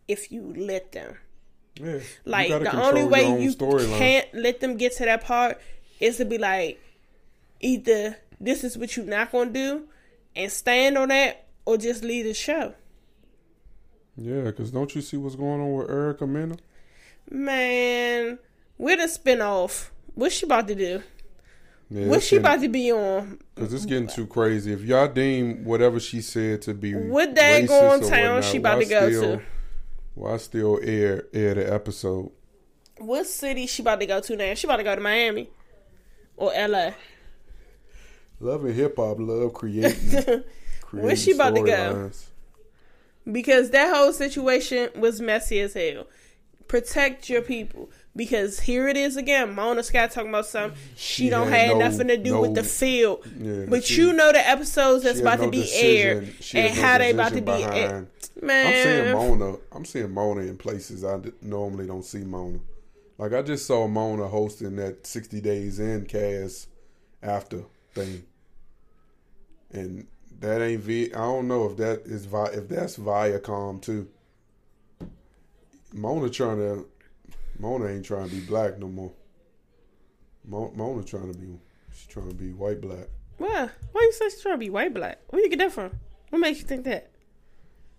if 0.08 0.32
you 0.32 0.54
let 0.56 0.92
them. 0.92 1.18
Yeah, 1.76 2.00
Like 2.26 2.50
the 2.50 2.76
only 2.76 3.06
way 3.06 3.42
you 3.42 3.54
can't 3.56 4.28
let 4.34 4.60
them 4.60 4.78
get 4.78 4.98
to 4.98 5.06
that 5.06 5.24
part 5.24 5.60
is 6.00 6.18
to 6.18 6.26
be 6.26 6.38
like, 6.38 6.80
either 7.60 8.18
this 8.40 8.64
is 8.64 8.78
what 8.78 8.96
you're 8.96 9.06
not 9.06 9.32
gonna 9.32 9.52
do 9.52 9.88
and 10.36 10.52
stand 10.52 10.98
on 10.98 11.10
that, 11.10 11.48
or 11.66 11.78
just 11.78 12.04
leave 12.04 12.26
the 12.26 12.34
show. 12.34 12.74
Yeah, 14.16 14.44
because 14.44 14.72
don't 14.72 14.94
you 14.96 15.02
see 15.02 15.18
what's 15.18 15.36
going 15.36 15.62
on 15.62 15.74
with 15.74 15.90
Erica 15.90 16.28
Mena? 16.28 16.58
Man, 17.30 18.40
with 18.78 19.00
a 19.00 19.20
spinoff, 19.20 19.90
what's 20.14 20.36
she 20.36 20.46
about 20.46 20.68
to 20.68 20.76
do? 20.76 21.04
Yeah, 21.92 22.06
What's 22.06 22.26
she 22.26 22.36
about 22.36 22.62
to 22.62 22.70
be 22.70 22.92
on? 22.92 23.40
Because 23.56 23.74
it's 23.74 23.86
getting 23.86 24.08
too 24.08 24.28
crazy. 24.28 24.72
If 24.72 24.84
y'all 24.84 25.08
deem 25.08 25.64
whatever 25.64 26.00
she 26.00 26.22
said 26.22 26.62
to 26.64 26.76
be 26.76 26.94
What 26.94 27.34
racist 27.34 27.70
or 27.70 28.08
town 28.08 28.36
whatnot, 28.36 28.44
she 28.44 28.58
about 28.58 28.80
to 28.80 28.86
go 28.86 29.10
still, 29.10 29.38
to? 29.38 29.44
Why 30.14 30.38
still 30.38 30.80
air 30.84 31.26
air 31.34 31.56
the 31.56 31.74
episode? 31.74 32.32
What 33.00 33.26
city 33.26 33.66
she 33.66 33.82
about 33.82 34.00
to 34.02 34.06
go 34.06 34.20
to 34.20 34.36
now? 34.36 34.54
She 34.54 34.68
about 34.68 34.78
to 34.78 34.84
go 34.84 34.94
to 34.94 35.02
Miami 35.02 35.50
or 36.38 36.52
LA. 36.56 36.92
Love 38.40 38.66
and 38.66 38.74
hip 38.76 38.96
hop, 38.98 39.18
love 39.20 39.54
creating. 39.54 40.44
creating 40.82 41.16
she 41.18 41.32
about 41.32 41.56
to 41.56 41.62
go? 41.62 41.72
storylines. 41.72 42.26
because 43.32 43.70
that 43.72 43.94
whole 43.96 44.14
situation 44.14 44.90
was 44.96 45.20
messy 45.22 45.60
as 45.60 45.74
hell. 45.74 46.08
Protect 46.68 47.30
your 47.30 47.42
people 47.42 47.90
because 48.16 48.60
here 48.60 48.88
it 48.88 48.96
is 48.96 49.18
again. 49.18 49.54
Mona 49.56 49.82
Scott 49.82 50.12
talking 50.12 50.30
about 50.30 50.46
something 50.46 50.78
she, 50.96 51.24
She 51.24 51.30
don't 51.30 51.48
have 51.48 51.70
no- 51.78 51.80
nothing 51.80 52.08
to 52.10 52.18
do 52.18 52.32
no- 52.34 52.42
with 52.42 52.54
the 52.56 52.64
field, 52.64 53.26
Yeah, 53.40 53.66
but 53.68 53.84
she- 53.84 54.02
you 54.02 54.14
know 54.14 54.32
the 54.32 54.48
episodes 54.48 55.04
that's 55.04 55.20
about 55.20 55.40
had 55.40 55.46
to 55.46 55.52
be 55.52 55.62
decision- 55.62 55.98
aired 55.98 56.34
she 56.40 56.60
and 56.60 56.76
no 56.76 56.82
how 56.82 56.98
they 57.00 57.10
about 57.12 57.34
to 57.34 57.42
be 57.42 57.52
aired. 57.52 58.08
Man, 58.42 58.68
I'm 58.68 58.84
seeing 58.84 59.14
Mona. 59.40 59.58
I'm 59.72 59.84
seeing 59.86 60.12
Mona 60.12 60.42
in 60.42 60.58
places 60.58 61.04
I 61.04 61.18
d- 61.18 61.32
normally 61.42 61.88
don't 61.88 62.06
see 62.06 62.20
Mona. 62.24 62.60
Like 63.18 63.34
I 63.34 63.42
just 63.42 63.66
saw 63.66 63.88
Mona 63.88 64.28
hosting 64.28 64.76
that 64.78 65.06
60 65.08 65.42
Days 65.42 65.80
In 65.80 66.06
cast 66.06 66.68
after 67.24 67.64
thing, 67.94 68.24
and 69.72 70.08
that 70.40 70.62
ain't 70.62 70.82
V. 70.82 71.14
I 71.14 71.18
don't 71.18 71.48
know 71.48 71.70
if 71.70 71.78
that 71.78 72.02
is 72.06 72.26
Vi- 72.26 72.52
if 72.54 72.68
that's 72.70 72.98
Viacom 72.98 73.82
too. 73.82 74.08
Mona 75.94 76.30
trying 76.30 76.58
to. 76.58 76.88
Mona 77.58 77.88
ain't 77.88 78.06
trying 78.06 78.30
to 78.30 78.36
be 78.36 78.42
black 78.42 78.80
no 78.80 78.88
more. 78.88 79.12
Mo, 80.46 80.72
Mona 80.76 81.04
trying 81.04 81.32
to 81.32 81.38
be. 81.38 81.60
She's 81.94 82.08
trying 82.08 82.30
to 82.30 82.36
be 82.36 82.54
white 82.54 82.80
black. 82.82 83.08
Why? 83.38 83.70
Why 83.92 84.02
you 84.02 84.12
say 84.12 84.30
she's 84.30 84.42
trying 84.42 84.56
to 84.56 84.60
be 84.60 84.70
white 84.70 84.94
black? 84.94 85.20
Where 85.30 85.42
you 85.42 85.50
get 85.50 85.60
that 85.60 85.72
from? 85.72 85.92
What 86.30 86.40
makes 86.40 86.60
you 86.60 86.66
think 86.66 86.86
that? 86.86 87.12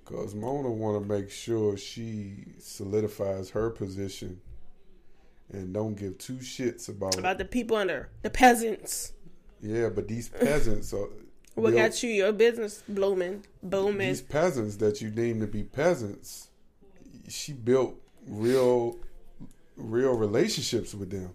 Cause 0.05 0.35
Mona 0.35 0.71
want 0.71 1.01
to 1.01 1.09
make 1.09 1.31
sure 1.31 1.77
she 1.77 2.45
solidifies 2.59 3.51
her 3.51 3.71
position, 3.71 4.41
and 5.53 5.73
don't 5.73 5.95
give 5.95 6.19
two 6.19 6.35
shits 6.39 6.89
about. 6.89 7.17
About 7.19 7.39
the 7.39 7.45
people 7.45 7.77
under 7.77 8.09
the 8.23 8.31
peasants. 8.31 9.13
Yeah, 9.63 9.89
but 9.89 10.09
these 10.09 10.29
peasants 10.29 10.93
are. 10.93 11.09
What 11.55 11.75
got 11.75 12.03
you 12.03 12.11
your 12.11 12.33
business 12.33 12.83
blooming, 12.89 13.45
booming? 13.63 14.09
These 14.09 14.23
peasants 14.23 14.77
that 14.77 15.01
you 15.01 15.11
deem 15.11 15.41
to 15.41 15.47
be 15.47 15.63
peasants, 15.63 16.49
she 17.29 17.53
built 17.53 18.01
real, 18.27 18.99
real 19.77 20.15
relationships 20.15 20.95
with 20.95 21.11
them. 21.11 21.35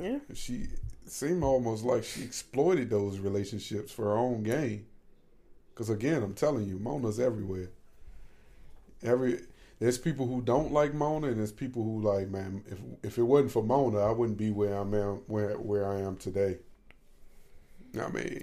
Yeah. 0.00 0.18
She 0.34 0.66
seemed 1.06 1.42
almost 1.42 1.84
like 1.84 2.04
she 2.04 2.22
exploited 2.22 2.90
those 2.90 3.18
relationships 3.18 3.92
for 3.92 4.04
her 4.04 4.16
own 4.16 4.42
gain. 4.42 4.86
Because 5.72 5.90
again, 5.90 6.22
I'm 6.22 6.34
telling 6.34 6.68
you, 6.68 6.78
Mona's 6.78 7.20
everywhere. 7.20 7.70
Every 9.02 9.40
there's 9.78 9.98
people 9.98 10.26
who 10.26 10.40
don't 10.40 10.72
like 10.72 10.94
Mona, 10.94 11.26
and 11.28 11.38
there's 11.38 11.52
people 11.52 11.82
who 11.82 12.00
like, 12.00 12.28
man, 12.28 12.62
if 12.66 12.78
if 13.02 13.18
it 13.18 13.22
wasn't 13.22 13.52
for 13.52 13.62
Mona, 13.62 13.98
I 13.98 14.10
wouldn't 14.10 14.38
be 14.38 14.50
where 14.50 14.74
I'm 14.74 14.94
am, 14.94 15.22
where 15.26 15.58
where 15.58 15.90
I 15.90 16.00
am 16.00 16.16
today. 16.16 16.58
I 18.00 18.08
mean, 18.08 18.42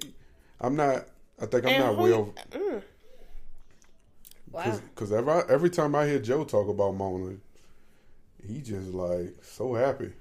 I'm 0.61 0.75
not. 0.75 1.05
I 1.41 1.45
think 1.45 1.65
I'm 1.65 1.69
And 1.71 1.83
not 1.83 1.95
who- 1.95 2.01
well. 2.03 2.33
Mm. 2.51 2.83
Wow. 4.51 4.79
Because 4.93 5.11
every, 5.11 5.33
every 5.49 5.69
time 5.69 5.95
I 5.95 6.05
hear 6.05 6.19
Joe 6.19 6.43
talk 6.43 6.67
about 6.69 6.95
Mona, 6.95 7.37
he 8.47 8.61
just 8.61 8.93
like 8.93 9.33
so 9.41 9.73
happy. 9.73 10.11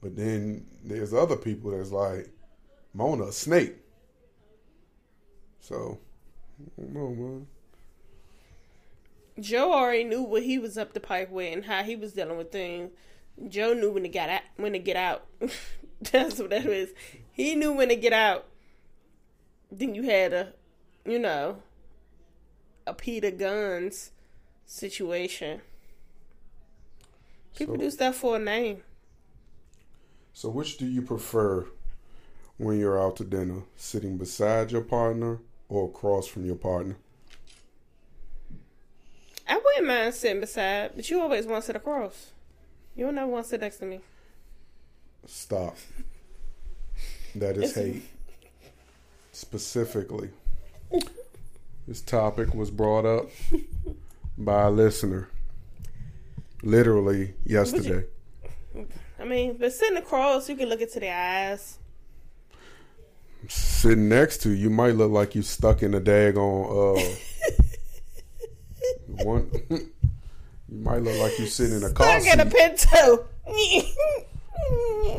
But 0.00 0.16
then 0.16 0.66
there's 0.82 1.12
other 1.12 1.36
people 1.36 1.72
that's 1.72 1.90
like, 1.90 2.30
Mona, 2.94 3.24
a 3.24 3.32
snake. 3.32 3.74
So, 5.60 5.98
I 6.78 6.82
don't 6.82 6.94
know, 6.94 7.08
man. 7.10 7.46
Joe 9.40 9.72
already 9.72 10.04
knew 10.04 10.22
what 10.22 10.42
he 10.42 10.58
was 10.58 10.78
up 10.78 10.94
the 10.94 11.00
pipe 11.00 11.30
with 11.30 11.52
and 11.52 11.64
how 11.64 11.82
he 11.82 11.96
was 11.96 12.12
dealing 12.14 12.38
with 12.38 12.50
things. 12.50 12.90
Joe 13.48 13.72
knew 13.74 13.90
when 13.92 14.02
to 14.04 14.08
get 14.08 14.30
out. 14.30 14.42
When 14.56 14.72
to 14.72 14.78
get 14.78 14.96
out. 14.96 15.26
That's 16.12 16.38
what 16.38 16.50
that 16.50 16.66
is. 16.66 16.90
He 17.32 17.54
knew 17.54 17.72
when 17.72 17.88
to 17.88 17.96
get 17.96 18.12
out. 18.12 18.46
Then 19.70 19.94
you 19.94 20.02
had 20.04 20.32
a, 20.32 20.52
you 21.04 21.18
know, 21.18 21.58
a 22.86 22.94
Peter 22.94 23.30
Gunz 23.30 24.10
situation. 24.66 25.60
People 27.56 27.74
So- 27.74 27.80
do 27.80 27.90
stuff 27.90 28.16
for 28.16 28.36
a 28.36 28.38
name. 28.38 28.82
So, 30.32 30.48
which 30.48 30.78
do 30.78 30.86
you 30.86 31.02
prefer 31.02 31.66
when 32.58 32.78
you're 32.78 33.00
out 33.00 33.16
to 33.16 33.24
dinner? 33.24 33.62
Sitting 33.76 34.16
beside 34.18 34.70
your 34.70 34.82
partner 34.82 35.40
or 35.68 35.88
across 35.88 36.28
from 36.28 36.44
your 36.46 36.54
partner? 36.54 36.96
I 39.48 39.56
wouldn't 39.56 39.86
mind 39.86 40.14
sitting 40.14 40.40
beside, 40.40 40.92
but 40.94 41.10
you 41.10 41.20
always 41.20 41.46
want 41.46 41.62
to 41.64 41.66
sit 41.66 41.76
across. 41.76 42.32
You 42.94 43.06
don't 43.06 43.16
never 43.16 43.26
want 43.30 43.46
to 43.46 43.50
sit 43.50 43.60
next 43.60 43.78
to 43.78 43.86
me. 43.86 44.00
Stop. 45.28 45.76
That 47.34 47.58
is 47.58 47.74
hate. 47.74 48.02
Specifically, 49.30 50.30
this 51.86 52.00
topic 52.00 52.54
was 52.54 52.70
brought 52.70 53.04
up 53.04 53.28
by 54.38 54.62
a 54.62 54.70
listener 54.70 55.28
literally 56.62 57.34
yesterday. 57.44 58.06
I 59.20 59.24
mean, 59.24 59.58
but 59.58 59.72
sitting 59.72 59.98
across, 59.98 60.48
you 60.48 60.56
can 60.56 60.70
look 60.70 60.80
into 60.80 60.98
their 60.98 61.14
eyes. 61.14 61.78
Sitting 63.48 64.08
next 64.08 64.38
to 64.38 64.48
you, 64.48 64.56
you 64.56 64.70
might 64.70 64.94
look 64.96 65.12
like 65.12 65.34
you 65.34 65.42
stuck 65.42 65.82
in 65.82 65.94
a 65.94 66.00
daggone 66.00 66.96
uh 66.96 67.16
one. 69.22 69.50
you 69.70 69.92
might 70.70 71.02
look 71.02 71.20
like 71.20 71.38
you 71.38 71.46
sitting 71.46 71.76
in 71.76 71.84
a 71.84 71.92
car 71.92 72.18
Stuck 72.18 72.34
in 72.34 72.40
a. 72.40 72.46
Pinto. 72.46 73.26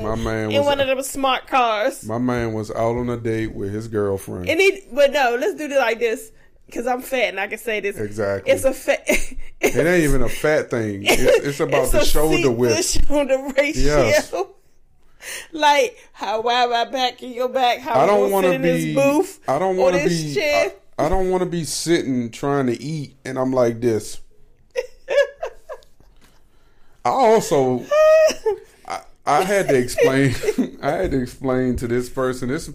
My 0.02 0.16
man 0.16 0.52
in 0.52 0.58
was 0.58 0.66
one 0.66 0.80
of 0.80 0.88
them 0.88 1.02
smart 1.04 1.48
cars. 1.48 2.06
my 2.06 2.18
man 2.18 2.54
was 2.54 2.72
out 2.72 2.96
on 2.96 3.10
a 3.10 3.18
date 3.18 3.54
with 3.54 3.74
his 3.74 3.88
girlfriend. 3.88 4.50
And 4.50 4.60
he, 4.60 4.82
but 4.92 5.12
no, 5.12 5.38
let's 5.40 5.56
do 5.56 5.66
it 5.66 5.78
like 5.78 6.00
this 6.00 6.32
because 6.66 6.88
I'm 6.88 7.02
fat 7.02 7.30
and 7.30 7.40
I 7.40 7.48
can 7.48 7.58
say 7.58 7.80
this. 7.80 7.98
Exactly. 7.98 8.52
It's 8.52 8.64
a 8.64 8.74
fat. 8.74 9.08
It 9.62 9.76
ain't 9.76 10.06
even 10.06 10.22
a 10.22 10.30
fat 10.30 10.70
thing. 10.70 11.04
It's, 11.04 11.46
it's 11.46 11.60
about 11.60 11.84
it's 11.84 11.92
the 11.92 12.06
shoulder 12.06 12.50
width. 12.50 13.06
shoulder 13.06 13.52
ratio. 13.58 14.04
Yes. 14.04 14.34
like 15.52 15.98
how 16.14 16.42
wide 16.42 16.70
my 16.70 16.86
back 16.86 17.22
in 17.22 17.34
your 17.34 17.50
back? 17.50 17.80
How 17.80 18.00
I 18.00 18.06
don't 18.06 18.32
want 18.32 18.46
to 18.46 18.58
be. 18.58 18.96
booth? 18.96 19.42
I 19.50 19.60
don't 19.60 19.76
want 19.76 19.98
to 19.98 20.08
be. 20.08 20.34
chair? 20.34 20.72
I, 20.98 21.06
I 21.06 21.10
don't 21.10 21.30
want 21.30 21.44
to 21.44 21.50
be 21.50 21.66
sitting 21.66 22.32
trying 22.32 22.68
to 22.68 22.82
eat, 22.82 23.16
and 23.26 23.38
I'm 23.38 23.52
like 23.52 23.82
this. 23.82 24.22
I 27.06 27.10
also, 27.10 27.86
I, 29.30 29.44
had 29.44 29.68
to 29.68 29.78
explain. 29.78 30.36
I 30.82 30.92
had 30.92 31.12
to 31.12 31.22
explain 31.22 31.76
to 31.78 31.88
this 31.88 32.10
person. 32.10 32.50
This, 32.50 32.70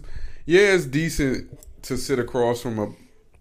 yeah, 0.45 0.73
it's 0.73 0.85
decent 0.85 1.57
to 1.83 1.97
sit 1.97 2.19
across 2.19 2.61
from 2.61 2.79
a 2.79 2.91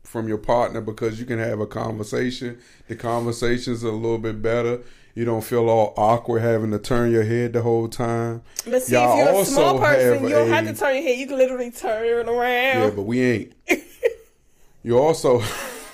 from 0.02 0.28
your 0.28 0.38
partner 0.38 0.80
because 0.80 1.18
you 1.18 1.26
can 1.26 1.38
have 1.38 1.58
a 1.58 1.66
conversation. 1.66 2.58
The 2.86 2.94
conversations 2.94 3.82
are 3.84 3.88
a 3.88 3.92
little 3.92 4.18
bit 4.18 4.40
better. 4.40 4.80
You 5.14 5.24
don't 5.24 5.42
feel 5.42 5.68
all 5.68 5.92
awkward 5.96 6.40
having 6.40 6.70
to 6.70 6.78
turn 6.78 7.10
your 7.10 7.24
head 7.24 7.52
the 7.52 7.62
whole 7.62 7.88
time. 7.88 8.42
But 8.64 8.82
see, 8.82 8.94
Y'all 8.94 9.18
if 9.18 9.26
you're 9.26 9.42
a 9.42 9.44
small 9.44 9.78
person, 9.78 10.24
you 10.24 10.30
don't 10.30 10.50
a- 10.50 10.54
have 10.54 10.66
to 10.66 10.74
turn 10.74 10.94
your 10.94 11.02
head. 11.02 11.18
You 11.18 11.26
can 11.26 11.38
literally 11.38 11.70
turn 11.70 12.28
around. 12.28 12.82
Yeah, 12.82 12.90
but 12.94 13.02
we 13.02 13.20
ain't. 13.22 13.52
you 14.82 14.98
also 14.98 15.42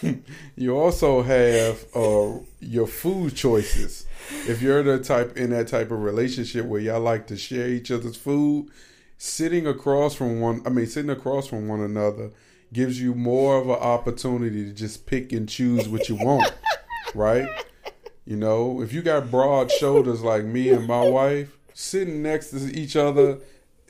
you 0.56 0.76
also 0.76 1.22
have 1.22 1.84
uh, 1.94 2.38
your 2.60 2.86
food 2.86 3.34
choices. 3.34 4.06
If 4.46 4.62
you're 4.62 4.82
the 4.82 4.98
type 4.98 5.36
in 5.36 5.50
that 5.50 5.68
type 5.68 5.90
of 5.90 6.02
relationship 6.02 6.66
where 6.66 6.80
y'all 6.80 7.00
like 7.00 7.26
to 7.28 7.36
share 7.36 7.68
each 7.68 7.90
other's 7.90 8.16
food, 8.16 8.70
sitting 9.18 9.66
across 9.66 10.14
from 10.14 10.40
one 10.40 10.62
I 10.64 10.70
mean 10.70 10.86
sitting 10.86 11.10
across 11.10 11.46
from 11.46 11.68
one 11.68 11.80
another 11.80 12.30
gives 12.72 13.00
you 13.00 13.14
more 13.14 13.58
of 13.58 13.68
an 13.68 13.76
opportunity 13.76 14.64
to 14.64 14.72
just 14.72 15.06
pick 15.06 15.32
and 15.32 15.48
choose 15.48 15.88
what 15.88 16.08
you 16.08 16.14
want. 16.14 16.52
right? 17.14 17.48
You 18.24 18.36
know, 18.36 18.80
if 18.80 18.92
you 18.92 19.02
got 19.02 19.30
broad 19.30 19.70
shoulders 19.70 20.22
like 20.22 20.44
me 20.44 20.68
and 20.70 20.86
my 20.86 21.02
wife, 21.02 21.56
sitting 21.74 22.22
next 22.22 22.50
to 22.50 22.58
each 22.72 22.94
other 22.94 23.38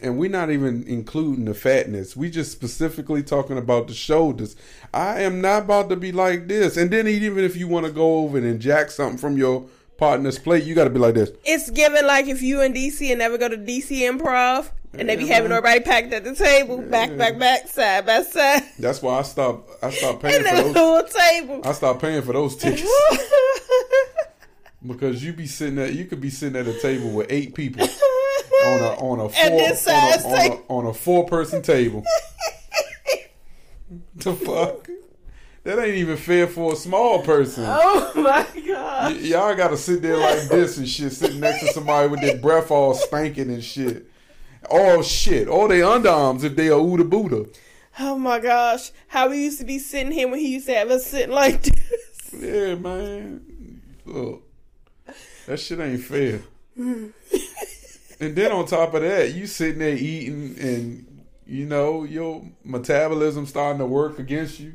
and 0.03 0.19
we're 0.19 0.31
not 0.31 0.51
even 0.51 0.85
including 0.87 1.45
the 1.45 1.55
fatness. 1.55 2.17
We 2.17 2.31
just 2.31 2.53
specifically 2.53 3.23
talking 3.23 3.59
about 3.59 3.89
the 3.89 3.95
shoulders. 3.95 4.57
I 4.93 5.21
am 5.23 5.41
not 5.41 5.63
about 5.65 5.89
to 5.91 5.97
be 5.97 6.13
like 6.13 6.49
this. 6.49 6.77
And 6.77 6.91
then 6.91 7.07
even 7.09 7.45
if 7.45 7.57
you 7.57 7.69
want 7.69 7.87
to 7.87 7.93
go 7.93 8.19
over 8.21 8.39
and 8.39 8.61
jack 8.61 8.91
something 8.91 9.19
from 9.19 9.37
your 9.37 9.67
partner's 9.99 10.39
plate, 10.39 10.65
you 10.65 10.75
got 10.75 10.85
to 10.85 10.91
be 10.91 10.99
like 10.99 11.15
this. 11.15 11.31
It's 11.45 11.71
given 11.71 12.07
like 12.07 12.27
if 12.27 12.43
you 12.43 12.61
in 12.63 12.73
DC 12.73 13.09
and 13.11 13.19
never 13.19 13.37
go 13.39 13.49
to 13.49 13.57
DC 13.57 14.01
Improv 14.01 14.71
and 14.95 15.09
they 15.09 15.17
be 15.17 15.25
Yeah, 15.25 15.35
having 15.35 15.53
everybody 15.53 15.81
packed 15.81 16.13
at 16.13 16.25
the 16.25 16.35
table, 16.35 16.79
back, 16.79 17.17
back, 17.17 17.39
back, 17.39 17.69
side 17.69 18.07
by 18.07 18.23
side, 18.23 18.63
That's 18.79 19.01
why 19.03 19.19
I 19.19 19.23
stopped. 19.23 19.71
I 19.85 19.91
stopped 19.91 20.23
paying 20.23 20.43
for 20.43 20.57
those. 20.63 20.75
whole 20.77 21.03
table. 21.05 21.61
I 21.65 21.73
stopped 21.73 22.01
paying 22.01 22.23
for 22.23 22.33
those 22.33 22.57
tickets 22.57 22.91
because 24.87 25.23
you 25.23 25.33
be 25.33 25.47
sitting 25.47 25.79
at 25.79 25.93
you 25.93 26.07
could 26.07 26.21
be 26.21 26.31
sitting 26.31 26.59
at 26.59 26.67
a 26.67 26.79
table 26.81 27.11
with 27.11 27.27
eight 27.31 27.55
people 27.55 27.87
on 28.65 28.81
a 28.81 29.01
on 29.01 29.21
a 29.21 29.29
four 29.29 29.45
on 29.45 29.61
a, 29.61 29.75
on 30.27 30.51
a, 30.51 30.55
on 30.69 30.87
a 30.87 30.95
four 30.95 31.27
person 31.27 31.63
table. 31.63 32.05
the 34.17 34.35
fuck? 34.35 34.89
That 35.65 35.79
ain't 35.79 35.97
even 35.97 36.17
fair 36.17 36.47
for 36.47 36.73
a 36.73 36.77
small 36.77 37.23
person. 37.23 37.65
oh 37.67 38.13
my 38.17 38.47
god! 38.67 39.13
Y- 39.13 39.19
y'all 39.21 39.55
gotta 39.55 39.77
sit 39.77 40.01
there 40.01 40.17
like 40.17 40.49
this 40.49 40.79
and 40.79 40.89
shit, 40.89 41.13
sitting 41.13 41.41
next 41.41 41.61
to 41.61 41.73
somebody 41.73 42.09
with 42.09 42.21
their 42.21 42.39
breath 42.39 42.71
all 42.71 42.95
spanking 42.95 43.51
and 43.51 43.63
shit. 43.63 44.07
Oh 44.71 45.03
shit! 45.03 45.49
All 45.49 45.69
they 45.69 45.81
underarms 45.81 46.45
if 46.45 46.57
they 46.57 46.69
are 46.69 46.81
Uda 46.81 47.09
Buddha. 47.09 47.47
Oh 47.99 48.17
my 48.17 48.41
gosh! 48.41 48.91
How 49.09 49.29
we 49.29 49.45
used 49.45 49.59
to 49.59 49.67
be 49.67 49.79
sitting 49.79 50.13
here 50.13 50.29
when 50.29 50.39
he 50.39 50.49
used 50.49 50.67
to 50.67 50.75
have 50.75 50.91
us 50.91 51.07
sitting 51.07 51.35
like 51.35 51.63
this. 51.63 52.31
Yeah, 52.33 52.75
man. 52.77 53.83
Look, 54.07 54.43
that 55.47 55.61
shit 55.61 55.79
ain't 55.79 56.03
fair. 56.03 56.41
and 58.21 58.37
then 58.37 58.53
on 58.53 58.67
top 58.67 58.95
of 58.95 59.03
that, 59.03 59.33
you 59.35 59.47
sitting 59.47 59.79
there 59.79 59.97
eating, 59.97 60.57
and 60.59 61.25
you 61.47 61.67
know 61.67 62.05
your 62.05 62.45
metabolism 62.65 63.47
starting 63.47 63.79
to 63.79 63.87
work 63.87 64.19
against 64.19 64.61
you, 64.61 64.75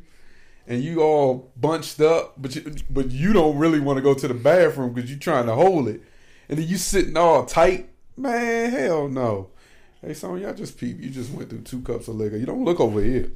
and 0.67 0.83
you 0.83 1.01
all 1.01 1.51
bunched 1.55 2.01
up, 2.01 2.33
but 2.37 2.55
you, 2.55 2.75
but 2.89 3.11
you 3.11 3.33
don't 3.33 3.57
really 3.57 3.79
want 3.79 3.97
to 3.97 4.01
go 4.01 4.13
to 4.13 4.27
the 4.27 4.33
bathroom 4.33 4.93
because 4.93 5.09
you're 5.09 5.19
trying 5.19 5.45
to 5.45 5.53
hold 5.53 5.87
it, 5.87 6.01
and 6.49 6.57
then 6.57 6.67
you 6.67 6.77
sitting 6.77 7.15
all 7.15 7.45
tight. 7.45 7.89
Man, 8.17 8.71
hell 8.71 9.07
no. 9.07 9.49
Hey, 10.01 10.13
son, 10.13 10.39
y'all 10.39 10.53
just 10.53 10.77
peep. 10.77 11.01
You 11.01 11.09
just 11.09 11.31
went 11.31 11.49
through 11.49 11.61
two 11.61 11.81
cups 11.81 12.07
of 12.07 12.15
liquor. 12.15 12.37
You 12.37 12.45
don't 12.45 12.63
look 12.63 12.79
over 12.79 13.01
here. 13.01 13.31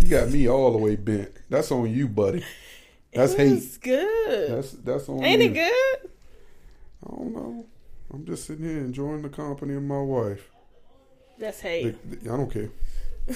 You 0.00 0.08
got 0.08 0.28
me 0.30 0.48
all 0.48 0.72
the 0.72 0.78
way 0.78 0.96
bent. 0.96 1.30
That's 1.48 1.70
on 1.72 1.90
you, 1.92 2.08
buddy. 2.08 2.44
That's 3.12 3.34
hate. 3.34 3.78
Good. 3.80 4.50
That's 4.50 4.72
that's 4.72 5.08
on 5.08 5.24
Ain't 5.24 5.42
you. 5.42 5.50
it 5.50 5.54
good? 5.54 6.10
I 7.06 7.16
don't 7.16 7.32
know. 7.32 7.66
I'm 8.12 8.24
just 8.24 8.46
sitting 8.46 8.64
here 8.64 8.78
enjoying 8.78 9.22
the 9.22 9.28
company 9.28 9.74
of 9.74 9.82
my 9.82 10.00
wife. 10.00 10.50
That's 11.38 11.60
hate. 11.60 12.24
the- 12.24 12.32
I 12.32 12.36
don't 12.36 12.50
care. 12.50 12.70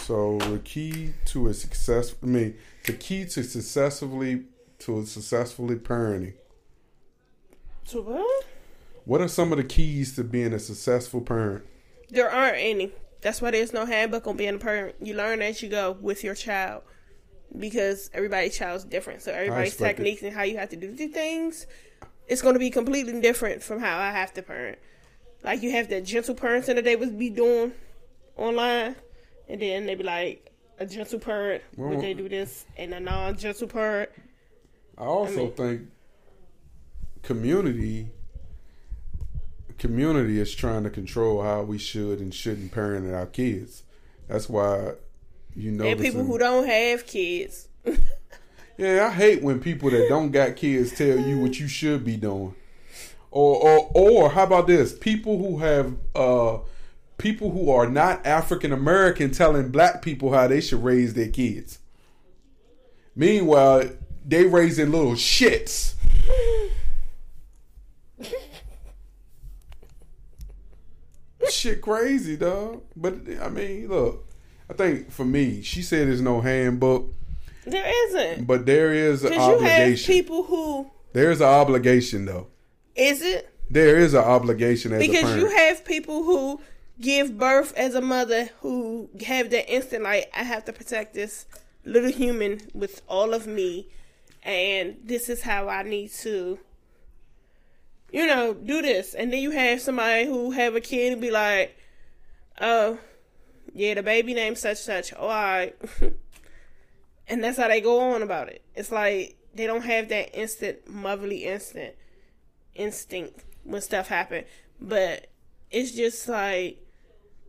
so 0.00 0.38
the 0.38 0.58
key 0.60 1.12
to 1.26 1.48
a 1.48 1.54
success, 1.54 2.14
I 2.22 2.26
mean, 2.26 2.56
the 2.84 2.92
key 2.92 3.24
to 3.26 3.42
successfully 3.42 4.44
to 4.80 5.00
a 5.00 5.06
successfully 5.06 5.76
parenting. 5.76 6.34
So 7.84 8.02
what? 8.02 8.44
What 9.04 9.20
are 9.20 9.28
some 9.28 9.52
of 9.52 9.58
the 9.58 9.64
keys 9.64 10.16
to 10.16 10.24
being 10.24 10.52
a 10.52 10.58
successful 10.58 11.20
parent? 11.20 11.64
There 12.10 12.30
aren't 12.30 12.56
any. 12.58 12.92
That's 13.20 13.40
why 13.40 13.50
there's 13.50 13.72
no 13.72 13.86
handbook 13.86 14.26
on 14.26 14.36
being 14.36 14.54
a 14.54 14.58
parent. 14.58 14.96
You 15.00 15.14
learn 15.14 15.42
as 15.42 15.62
you 15.62 15.68
go 15.68 15.96
with 16.00 16.22
your 16.22 16.34
child 16.34 16.82
because 17.56 18.10
everybody's 18.12 18.56
child's 18.56 18.84
different. 18.84 19.22
So 19.22 19.32
everybody's 19.32 19.72
expect 19.72 20.00
it. 20.00 20.02
techniques 20.02 20.22
and 20.22 20.32
how 20.32 20.42
you 20.42 20.58
have 20.58 20.68
to 20.70 20.76
do 20.76 20.94
things, 21.08 21.66
it's 22.28 22.42
going 22.42 22.54
to 22.54 22.58
be 22.58 22.70
completely 22.70 23.20
different 23.20 23.62
from 23.62 23.80
how 23.80 23.98
I 23.98 24.10
have 24.10 24.32
to 24.34 24.42
parent. 24.42 24.78
Like 25.42 25.62
you 25.62 25.70
have 25.72 25.88
the 25.88 26.00
gentle 26.00 26.34
parenting 26.34 26.74
that 26.76 26.84
they 26.84 26.96
would 26.96 27.18
be 27.18 27.30
doing 27.30 27.72
online, 28.36 28.96
and 29.48 29.60
then 29.60 29.86
they 29.86 29.94
be 29.94 30.02
like 30.02 30.50
a 30.78 30.86
gentle 30.86 31.18
parent 31.18 31.62
Well- 31.76 31.90
would 31.90 32.00
they 32.00 32.14
do 32.14 32.28
this, 32.28 32.64
and 32.76 32.92
a 32.92 33.00
non-gentle 33.00 33.68
parent. 33.68 34.10
I 34.98 35.04
also 35.04 35.36
mean- 35.36 35.52
think 35.52 35.82
community 37.22 38.08
community 39.78 40.40
is 40.40 40.54
trying 40.54 40.82
to 40.84 40.90
control 40.90 41.42
how 41.42 41.62
we 41.62 41.76
should 41.76 42.18
and 42.18 42.32
shouldn't 42.34 42.72
parent 42.72 43.12
our 43.12 43.26
kids. 43.26 43.82
That's 44.26 44.48
why 44.48 44.92
you 45.54 45.70
know 45.70 45.84
and 45.84 46.00
people 46.00 46.24
who 46.24 46.38
don't 46.38 46.66
have 46.66 47.06
kids. 47.06 47.68
Yeah, 48.78 49.06
I 49.06 49.14
hate 49.14 49.42
when 49.42 49.60
people 49.60 49.90
that 49.90 50.08
don't 50.08 50.30
got 50.30 50.56
kids 50.56 50.92
tell 50.92 51.18
you 51.18 51.38
what 51.38 51.58
you 51.58 51.66
should 51.66 52.04
be 52.04 52.16
doing. 52.16 52.54
Or 53.30 53.56
or 53.56 53.90
or 53.94 54.30
how 54.30 54.44
about 54.44 54.66
this? 54.66 54.96
People 54.96 55.38
who 55.38 55.58
have 55.58 55.94
uh 56.14 56.58
people 57.18 57.50
who 57.50 57.70
are 57.70 57.88
not 57.88 58.24
African 58.26 58.72
American 58.72 59.30
telling 59.30 59.70
black 59.70 60.02
people 60.02 60.32
how 60.32 60.46
they 60.46 60.60
should 60.60 60.84
raise 60.84 61.14
their 61.14 61.28
kids. 61.28 61.78
Meanwhile, 63.14 63.90
they 64.26 64.44
raising 64.44 64.90
little 64.92 65.12
shits. 65.12 65.94
Shit 71.50 71.80
crazy, 71.80 72.36
dog. 72.36 72.82
But 72.94 73.14
I 73.40 73.48
mean, 73.48 73.88
look, 73.88 74.28
I 74.68 74.74
think 74.74 75.10
for 75.10 75.24
me, 75.24 75.62
she 75.62 75.80
said 75.80 76.08
there's 76.08 76.20
no 76.20 76.40
handbook, 76.42 77.14
There 77.66 77.92
isn't. 78.08 78.46
but 78.46 78.64
there 78.66 78.92
is 78.92 79.24
an 79.24 79.30
Because 79.30 79.48
you 79.48 79.58
have 79.66 79.80
obligation. 79.80 80.14
people 80.14 80.42
who 80.44 80.90
There's 81.12 81.40
an 81.40 81.48
obligation 81.48 82.24
though. 82.26 82.46
is 82.94 83.22
it 83.22 83.50
There 83.70 83.96
is 83.98 84.14
an 84.14 84.22
obligation 84.24 84.92
as 84.92 85.02
a 85.02 85.06
because 85.06 85.22
parent. 85.24 85.40
you 85.40 85.48
have 85.56 85.84
people 85.84 86.22
who 86.22 86.60
give 87.00 87.36
birth 87.36 87.72
as 87.76 87.94
a 87.94 88.00
mother 88.00 88.48
who 88.60 89.10
have 89.26 89.50
that 89.50 89.68
instant 89.72 90.04
like 90.04 90.30
I 90.34 90.44
have 90.44 90.64
to 90.66 90.72
protect 90.72 91.14
this 91.14 91.46
little 91.84 92.10
human 92.10 92.60
with 92.74 93.02
all 93.08 93.34
of 93.34 93.46
me, 93.46 93.88
and 94.42 94.96
this 95.04 95.28
is 95.28 95.42
how 95.42 95.68
I 95.68 95.82
need 95.82 96.10
to, 96.24 96.58
you 98.12 98.26
know, 98.26 98.54
do 98.54 98.82
this. 98.82 99.14
And 99.14 99.32
then 99.32 99.40
you 99.40 99.50
have 99.52 99.80
somebody 99.80 100.26
who 100.26 100.50
have 100.52 100.74
a 100.74 100.80
kid 100.80 101.12
and 101.12 101.20
be 101.22 101.30
like, 101.30 101.76
oh, 102.60 102.98
yeah, 103.74 103.94
the 103.94 104.02
baby 104.02 104.34
named 104.34 104.58
such 104.58 104.78
such. 104.78 105.12
Oh, 105.14 105.28
all 105.28 105.28
right. 105.28 105.76
and 107.28 107.42
that's 107.42 107.58
how 107.58 107.68
they 107.68 107.80
go 107.80 108.00
on 108.00 108.22
about 108.22 108.48
it. 108.48 108.62
It's 108.74 108.92
like 108.92 109.36
they 109.54 109.66
don't 109.66 109.84
have 109.84 110.08
that 110.08 110.38
instant 110.38 110.88
motherly 110.88 111.44
instant 111.44 111.94
instinct 112.74 113.44
when 113.64 113.80
stuff 113.80 114.08
happen. 114.08 114.44
But 114.80 115.28
it's 115.70 115.92
just 115.92 116.28
like 116.28 116.78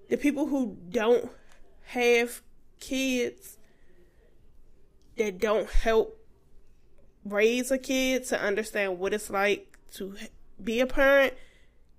the 0.09 0.17
people 0.17 0.47
who 0.47 0.77
don't 0.89 1.29
have 1.85 2.41
kids 2.79 3.57
that 5.17 5.39
don't 5.39 5.69
help 5.69 6.17
raise 7.25 7.71
a 7.71 7.77
kid 7.77 8.25
to 8.25 8.39
understand 8.39 8.99
what 8.99 9.13
it's 9.13 9.29
like 9.29 9.77
to 9.93 10.15
be 10.63 10.79
a 10.79 10.85
parent 10.85 11.33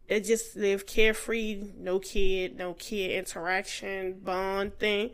that 0.09 0.25
just 0.25 0.57
live 0.57 0.87
carefree, 0.87 1.63
no 1.77 1.99
kid, 1.99 2.57
no 2.57 2.73
kid 2.75 3.11
interaction, 3.11 4.21
bond 4.21 4.79
thing. 4.79 5.11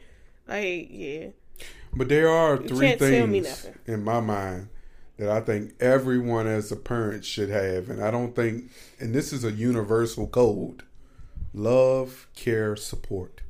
Like, 0.46 0.88
yeah. 0.90 1.28
But 1.96 2.08
there 2.08 2.28
are 2.28 2.60
You 2.60 2.68
three 2.68 2.88
can't 2.88 3.00
tell 3.00 3.26
me 3.26 3.40
things 3.40 3.68
in 3.86 4.02
my 4.02 4.20
mind 4.20 4.68
that 5.18 5.28
I 5.28 5.40
think 5.40 5.74
everyone 5.80 6.46
as 6.46 6.72
a 6.72 6.76
parent 6.76 7.24
should 7.24 7.48
have. 7.50 7.88
And 7.88 8.02
I 8.02 8.10
don't 8.10 8.34
think, 8.34 8.70
and 8.98 9.14
this 9.14 9.32
is 9.32 9.44
a 9.44 9.52
universal 9.52 10.26
code 10.26 10.82
love, 11.52 12.26
care, 12.34 12.74
support. 12.74 13.42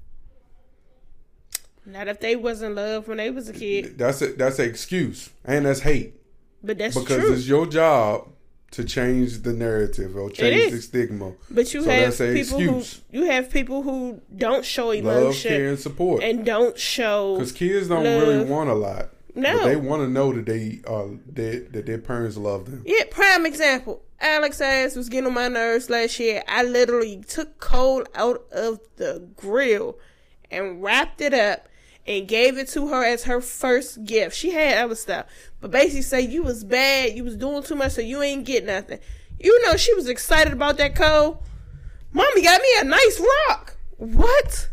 Not 1.87 2.09
if 2.09 2.21
they 2.21 2.37
wasn't 2.37 2.75
loved 2.75 3.09
when 3.09 3.19
they 3.19 3.31
was 3.31 3.49
a 3.49 3.53
kid. 3.53 3.99
That's 3.99 4.23
a, 4.23 4.29
that's 4.35 4.59
an 4.59 4.69
excuse. 4.69 5.31
And 5.45 5.67
that's 5.67 5.81
hate. 5.81 6.15
But 6.63 6.79
that's 6.79 6.99
because 6.99 7.23
true. 7.23 7.33
it's 7.33 7.47
your 7.47 7.67
job 7.67 8.29
to 8.75 8.85
change 8.85 9.43
the 9.43 9.53
narrative 9.53 10.17
or 10.17 10.31
change 10.31 10.73
the 10.73 10.81
stigma. 10.83 11.33
But 11.51 11.73
you 11.75 11.83
So 11.83 11.91
have 11.91 12.17
people 12.19 12.37
excuse. 12.59 13.01
who 13.11 13.19
you 13.19 13.25
have 13.27 13.51
people 13.51 13.83
who 13.83 14.21
don't 14.37 14.65
show 14.65 14.89
Love, 14.89 14.99
emotion 14.99 15.49
care, 15.51 15.69
and 15.69 15.79
support. 15.79 16.23
and 16.23 16.45
don't 16.45 16.79
show 16.79 17.35
Because 17.37 17.53
kids 17.53 17.89
don't 17.89 18.05
love. 18.05 18.23
really 18.23 18.45
want 18.45 18.71
a 18.71 18.75
lot. 18.75 19.11
No. 19.37 19.59
But 19.59 19.65
they 19.65 19.77
want 19.77 20.03
to 20.03 20.09
know 20.09 20.33
that 20.33 20.47
they 20.47 20.81
uh 20.87 21.07
that, 21.35 21.73
that 21.73 21.87
their 21.87 21.99
parents 21.99 22.37
love 22.37 22.67
them. 22.67 22.83
Yeah, 22.87 23.03
prime 23.11 23.47
example. 23.47 24.03
Alex 24.21 24.61
ass 24.61 24.95
was 24.97 25.09
getting 25.09 25.27
on 25.27 25.35
my 25.35 25.49
nerves 25.49 25.91
last 25.91 26.19
year. 26.21 26.43
I 26.49 26.63
literally 26.63 27.23
took 27.27 27.59
coal 27.59 28.05
out 28.15 28.45
of 28.53 28.79
the 28.97 29.27
grill 29.37 29.99
and 30.51 30.83
wrapped 30.83 31.21
it 31.21 31.35
up 31.35 31.69
and 32.07 32.29
gave 32.29 32.59
it 32.59 32.69
to 32.69 32.89
her 32.89 33.05
as 33.05 33.25
her 33.25 33.41
first 33.41 34.05
gift. 34.05 34.37
She 34.37 34.51
had 34.51 34.85
other 34.85 34.95
stuff, 34.95 35.27
but 35.61 35.71
basically 35.71 36.03
say 36.03 36.21
you 36.21 36.43
was 36.43 36.65
bad, 36.65 37.17
you 37.17 37.25
was 37.25 37.37
doing 37.37 37.63
too 37.63 37.75
much, 37.75 37.93
so 37.93 38.01
you 38.01 38.23
ain't 38.23 38.45
get 38.45 38.65
nothing. 38.65 38.99
You 39.39 39.67
know 39.67 39.77
she 39.77 39.95
was 39.95 40.09
excited 40.09 40.53
about 40.53 40.77
that 40.79 40.95
coal. 40.95 41.43
Mommy 42.13 42.43
got 42.43 42.61
me 42.61 42.69
a 42.81 42.85
nice 42.85 43.21
rock. 43.49 43.77
What? 43.97 44.69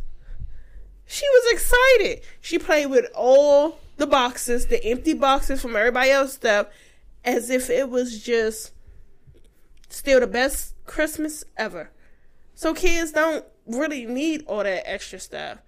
She 1.05 1.25
was 1.27 1.53
excited. 1.53 2.21
She 2.39 2.59
played 2.59 2.87
with 2.87 3.05
all 3.15 3.79
the 3.97 4.07
boxes, 4.07 4.67
the 4.67 4.83
empty 4.85 5.13
boxes 5.13 5.61
from 5.61 5.75
everybody 5.75 6.11
else's 6.11 6.35
stuff, 6.35 6.67
as 7.23 7.49
if 7.49 7.69
it 7.69 7.89
was 7.89 8.23
just 8.23 8.71
still 9.89 10.19
the 10.19 10.27
best 10.27 10.73
Christmas 10.85 11.43
ever. 11.57 11.91
So 12.55 12.73
kids 12.73 13.11
don't 13.11 13.45
really 13.65 14.05
need 14.05 14.43
all 14.47 14.63
that 14.63 14.89
extra 14.89 15.19
stuff. 15.19 15.59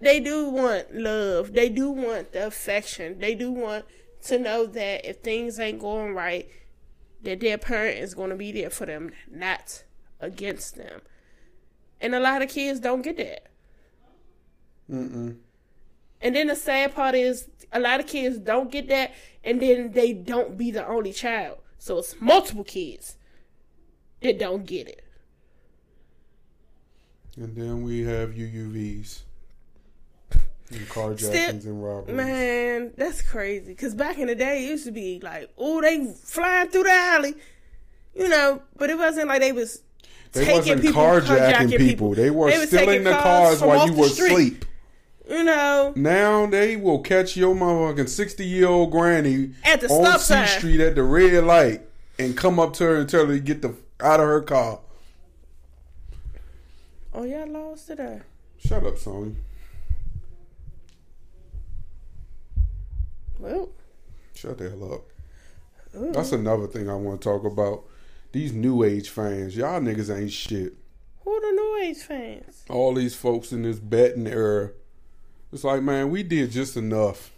They 0.00 0.20
do 0.20 0.48
want 0.48 0.94
love. 0.94 1.52
They 1.52 1.68
do 1.68 1.90
want 1.90 2.32
the 2.32 2.46
affection. 2.46 3.18
They 3.18 3.34
do 3.34 3.50
want 3.50 3.84
to 4.22 4.38
know 4.38 4.66
that 4.66 5.08
if 5.08 5.18
things 5.18 5.58
ain't 5.58 5.80
going 5.80 6.14
right, 6.14 6.48
that 7.22 7.40
their 7.40 7.58
parent 7.58 7.98
is 7.98 8.14
going 8.14 8.30
to 8.30 8.36
be 8.36 8.52
there 8.52 8.70
for 8.70 8.86
them, 8.86 9.12
not 9.30 9.84
against 10.20 10.76
them. 10.76 11.00
And 12.00 12.14
a 12.14 12.20
lot 12.20 12.42
of 12.42 12.48
kids 12.48 12.80
don't 12.80 13.02
get 13.02 13.16
that. 13.16 13.46
Mm-mm. 14.90 15.36
And 16.20 16.36
then 16.36 16.46
the 16.48 16.56
sad 16.56 16.94
part 16.94 17.14
is 17.14 17.48
a 17.72 17.80
lot 17.80 18.00
of 18.00 18.06
kids 18.06 18.38
don't 18.38 18.70
get 18.70 18.88
that, 18.88 19.12
and 19.42 19.60
then 19.60 19.92
they 19.92 20.12
don't 20.12 20.56
be 20.56 20.70
the 20.70 20.86
only 20.86 21.12
child. 21.12 21.58
So 21.78 21.98
it's 21.98 22.18
multiple 22.20 22.64
kids 22.64 23.16
that 24.22 24.38
don't 24.38 24.64
get 24.64 24.88
it. 24.88 25.04
And 27.36 27.54
then 27.56 27.82
we 27.82 28.04
have 28.04 28.30
UUVs. 28.30 29.23
Carjackings 30.80 31.18
Still- 31.18 31.50
and 31.72 31.84
robberies. 31.84 32.16
Man, 32.16 32.92
that's 32.96 33.22
crazy. 33.22 33.74
Cause 33.74 33.94
back 33.94 34.18
in 34.18 34.26
the 34.26 34.34
day, 34.34 34.64
it 34.64 34.68
used 34.68 34.84
to 34.86 34.92
be 34.92 35.20
like, 35.20 35.50
oh, 35.58 35.80
they 35.80 36.04
flying 36.12 36.68
through 36.68 36.84
the 36.84 36.92
alley, 36.92 37.34
you 38.14 38.28
know. 38.28 38.62
But 38.76 38.90
it 38.90 38.98
wasn't 38.98 39.28
like 39.28 39.40
they 39.40 39.52
was 39.52 39.82
They 40.32 40.44
taking 40.44 40.80
people, 40.80 41.00
carjacking 41.02 41.76
people. 41.78 42.14
They 42.14 42.30
were 42.30 42.46
was 42.46 42.68
stealing 42.68 43.04
the 43.04 43.12
cars 43.12 43.60
while 43.60 43.86
you 43.88 43.94
were 43.94 44.06
asleep. 44.06 44.64
You 45.26 45.42
know, 45.42 45.94
Now 45.96 46.44
they 46.44 46.76
will 46.76 46.98
catch 46.98 47.34
your 47.34 47.54
motherfucking 47.54 48.10
sixty 48.10 48.44
year 48.44 48.68
old 48.68 48.90
granny 48.90 49.52
At 49.64 49.80
the 49.80 49.88
on 49.88 50.18
C 50.18 50.26
sign. 50.26 50.46
Street 50.48 50.80
at 50.80 50.96
the 50.96 51.02
red 51.02 51.42
light 51.44 51.80
and 52.18 52.36
come 52.36 52.60
up 52.60 52.74
to 52.74 52.84
her 52.84 52.96
and 52.96 53.08
tell 53.08 53.24
her 53.24 53.32
to 53.32 53.40
get 53.40 53.62
the 53.62 53.74
out 54.00 54.20
of 54.20 54.26
her 54.26 54.42
car. 54.42 54.80
oh 57.14 57.22
y'all 57.22 57.48
lost 57.48 57.90
uh. 57.90 58.18
Shut 58.58 58.84
up, 58.84 58.96
Sony. 58.96 59.36
Well, 63.44 63.68
Shut 64.34 64.56
the 64.58 64.70
hell 64.70 64.94
up. 64.94 65.02
ooh. 65.96 66.12
That's 66.12 66.32
another 66.32 66.66
thing 66.66 66.88
I 66.88 66.94
want 66.94 67.20
to 67.20 67.24
talk 67.28 67.44
about. 67.44 67.84
These 68.32 68.52
new 68.54 68.82
age 68.82 69.10
fans, 69.10 69.54
y'all 69.56 69.80
niggas 69.80 70.14
ain't 70.16 70.32
shit. 70.32 70.74
who 71.24 71.40
the 71.40 71.52
New 71.52 71.76
Age 71.82 71.98
fans? 71.98 72.64
All 72.70 72.94
these 72.94 73.14
folks 73.14 73.52
in 73.52 73.62
this 73.62 73.78
betting 73.78 74.26
era. 74.26 74.70
It's 75.52 75.62
like, 75.62 75.82
man, 75.82 76.10
we 76.10 76.22
did 76.22 76.50
just 76.50 76.76
enough, 76.76 77.30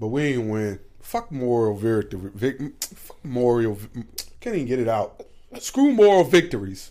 but 0.00 0.08
we 0.08 0.22
ain't 0.22 0.48
win. 0.50 0.80
Fuck 1.00 1.30
moral 1.30 1.76
victory. 1.76 2.30
Vic, 2.34 2.58
fuck 2.82 3.22
moral. 3.24 3.78
Can't 4.40 4.56
even 4.56 4.66
get 4.66 4.80
it 4.80 4.88
out. 4.88 5.22
Screw 5.60 5.92
moral 5.92 6.24
victories. 6.24 6.90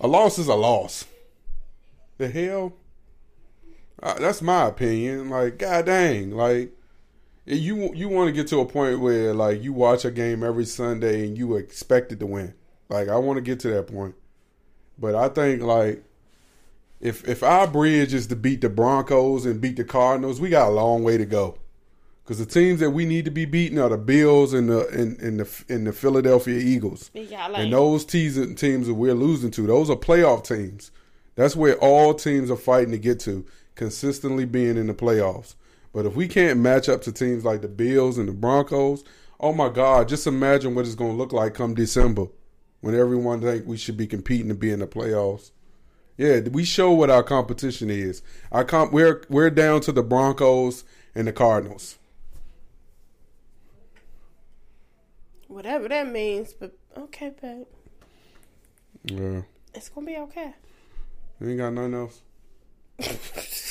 a 0.00 0.06
loss 0.08 0.38
is 0.38 0.48
a 0.48 0.54
loss. 0.54 1.06
The 2.18 2.28
hell. 2.28 2.74
Uh, 4.02 4.14
that's 4.18 4.42
my 4.42 4.66
opinion. 4.66 5.30
Like, 5.30 5.56
god 5.58 5.86
dang, 5.86 6.32
like 6.32 6.72
you 7.46 7.92
you 7.94 8.08
want 8.08 8.28
to 8.28 8.32
get 8.32 8.48
to 8.48 8.60
a 8.60 8.66
point 8.66 9.00
where 9.00 9.34
like 9.34 9.62
you 9.62 9.72
watch 9.72 10.04
a 10.04 10.10
game 10.10 10.42
every 10.42 10.64
Sunday 10.64 11.26
and 11.26 11.36
you 11.36 11.56
expect 11.56 12.12
it 12.12 12.20
to 12.20 12.26
win. 12.26 12.54
Like, 12.88 13.08
I 13.08 13.16
want 13.16 13.36
to 13.38 13.42
get 13.42 13.60
to 13.60 13.68
that 13.70 13.86
point. 13.86 14.14
But 14.98 15.14
I 15.14 15.28
think 15.28 15.62
like 15.62 16.04
if 17.00 17.26
if 17.28 17.42
our 17.42 17.66
bridge 17.66 18.14
is 18.14 18.26
to 18.28 18.36
beat 18.36 18.60
the 18.60 18.68
Broncos 18.68 19.44
and 19.44 19.60
beat 19.60 19.76
the 19.76 19.84
Cardinals, 19.84 20.40
we 20.40 20.48
got 20.48 20.68
a 20.68 20.72
long 20.72 21.02
way 21.04 21.18
to 21.18 21.26
go. 21.26 21.58
Because 22.22 22.38
the 22.38 22.46
teams 22.46 22.80
that 22.80 22.92
we 22.92 23.04
need 23.04 23.26
to 23.26 23.30
be 23.30 23.44
beating 23.44 23.78
are 23.78 23.90
the 23.90 23.98
Bills 23.98 24.54
and 24.54 24.70
the 24.70 24.88
and, 24.88 25.18
and 25.20 25.40
the 25.40 25.64
and 25.68 25.86
the 25.86 25.92
Philadelphia 25.92 26.58
Eagles. 26.58 27.10
Got 27.12 27.52
like 27.52 27.64
And 27.64 27.72
those 27.72 28.06
teams 28.06 28.36
teams 28.58 28.86
that 28.86 28.94
we're 28.94 29.14
losing 29.14 29.50
to, 29.52 29.66
those 29.66 29.90
are 29.90 29.96
playoff 29.96 30.46
teams. 30.46 30.90
That's 31.34 31.56
where 31.56 31.74
all 31.76 32.14
teams 32.14 32.50
are 32.50 32.56
fighting 32.56 32.92
to 32.92 32.98
get 32.98 33.20
to, 33.20 33.44
consistently 33.74 34.44
being 34.44 34.76
in 34.76 34.86
the 34.86 34.94
playoffs. 34.94 35.56
But 35.94 36.06
if 36.06 36.16
we 36.16 36.26
can't 36.26 36.58
match 36.58 36.88
up 36.88 37.02
to 37.02 37.12
teams 37.12 37.44
like 37.44 37.62
the 37.62 37.68
Bills 37.68 38.18
and 38.18 38.28
the 38.28 38.32
Broncos, 38.32 39.04
oh 39.38 39.52
my 39.52 39.68
God, 39.68 40.08
just 40.08 40.26
imagine 40.26 40.74
what 40.74 40.84
it's 40.84 40.96
going 40.96 41.12
to 41.12 41.16
look 41.16 41.32
like 41.32 41.54
come 41.54 41.72
December 41.74 42.26
when 42.80 42.96
everyone 42.96 43.40
think 43.40 43.64
we 43.66 43.76
should 43.76 43.96
be 43.96 44.08
competing 44.08 44.48
to 44.48 44.54
be 44.54 44.72
in 44.72 44.80
the 44.80 44.86
playoffs. 44.88 45.52
Yeah, 46.18 46.40
we 46.40 46.64
show 46.64 46.92
what 46.92 47.10
our 47.10 47.22
competition 47.22 47.90
is. 47.90 48.22
Our 48.52 48.64
comp, 48.64 48.92
we're 48.92 49.22
we're 49.28 49.50
down 49.50 49.80
to 49.82 49.92
the 49.92 50.02
Broncos 50.02 50.84
and 51.14 51.26
the 51.26 51.32
Cardinals. 51.32 51.98
whatever 55.48 55.88
that 55.88 56.10
means. 56.10 56.52
But 56.52 56.76
okay, 56.96 57.32
babe, 57.40 57.66
Yeah, 59.04 59.42
it's 59.72 59.88
gonna 59.88 60.06
be 60.06 60.16
okay. 60.16 60.54
you 61.40 61.48
ain't 61.50 61.58
got 61.58 61.72
nothing 61.72 61.94
else. 61.94 62.20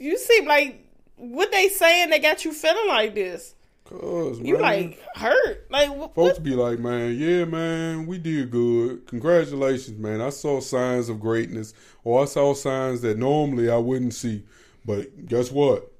You 0.00 0.16
seem 0.16 0.46
like 0.46 0.89
what 1.20 1.52
they 1.52 1.68
saying. 1.68 2.10
They 2.10 2.18
got 2.18 2.44
you 2.44 2.52
feeling 2.52 2.88
like 2.88 3.14
this. 3.14 3.54
Cause 3.84 4.38
You 4.38 4.54
man, 4.54 4.62
like 4.62 5.02
hurt. 5.16 5.66
Like 5.68 5.92
what? 5.94 6.14
Folks 6.14 6.34
what? 6.34 6.42
be 6.44 6.54
like, 6.54 6.78
man, 6.78 7.16
yeah, 7.18 7.44
man, 7.44 8.06
we 8.06 8.18
did 8.18 8.50
good. 8.50 9.04
Congratulations, 9.08 9.98
man. 9.98 10.20
I 10.20 10.30
saw 10.30 10.60
signs 10.60 11.08
of 11.08 11.18
greatness, 11.18 11.74
or 12.04 12.22
I 12.22 12.26
saw 12.26 12.54
signs 12.54 13.00
that 13.00 13.18
normally 13.18 13.68
I 13.68 13.78
wouldn't 13.78 14.14
see. 14.14 14.44
But 14.84 15.26
guess 15.26 15.50
what? 15.50 15.90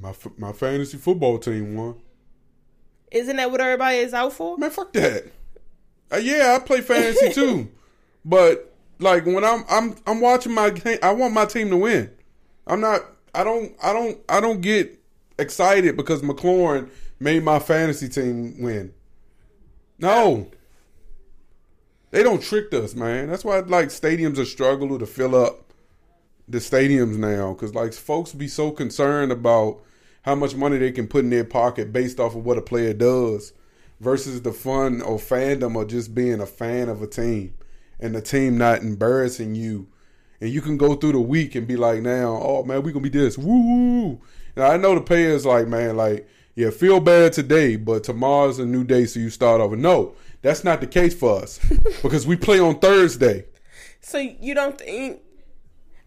My 0.00 0.10
f- 0.10 0.38
my 0.38 0.52
fantasy 0.52 0.96
football 0.96 1.38
team 1.38 1.76
won. 1.76 1.96
Isn't 3.10 3.36
that 3.36 3.50
what 3.50 3.60
everybody 3.60 3.98
is 3.98 4.14
out 4.14 4.32
for? 4.32 4.56
Man, 4.56 4.70
fuck 4.70 4.92
that. 4.94 5.24
Uh, 6.10 6.16
yeah, 6.16 6.56
I 6.56 6.64
play 6.64 6.80
fantasy 6.80 7.28
too, 7.34 7.68
but 8.24 8.74
like 8.98 9.26
when 9.26 9.44
I'm 9.44 9.64
I'm 9.68 9.96
I'm 10.06 10.20
watching 10.22 10.54
my 10.54 10.70
game, 10.70 10.98
I 11.02 11.12
want 11.12 11.34
my 11.34 11.44
team 11.44 11.68
to 11.70 11.76
win. 11.76 12.10
I'm 12.66 12.80
not. 12.80 13.02
I 13.34 13.44
don't. 13.44 13.74
I 13.82 13.92
don't. 13.92 14.18
I 14.28 14.40
don't 14.40 14.60
get 14.60 14.98
excited 15.38 15.96
because 15.96 16.22
McLaurin 16.22 16.90
made 17.18 17.44
my 17.44 17.58
fantasy 17.58 18.08
team 18.08 18.60
win. 18.60 18.92
No. 19.98 20.50
They 22.10 22.22
don't 22.22 22.42
trick 22.42 22.74
us, 22.74 22.94
man. 22.94 23.28
That's 23.28 23.44
why 23.44 23.60
like 23.60 23.88
stadiums 23.88 24.38
are 24.38 24.44
struggling 24.44 24.98
to 24.98 25.06
fill 25.06 25.36
up 25.36 25.72
the 26.48 26.58
stadiums 26.58 27.16
now 27.16 27.52
because 27.52 27.74
like 27.74 27.92
folks 27.92 28.32
be 28.32 28.48
so 28.48 28.72
concerned 28.72 29.30
about 29.30 29.80
how 30.22 30.34
much 30.34 30.56
money 30.56 30.78
they 30.78 30.90
can 30.90 31.06
put 31.06 31.24
in 31.24 31.30
their 31.30 31.44
pocket 31.44 31.92
based 31.92 32.18
off 32.18 32.34
of 32.34 32.44
what 32.44 32.58
a 32.58 32.62
player 32.62 32.92
does 32.92 33.52
versus 34.00 34.42
the 34.42 34.52
fun 34.52 35.00
or 35.02 35.16
fandom 35.16 35.80
of 35.80 35.88
just 35.88 36.14
being 36.14 36.40
a 36.40 36.46
fan 36.46 36.88
of 36.88 37.02
a 37.02 37.06
team 37.06 37.54
and 38.00 38.14
the 38.14 38.22
team 38.22 38.58
not 38.58 38.82
embarrassing 38.82 39.54
you. 39.54 39.86
And 40.40 40.50
you 40.50 40.60
can 40.62 40.76
go 40.76 40.94
through 40.94 41.12
the 41.12 41.20
week 41.20 41.54
and 41.54 41.66
be 41.66 41.76
like, 41.76 42.00
now, 42.02 42.40
oh 42.42 42.62
man, 42.64 42.82
we 42.82 42.92
gonna 42.92 43.02
be 43.02 43.08
this. 43.10 43.36
Woo. 43.36 44.20
And 44.56 44.64
I 44.64 44.76
know 44.76 44.94
the 44.94 45.00
players 45.02 45.44
like, 45.44 45.68
man, 45.68 45.96
like, 45.96 46.28
yeah, 46.54 46.70
feel 46.70 46.98
bad 47.00 47.32
today, 47.32 47.76
but 47.76 48.04
tomorrow's 48.04 48.58
a 48.58 48.66
new 48.66 48.84
day, 48.84 49.06
so 49.06 49.20
you 49.20 49.30
start 49.30 49.60
over. 49.60 49.76
No, 49.76 50.14
that's 50.42 50.64
not 50.64 50.80
the 50.80 50.86
case 50.86 51.14
for 51.14 51.42
us 51.42 51.58
because 52.02 52.26
we 52.26 52.36
play 52.36 52.58
on 52.58 52.78
Thursday. 52.78 53.44
So 54.00 54.18
you 54.18 54.54
don't 54.54 54.78
think? 54.78 55.20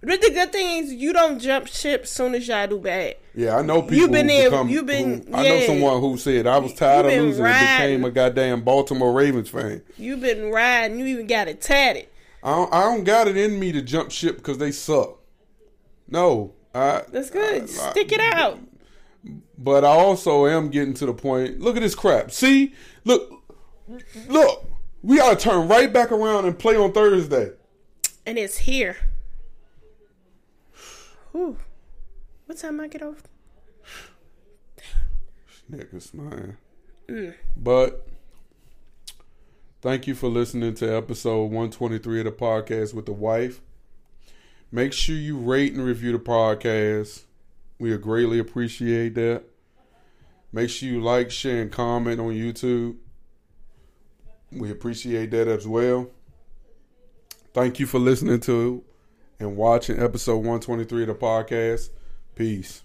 But 0.02 0.20
the 0.22 0.32
good 0.32 0.52
thing 0.52 0.84
is 0.84 0.92
you 0.94 1.14
don't 1.14 1.40
jump 1.40 1.68
ship 1.68 2.06
soon 2.06 2.36
as 2.36 2.46
y'all 2.48 2.68
do 2.68 2.78
bad. 2.78 3.16
Yeah, 3.36 3.56
I 3.58 3.62
know 3.62 3.82
people. 3.84 3.96
You 3.98 4.08
been 4.10 4.28
there- 4.28 4.50
become- 4.50 4.68
you 4.70 4.84
been- 4.84 5.26
who- 5.28 5.34
I 5.36 5.48
know 5.48 5.66
someone 5.66 6.02
who 6.02 6.18
said 6.18 6.46
I 6.46 6.58
was 6.58 6.74
tired 6.74 7.06
of 7.06 7.14
losing 7.14 7.46
and 7.46 7.78
became 7.78 8.04
a 8.04 8.12
goddamn 8.12 8.64
Baltimore 8.64 9.14
Ravens 9.14 9.48
fan. 9.50 9.82
You've 9.98 10.20
been 10.22 10.50
riding. 10.52 11.00
You 11.00 11.06
even 11.06 11.28
got 11.28 11.48
it 11.48 11.62
tatted. 11.62 12.08
I 12.44 12.52
don't, 12.56 12.74
I 12.74 12.82
don't 12.84 13.04
got 13.06 13.28
it 13.28 13.38
in 13.38 13.58
me 13.60 13.72
to 13.72 13.82
jump 13.82 14.12
ship 14.12 14.38
because 14.38 14.58
they 14.58 14.72
suck. 14.72 15.18
No, 16.10 16.54
I. 16.76 17.04
That's 17.10 17.30
good. 17.30 17.64
I- 17.64 17.66
Stick 17.66 18.12
it 18.12 18.20
out. 18.20 18.60
But 19.58 19.86
I 19.86 19.90
also 19.90 20.46
am 20.48 20.70
getting 20.70 20.94
to 20.96 21.06
the 21.06 21.14
point. 21.14 21.62
Look 21.62 21.78
at 21.78 21.82
this 21.82 21.96
crap. 21.96 22.32
See, 22.32 22.74
look, 23.06 23.32
look. 24.28 24.66
We 25.02 25.18
gotta 25.18 25.38
turn 25.38 25.68
right 25.68 25.92
back 25.92 26.12
around 26.12 26.46
and 26.46 26.58
play 26.58 26.76
on 26.76 26.92
Thursday. 26.92 27.52
And 28.26 28.38
it's 28.38 28.58
here. 28.60 28.98
Whew. 31.32 31.58
What 32.46 32.58
time 32.58 32.80
I 32.80 32.88
get 32.88 33.02
off? 33.02 33.24
Niggas, 35.72 36.14
man. 36.14 36.58
Mm. 37.08 37.34
But 37.58 38.08
thank 39.84 40.08
you 40.08 40.16
for 40.16 40.30
listening 40.30 40.74
to 40.74 40.96
episode 40.96 41.44
123 41.44 42.20
of 42.20 42.26
the 42.26 42.32
podcast 42.32 42.94
with 42.94 43.06
the 43.06 43.12
wife. 43.12 43.60
Make 44.72 44.94
sure 44.94 45.14
you 45.14 45.38
rate 45.38 45.74
and 45.74 45.84
review 45.84 46.14
the 46.14 46.20
podcast. 46.20 47.24
We 47.80 47.96
greatly 47.98 48.40
appreciate 48.40 49.16
that. 49.16 49.44
Make 50.54 50.70
sure 50.70 50.88
you 50.88 51.02
like, 51.02 51.32
share, 51.32 51.62
and 51.62 51.70
comment 51.70 52.22
on 52.22 52.30
YouTube. 52.30 52.96
We 54.54 54.72
appreciate 54.72 55.32
that 55.32 55.50
as 55.50 55.68
well. 55.68 56.10
Thank 57.54 57.78
you 57.78 57.86
for 57.86 58.00
listening 58.00 58.40
to 58.42 58.86
and 59.38 59.58
watching 59.58 60.00
episode 60.00 60.38
123 60.38 61.02
of 61.02 61.08
the 61.10 61.16
podcast. 61.16 61.90
Peace. 62.36 62.84